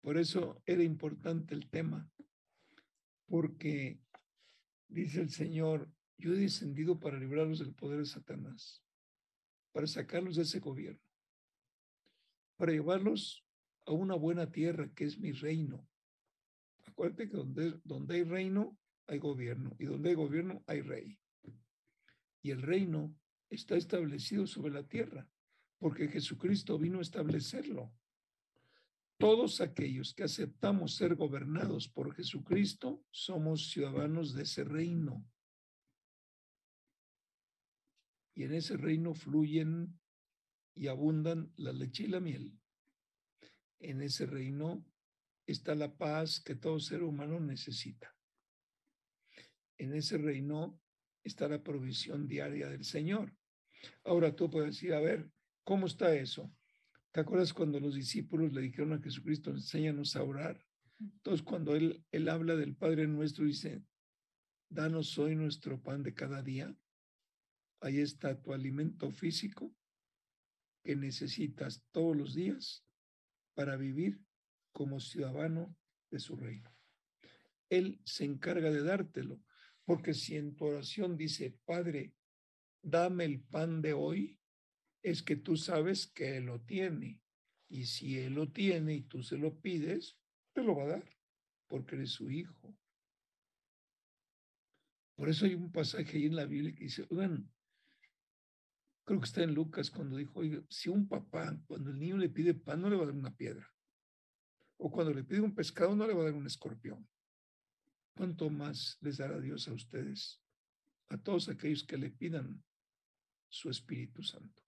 Por 0.00 0.16
eso 0.16 0.60
era 0.64 0.82
importante 0.82 1.54
el 1.54 1.68
tema, 1.68 2.10
porque 3.26 4.00
dice 4.88 5.20
el 5.20 5.30
Señor, 5.30 5.90
yo 6.16 6.32
he 6.32 6.38
descendido 6.38 6.98
para 6.98 7.18
librarlos 7.18 7.58
del 7.60 7.74
poder 7.74 8.00
de 8.00 8.06
Satanás 8.06 8.82
para 9.72 9.86
sacarlos 9.86 10.36
de 10.36 10.42
ese 10.42 10.60
gobierno, 10.60 11.02
para 12.56 12.72
llevarlos 12.72 13.44
a 13.86 13.92
una 13.92 14.14
buena 14.14 14.50
tierra 14.50 14.90
que 14.94 15.04
es 15.04 15.18
mi 15.18 15.32
reino. 15.32 15.86
Acuérdate 16.86 17.28
que 17.28 17.36
donde, 17.36 17.80
donde 17.84 18.16
hay 18.16 18.24
reino, 18.24 18.78
hay 19.06 19.18
gobierno, 19.18 19.74
y 19.78 19.86
donde 19.86 20.10
hay 20.10 20.14
gobierno, 20.14 20.62
hay 20.66 20.80
rey. 20.80 21.18
Y 22.42 22.50
el 22.50 22.62
reino 22.62 23.14
está 23.50 23.76
establecido 23.76 24.46
sobre 24.46 24.72
la 24.72 24.82
tierra, 24.82 25.28
porque 25.78 26.08
Jesucristo 26.08 26.78
vino 26.78 26.98
a 26.98 27.02
establecerlo. 27.02 27.92
Todos 29.18 29.60
aquellos 29.60 30.14
que 30.14 30.22
aceptamos 30.22 30.94
ser 30.94 31.16
gobernados 31.16 31.88
por 31.88 32.14
Jesucristo 32.14 33.04
somos 33.10 33.70
ciudadanos 33.70 34.32
de 34.34 34.42
ese 34.42 34.64
reino 34.64 35.24
y 38.38 38.44
en 38.44 38.54
ese 38.54 38.76
reino 38.76 39.14
fluyen 39.14 39.98
y 40.72 40.86
abundan 40.86 41.52
la 41.56 41.72
leche 41.72 42.04
y 42.04 42.06
la 42.06 42.20
miel. 42.20 42.56
En 43.80 44.00
ese 44.00 44.26
reino 44.26 44.86
está 45.44 45.74
la 45.74 45.96
paz 45.96 46.38
que 46.38 46.54
todo 46.54 46.78
ser 46.78 47.02
humano 47.02 47.40
necesita. 47.40 48.16
En 49.76 49.92
ese 49.92 50.18
reino 50.18 50.80
está 51.24 51.48
la 51.48 51.64
provisión 51.64 52.28
diaria 52.28 52.68
del 52.68 52.84
Señor. 52.84 53.34
Ahora 54.04 54.36
tú 54.36 54.48
puedes 54.48 54.76
decir, 54.76 54.94
a 54.94 55.00
ver, 55.00 55.28
¿cómo 55.64 55.88
está 55.88 56.14
eso? 56.14 56.54
¿Te 57.10 57.18
acuerdas 57.18 57.52
cuando 57.52 57.80
los 57.80 57.96
discípulos 57.96 58.52
le 58.52 58.60
dijeron 58.60 58.92
a 58.92 59.02
Jesucristo, 59.02 59.50
enséñanos 59.50 60.14
a 60.14 60.22
orar? 60.22 60.64
Entonces, 61.00 61.42
cuando 61.44 61.74
él, 61.74 62.04
él 62.12 62.28
habla 62.28 62.54
del 62.54 62.76
Padre 62.76 63.08
nuestro, 63.08 63.46
dice, 63.46 63.82
danos 64.68 65.18
hoy 65.18 65.34
nuestro 65.34 65.82
pan 65.82 66.04
de 66.04 66.14
cada 66.14 66.40
día. 66.40 66.72
Ahí 67.80 68.00
está 68.00 68.40
tu 68.40 68.52
alimento 68.52 69.10
físico 69.10 69.74
que 70.82 70.96
necesitas 70.96 71.84
todos 71.92 72.16
los 72.16 72.34
días 72.34 72.84
para 73.54 73.76
vivir 73.76 74.20
como 74.72 75.00
ciudadano 75.00 75.76
de 76.10 76.18
su 76.18 76.36
reino. 76.36 76.74
Él 77.68 78.00
se 78.04 78.24
encarga 78.24 78.70
de 78.70 78.82
dártelo, 78.82 79.42
porque 79.84 80.14
si 80.14 80.36
en 80.36 80.54
tu 80.54 80.66
oración 80.66 81.16
dice, 81.16 81.58
Padre, 81.64 82.14
dame 82.82 83.24
el 83.24 83.40
pan 83.40 83.82
de 83.82 83.92
hoy, 83.92 84.38
es 85.02 85.22
que 85.22 85.36
tú 85.36 85.56
sabes 85.56 86.06
que 86.06 86.36
Él 86.38 86.46
lo 86.46 86.60
tiene. 86.60 87.20
Y 87.68 87.84
si 87.84 88.18
Él 88.18 88.34
lo 88.34 88.50
tiene 88.50 88.94
y 88.94 89.02
tú 89.02 89.22
se 89.22 89.36
lo 89.36 89.60
pides, 89.60 90.16
te 90.52 90.62
lo 90.62 90.76
va 90.76 90.84
a 90.84 90.88
dar, 90.88 91.16
porque 91.66 91.96
eres 91.96 92.10
su 92.10 92.30
hijo. 92.30 92.76
Por 95.16 95.28
eso 95.28 95.46
hay 95.46 95.54
un 95.54 95.70
pasaje 95.70 96.16
ahí 96.16 96.26
en 96.26 96.36
la 96.36 96.46
Biblia 96.46 96.74
que 96.74 96.84
dice, 96.84 97.06
oigan, 97.10 97.50
creo 99.08 99.20
que 99.20 99.26
está 99.26 99.42
en 99.42 99.54
Lucas 99.54 99.90
cuando 99.90 100.18
dijo, 100.18 100.40
oye, 100.40 100.62
si 100.68 100.90
un 100.90 101.08
papá, 101.08 101.58
cuando 101.66 101.90
el 101.90 101.98
niño 101.98 102.18
le 102.18 102.28
pide 102.28 102.52
pan, 102.52 102.82
no 102.82 102.90
le 102.90 102.96
va 102.96 103.04
a 103.04 103.06
dar 103.06 103.14
una 103.14 103.34
piedra. 103.34 103.66
O 104.76 104.90
cuando 104.90 105.14
le 105.14 105.24
pide 105.24 105.40
un 105.40 105.54
pescado, 105.54 105.96
no 105.96 106.06
le 106.06 106.12
va 106.12 106.20
a 106.20 106.24
dar 106.26 106.34
un 106.34 106.46
escorpión. 106.46 107.08
¿Cuánto 108.14 108.50
más 108.50 108.98
les 109.00 109.16
dará 109.16 109.40
Dios 109.40 109.66
a 109.66 109.72
ustedes? 109.72 110.42
A 111.08 111.16
todos 111.16 111.48
aquellos 111.48 111.84
que 111.84 111.96
le 111.96 112.10
pidan 112.10 112.62
su 113.48 113.70
Espíritu 113.70 114.22
Santo. 114.22 114.62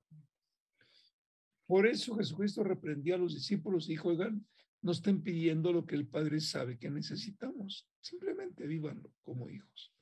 Por 1.66 1.86
eso 1.86 2.16
Jesucristo 2.16 2.64
reprendió 2.64 3.16
a 3.16 3.18
los 3.18 3.34
discípulos 3.34 3.84
y 3.84 3.91
dijo, 3.91 4.09
oigan, 4.09 4.47
no 4.80 4.93
estén 4.93 5.22
pidiendo 5.22 5.70
lo 5.70 5.84
que 5.84 5.97
el 5.97 6.09
Padre 6.09 6.41
sabe 6.41 6.78
que 6.78 6.88
necesitamos. 6.88 7.86
Simplemente 8.01 8.66
vívanlo 8.66 9.12
como 9.20 9.51
hijos. 9.51 9.93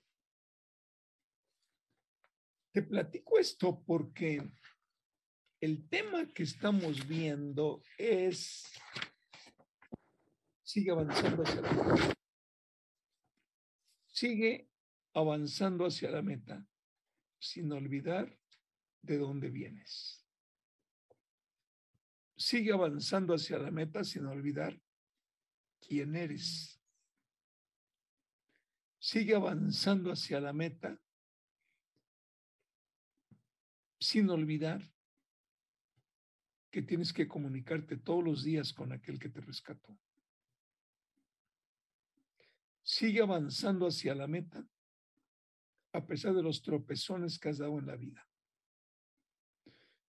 Te 2.79 2.85
platico 2.85 3.41
esto 3.41 3.83
porque 3.85 4.41
el 5.61 5.89
tema 5.89 6.29
que 6.29 6.45
estamos 6.45 7.09
viendo 7.09 7.83
es, 7.99 8.72
sigue 10.62 10.93
avanzando 10.93 11.43
hacia 11.43 11.61
la 11.61 11.72
meta. 11.72 12.14
Sigue 14.07 14.70
avanzando 15.12 15.87
hacia 15.87 16.12
la 16.12 16.22
meta 16.22 16.64
sin 17.41 17.72
olvidar 17.72 18.39
de 19.03 19.18
dónde 19.18 19.51
vienes. 19.51 20.24
Sigue 22.37 22.72
avanzando 22.72 23.35
hacia 23.35 23.59
la 23.59 23.72
meta 23.72 24.05
sin 24.05 24.24
olvidar 24.24 24.81
quién 25.81 26.14
eres. 26.14 26.81
Sigue 29.01 29.35
avanzando 29.35 30.12
hacia 30.12 30.39
la 30.39 30.53
meta 30.53 31.03
sin 33.99 34.31
olvidar 34.31 34.83
que 36.71 36.83
tienes 36.83 37.13
que 37.13 37.27
comunicarte 37.27 37.97
todos 37.97 38.23
los 38.23 38.45
días 38.45 38.73
con 38.73 38.93
aquel 38.93 39.19
que 39.19 39.29
te 39.29 39.41
rescató. 39.41 39.99
Sigue 42.83 43.23
avanzando 43.23 43.87
hacia 43.87 44.15
la 44.15 44.27
meta 44.27 44.67
a 45.93 46.07
pesar 46.07 46.35
de 46.35 46.43
los 46.43 46.63
tropezones 46.63 47.39
que 47.39 47.49
has 47.49 47.59
dado 47.59 47.79
en 47.79 47.87
la 47.87 47.97
vida. 47.97 48.27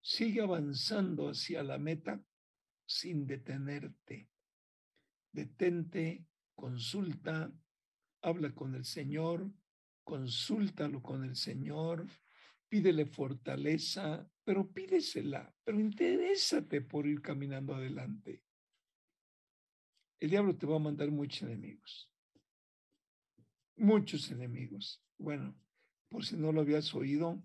Sigue 0.02 0.42
avanzando 0.42 1.30
hacia 1.30 1.64
la 1.64 1.78
meta 1.78 2.22
sin 2.86 3.26
detenerte. 3.26 4.30
Detente, 5.32 6.26
consulta, 6.56 7.52
habla 8.22 8.54
con 8.54 8.76
el 8.76 8.86
Señor, 8.86 9.50
consúltalo 10.04 11.02
con 11.02 11.24
el 11.24 11.36
Señor, 11.36 12.08
pídele 12.70 13.06
fortaleza, 13.06 14.30
pero 14.44 14.72
pídesela, 14.72 15.54
pero 15.64 15.80
interésate 15.80 16.82
por 16.82 17.08
ir 17.08 17.22
caminando 17.22 17.74
adelante. 17.74 18.44
El 20.20 20.30
diablo 20.30 20.56
te 20.56 20.66
va 20.66 20.76
a 20.76 20.80
mandar 20.80 21.10
muchos 21.12 21.44
enemigos, 21.44 22.12
muchos 23.76 24.30
enemigos. 24.32 25.02
Bueno, 25.18 25.56
por 26.10 26.26
si 26.26 26.38
no 26.38 26.52
lo 26.52 26.62
habías 26.62 26.94
oído, 26.94 27.44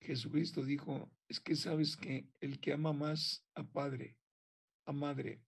Jesucristo 0.00 0.64
dijo, 0.64 1.10
es 1.28 1.40
que 1.40 1.54
sabes 1.54 1.96
que 1.96 2.28
el 2.40 2.60
que 2.60 2.72
ama 2.72 2.92
más 2.92 3.46
a 3.54 3.64
padre, 3.64 4.16
a 4.86 4.92
madre, 4.92 5.42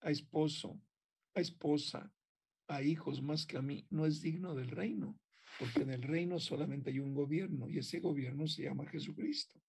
a 0.00 0.10
esposo, 0.10 0.80
a 1.34 1.40
esposa, 1.40 2.12
a 2.68 2.82
hijos 2.82 3.22
más 3.22 3.46
que 3.46 3.56
a 3.56 3.62
mí, 3.62 3.86
no 3.90 4.06
es 4.06 4.20
digno 4.20 4.54
del 4.54 4.70
reino, 4.70 5.18
porque 5.58 5.82
en 5.82 5.90
el 5.90 6.02
reino 6.02 6.38
solamente 6.38 6.90
hay 6.90 7.00
un 7.00 7.14
gobierno 7.14 7.68
y 7.68 7.78
ese 7.78 8.00
gobierno 8.00 8.46
se 8.46 8.62
llama 8.62 8.86
Jesucristo. 8.86 9.60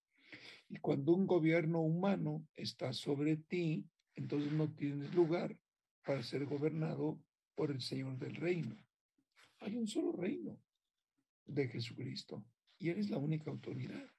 Y 0.70 0.78
cuando 0.78 1.14
un 1.14 1.26
gobierno 1.26 1.82
humano 1.82 2.48
está 2.56 2.94
sobre 2.94 3.38
ti, 3.38 3.86
entonces 4.16 4.52
no 4.52 4.72
tienes 4.72 5.14
lugar 5.16 5.58
para 6.06 6.22
ser 6.22 6.46
gobernado 6.46 7.20
por 7.56 7.72
el 7.72 7.82
Señor 7.82 8.18
del 8.20 8.36
reino. 8.36 8.78
Hay 9.60 9.76
un 9.76 9.88
solo 9.88 10.12
reino 10.12 10.60
de 11.46 11.68
Jesucristo 11.68 12.46
y 12.78 12.90
eres 12.90 13.10
la 13.10 13.18
única 13.18 13.50
autoridad. 13.50 14.10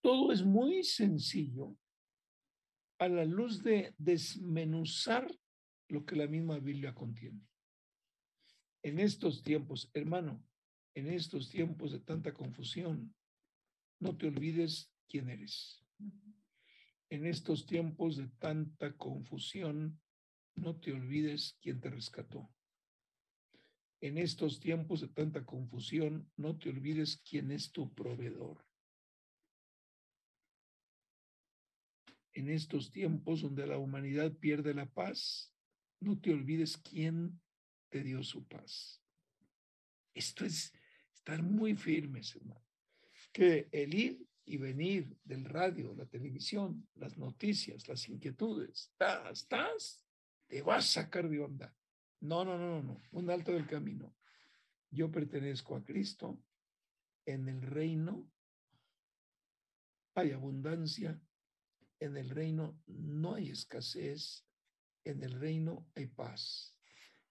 Todo 0.00 0.32
es 0.32 0.44
muy 0.44 0.84
sencillo 0.84 1.76
a 2.98 3.08
la 3.08 3.24
luz 3.24 3.62
de 3.62 3.94
desmenuzar 3.98 5.26
lo 5.88 6.04
que 6.04 6.16
la 6.16 6.26
misma 6.26 6.58
Biblia 6.58 6.94
contiene. 6.94 7.40
En 8.84 9.00
estos 9.00 9.42
tiempos, 9.42 9.90
hermano, 9.94 10.44
en 10.94 11.08
estos 11.08 11.48
tiempos 11.48 11.90
de 11.90 12.00
tanta 12.00 12.34
confusión, 12.34 13.14
no 13.98 14.14
te 14.14 14.26
olvides 14.26 14.92
quién 15.08 15.30
eres. 15.30 15.82
En 17.08 17.24
estos 17.24 17.64
tiempos 17.64 18.18
de 18.18 18.28
tanta 18.38 18.94
confusión, 18.94 20.02
no 20.54 20.78
te 20.78 20.92
olvides 20.92 21.56
quién 21.62 21.80
te 21.80 21.88
rescató. 21.88 22.52
En 24.02 24.18
estos 24.18 24.60
tiempos 24.60 25.00
de 25.00 25.08
tanta 25.08 25.46
confusión, 25.46 26.30
no 26.36 26.58
te 26.58 26.68
olvides 26.68 27.22
quién 27.26 27.52
es 27.52 27.72
tu 27.72 27.94
proveedor. 27.94 28.66
En 32.34 32.50
estos 32.50 32.90
tiempos 32.90 33.40
donde 33.40 33.66
la 33.66 33.78
humanidad 33.78 34.36
pierde 34.36 34.74
la 34.74 34.92
paz, 34.92 35.54
no 36.00 36.20
te 36.20 36.34
olvides 36.34 36.76
quién 36.76 37.40
te 37.94 38.02
dio 38.02 38.24
su 38.24 38.44
paz. 38.48 39.00
Esto 40.12 40.44
es 40.44 40.72
estar 41.14 41.40
muy 41.44 41.76
firmes, 41.76 42.34
hermano. 42.34 42.66
Que 43.32 43.68
el 43.70 43.94
ir 43.94 44.26
y 44.44 44.56
venir 44.56 45.16
del 45.22 45.44
radio, 45.44 45.94
la 45.94 46.04
televisión, 46.04 46.88
las 46.96 47.16
noticias, 47.16 47.86
las 47.86 48.08
inquietudes, 48.08 48.90
estás, 48.90 49.42
estás, 49.42 50.04
te 50.48 50.60
vas 50.60 50.88
a 50.88 51.02
sacar 51.02 51.28
de 51.28 51.38
onda. 51.38 51.72
No, 52.18 52.44
no, 52.44 52.58
no, 52.58 52.82
no, 52.82 53.00
un 53.12 53.30
alto 53.30 53.52
del 53.52 53.68
camino. 53.68 54.12
Yo 54.90 55.12
pertenezco 55.12 55.76
a 55.76 55.84
Cristo. 55.84 56.42
En 57.24 57.48
el 57.48 57.62
reino 57.62 58.28
hay 60.16 60.32
abundancia. 60.32 61.22
En 62.00 62.16
el 62.16 62.30
reino 62.30 62.76
no 62.88 63.34
hay 63.34 63.50
escasez. 63.50 64.44
En 65.04 65.22
el 65.22 65.38
reino 65.38 65.86
hay 65.94 66.06
paz. 66.06 66.73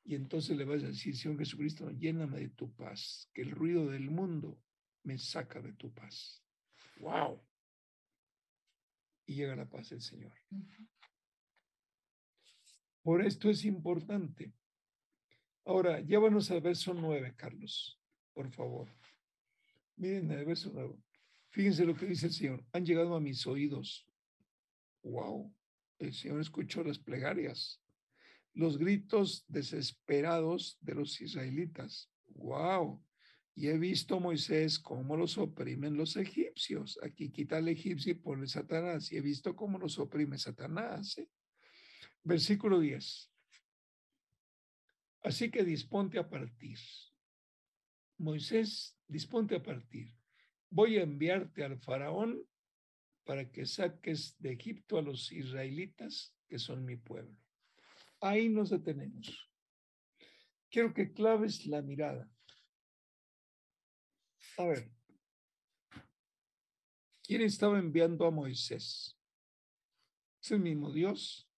Y 0.05 0.15
entonces 0.15 0.57
le 0.57 0.65
vas 0.65 0.83
a 0.83 0.87
decir, 0.87 1.15
Señor 1.15 1.37
Jesucristo, 1.39 1.89
lléname 1.91 2.39
de 2.39 2.49
tu 2.49 2.73
paz, 2.73 3.29
que 3.33 3.41
el 3.41 3.51
ruido 3.51 3.87
del 3.87 4.09
mundo 4.09 4.59
me 5.03 5.17
saca 5.17 5.61
de 5.61 5.73
tu 5.73 5.93
paz. 5.93 6.43
¡Wow! 6.99 7.41
Y 9.25 9.35
llega 9.35 9.55
la 9.55 9.69
paz 9.69 9.89
del 9.89 10.01
Señor. 10.01 10.33
Por 13.01 13.25
esto 13.25 13.49
es 13.49 13.65
importante 13.65 14.53
Ahora, 15.65 16.01
llévanos 16.01 16.51
al 16.51 16.59
verso 16.59 16.93
9, 16.93 17.35
Carlos, 17.37 17.97
por 18.33 18.51
favor. 18.51 18.89
Miren 19.95 20.29
el 20.31 20.45
verso 20.45 20.71
9. 20.73 20.95
Fíjense 21.51 21.85
lo 21.85 21.95
que 21.95 22.05
dice 22.05 22.25
el 22.25 22.33
Señor. 22.33 22.65
Han 22.73 22.85
llegado 22.85 23.15
a 23.15 23.21
mis 23.21 23.47
oídos. 23.47 24.05
Wow. 25.03 25.53
El 25.99 26.13
Señor 26.13 26.41
escuchó 26.41 26.83
las 26.83 26.99
plegarias, 26.99 27.81
los 28.53 28.77
gritos 28.77 29.45
desesperados 29.47 30.77
de 30.81 30.95
los 30.95 31.19
israelitas. 31.21 32.09
Wow. 32.35 33.03
Y 33.55 33.67
he 33.67 33.77
visto, 33.77 34.19
Moisés, 34.19 34.79
cómo 34.79 35.15
los 35.15 35.37
oprimen 35.37 35.95
los 35.95 36.15
egipcios. 36.17 36.99
Aquí 37.03 37.29
quita 37.29 37.59
el 37.59 37.67
egipcio 37.67 38.11
y 38.11 38.15
pone 38.15 38.47
Satanás. 38.47 39.11
Y 39.11 39.17
he 39.17 39.21
visto 39.21 39.55
cómo 39.55 39.77
los 39.77 39.99
oprime 39.99 40.37
Satanás. 40.37 41.17
¿eh? 41.17 41.27
Versículo 42.23 42.79
10. 42.79 43.31
Así 45.23 45.49
que 45.49 45.63
disponte 45.63 46.19
a 46.19 46.29
partir. 46.29 46.77
Moisés, 48.17 48.97
disponte 49.07 49.55
a 49.55 49.63
partir. 49.63 50.09
Voy 50.69 50.97
a 50.97 51.03
enviarte 51.03 51.63
al 51.63 51.79
faraón 51.79 52.43
para 53.23 53.49
que 53.51 53.65
saques 53.65 54.35
de 54.39 54.51
Egipto 54.53 54.97
a 54.97 55.01
los 55.01 55.31
israelitas, 55.31 56.35
que 56.47 56.59
son 56.59 56.83
mi 56.83 56.97
pueblo. 56.97 57.42
Ahí 58.23 58.47
nos 58.47 58.69
detenemos. 58.69 59.51
Quiero 60.71 60.93
que 60.93 61.11
claves 61.11 61.65
la 61.65 61.81
mirada. 61.81 62.31
A 64.57 64.63
ver, 64.63 64.89
¿quién 67.21 67.41
estaba 67.41 67.77
enviando 67.77 68.25
a 68.25 68.31
Moisés? 68.31 69.19
Es 70.41 70.51
el 70.51 70.61
mismo 70.61 70.93
Dios. 70.93 71.49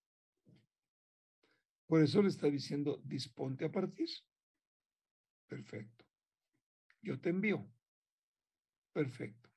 Por 1.85 2.01
eso 2.01 2.23
le 2.23 2.29
está 2.29 2.47
diciendo, 2.47 2.99
disponte 3.03 3.65
a 3.65 3.71
partir. 3.71 4.09
Perfecto. 5.47 6.03
Yo 7.03 7.21
te 7.21 7.29
envío. 7.29 7.71
Perfecto. 8.91 9.51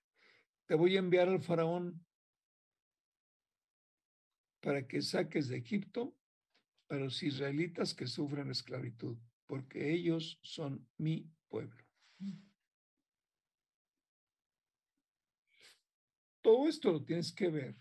Te 0.66 0.74
voy 0.74 0.96
a 0.96 0.98
enviar 0.98 1.30
al 1.30 1.40
faraón 1.40 2.04
para 4.60 4.86
que 4.86 5.00
saques 5.00 5.48
de 5.48 5.56
Egipto 5.56 6.17
a 6.88 6.96
los 6.96 7.22
israelitas 7.22 7.94
que 7.94 8.06
sufren 8.06 8.50
esclavitud, 8.50 9.16
porque 9.46 9.92
ellos 9.92 10.38
son 10.42 10.86
mi 10.96 11.30
pueblo. 11.48 11.84
Todo 16.40 16.68
esto 16.68 16.92
lo 16.92 17.04
tienes 17.04 17.32
que 17.32 17.48
ver, 17.50 17.76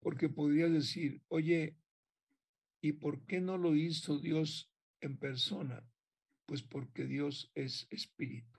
porque 0.00 0.28
podrías 0.28 0.72
decir, 0.72 1.22
oye, 1.28 1.76
¿Y 2.84 2.94
por 2.94 3.24
qué 3.24 3.40
no 3.40 3.56
lo 3.56 3.76
hizo 3.76 4.18
Dios 4.18 4.68
en 5.00 5.16
persona? 5.16 5.88
Pues 6.46 6.62
porque 6.62 7.04
Dios 7.04 7.52
es 7.54 7.86
espíritu. 7.90 8.58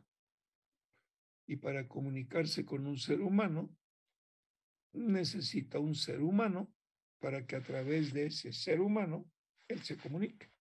Y 1.46 1.58
para 1.58 1.90
comunicarse 1.90 2.66
con 2.66 2.88
un 2.88 2.98
ser 2.98 3.20
humano, 3.20 3.76
necesita 4.94 5.78
un 5.80 5.94
ser 5.94 6.22
humano 6.22 6.74
para 7.24 7.48
que 7.48 7.56
a 7.56 7.64
través 7.64 8.14
de 8.14 8.26
ese 8.26 8.52
ser 8.52 8.82
humano 8.82 9.26
él 9.70 9.82
se 9.82 9.98
comunique. 9.98 10.52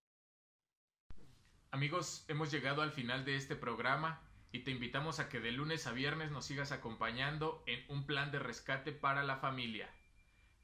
Amigos, 1.73 2.25
hemos 2.29 2.53
llegado 2.53 2.83
al 2.83 2.93
final 2.93 3.25
de 3.25 3.35
este 3.35 3.57
programa 3.57 4.23
y 4.53 4.61
te 4.61 4.71
invitamos 4.71 5.19
a 5.19 5.29
que 5.29 5.41
de 5.41 5.51
lunes 5.51 5.89
a 5.89 5.93
viernes 5.93 6.31
nos 6.31 6.47
sigas 6.47 6.71
acompañando 6.71 7.65
en 7.67 7.85
un 7.89 8.07
plan 8.07 8.31
de 8.31 8.39
rescate 8.39 8.93
para 8.93 9.25
la 9.25 9.39
familia. 9.39 9.91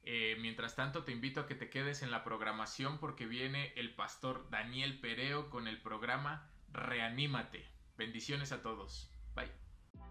Eh, 0.03 0.37
mientras 0.39 0.77
tanto, 0.77 1.03
te 1.03 1.11
invito 1.11 1.41
a 1.41 1.47
que 1.47 1.55
te 1.55 1.69
quedes 1.69 2.01
en 2.01 2.11
la 2.11 2.23
programación 2.23 2.97
porque 2.99 3.25
viene 3.25 3.73
el 3.75 3.93
pastor 3.93 4.49
Daniel 4.49 5.01
Pereo 5.01 5.49
con 5.49 5.67
el 5.67 5.81
programa 5.81 6.49
Reanímate. 6.71 7.65
Bendiciones 7.97 8.53
a 8.53 8.61
todos. 8.61 9.11
Bye. 9.35 9.51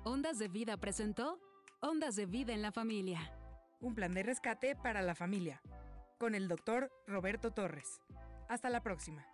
Ondas 0.04 0.38
de 0.38 0.48
Vida 0.48 0.76
presentó 0.76 1.40
Ondas 1.80 2.14
de 2.14 2.26
Vida 2.26 2.52
en 2.52 2.60
la 2.60 2.72
Familia. 2.72 3.37
Un 3.80 3.94
plan 3.94 4.12
de 4.12 4.24
rescate 4.24 4.74
para 4.74 5.02
la 5.02 5.14
familia. 5.14 5.62
Con 6.18 6.34
el 6.34 6.48
doctor 6.48 6.90
Roberto 7.06 7.52
Torres. 7.52 8.00
Hasta 8.48 8.70
la 8.70 8.82
próxima. 8.82 9.24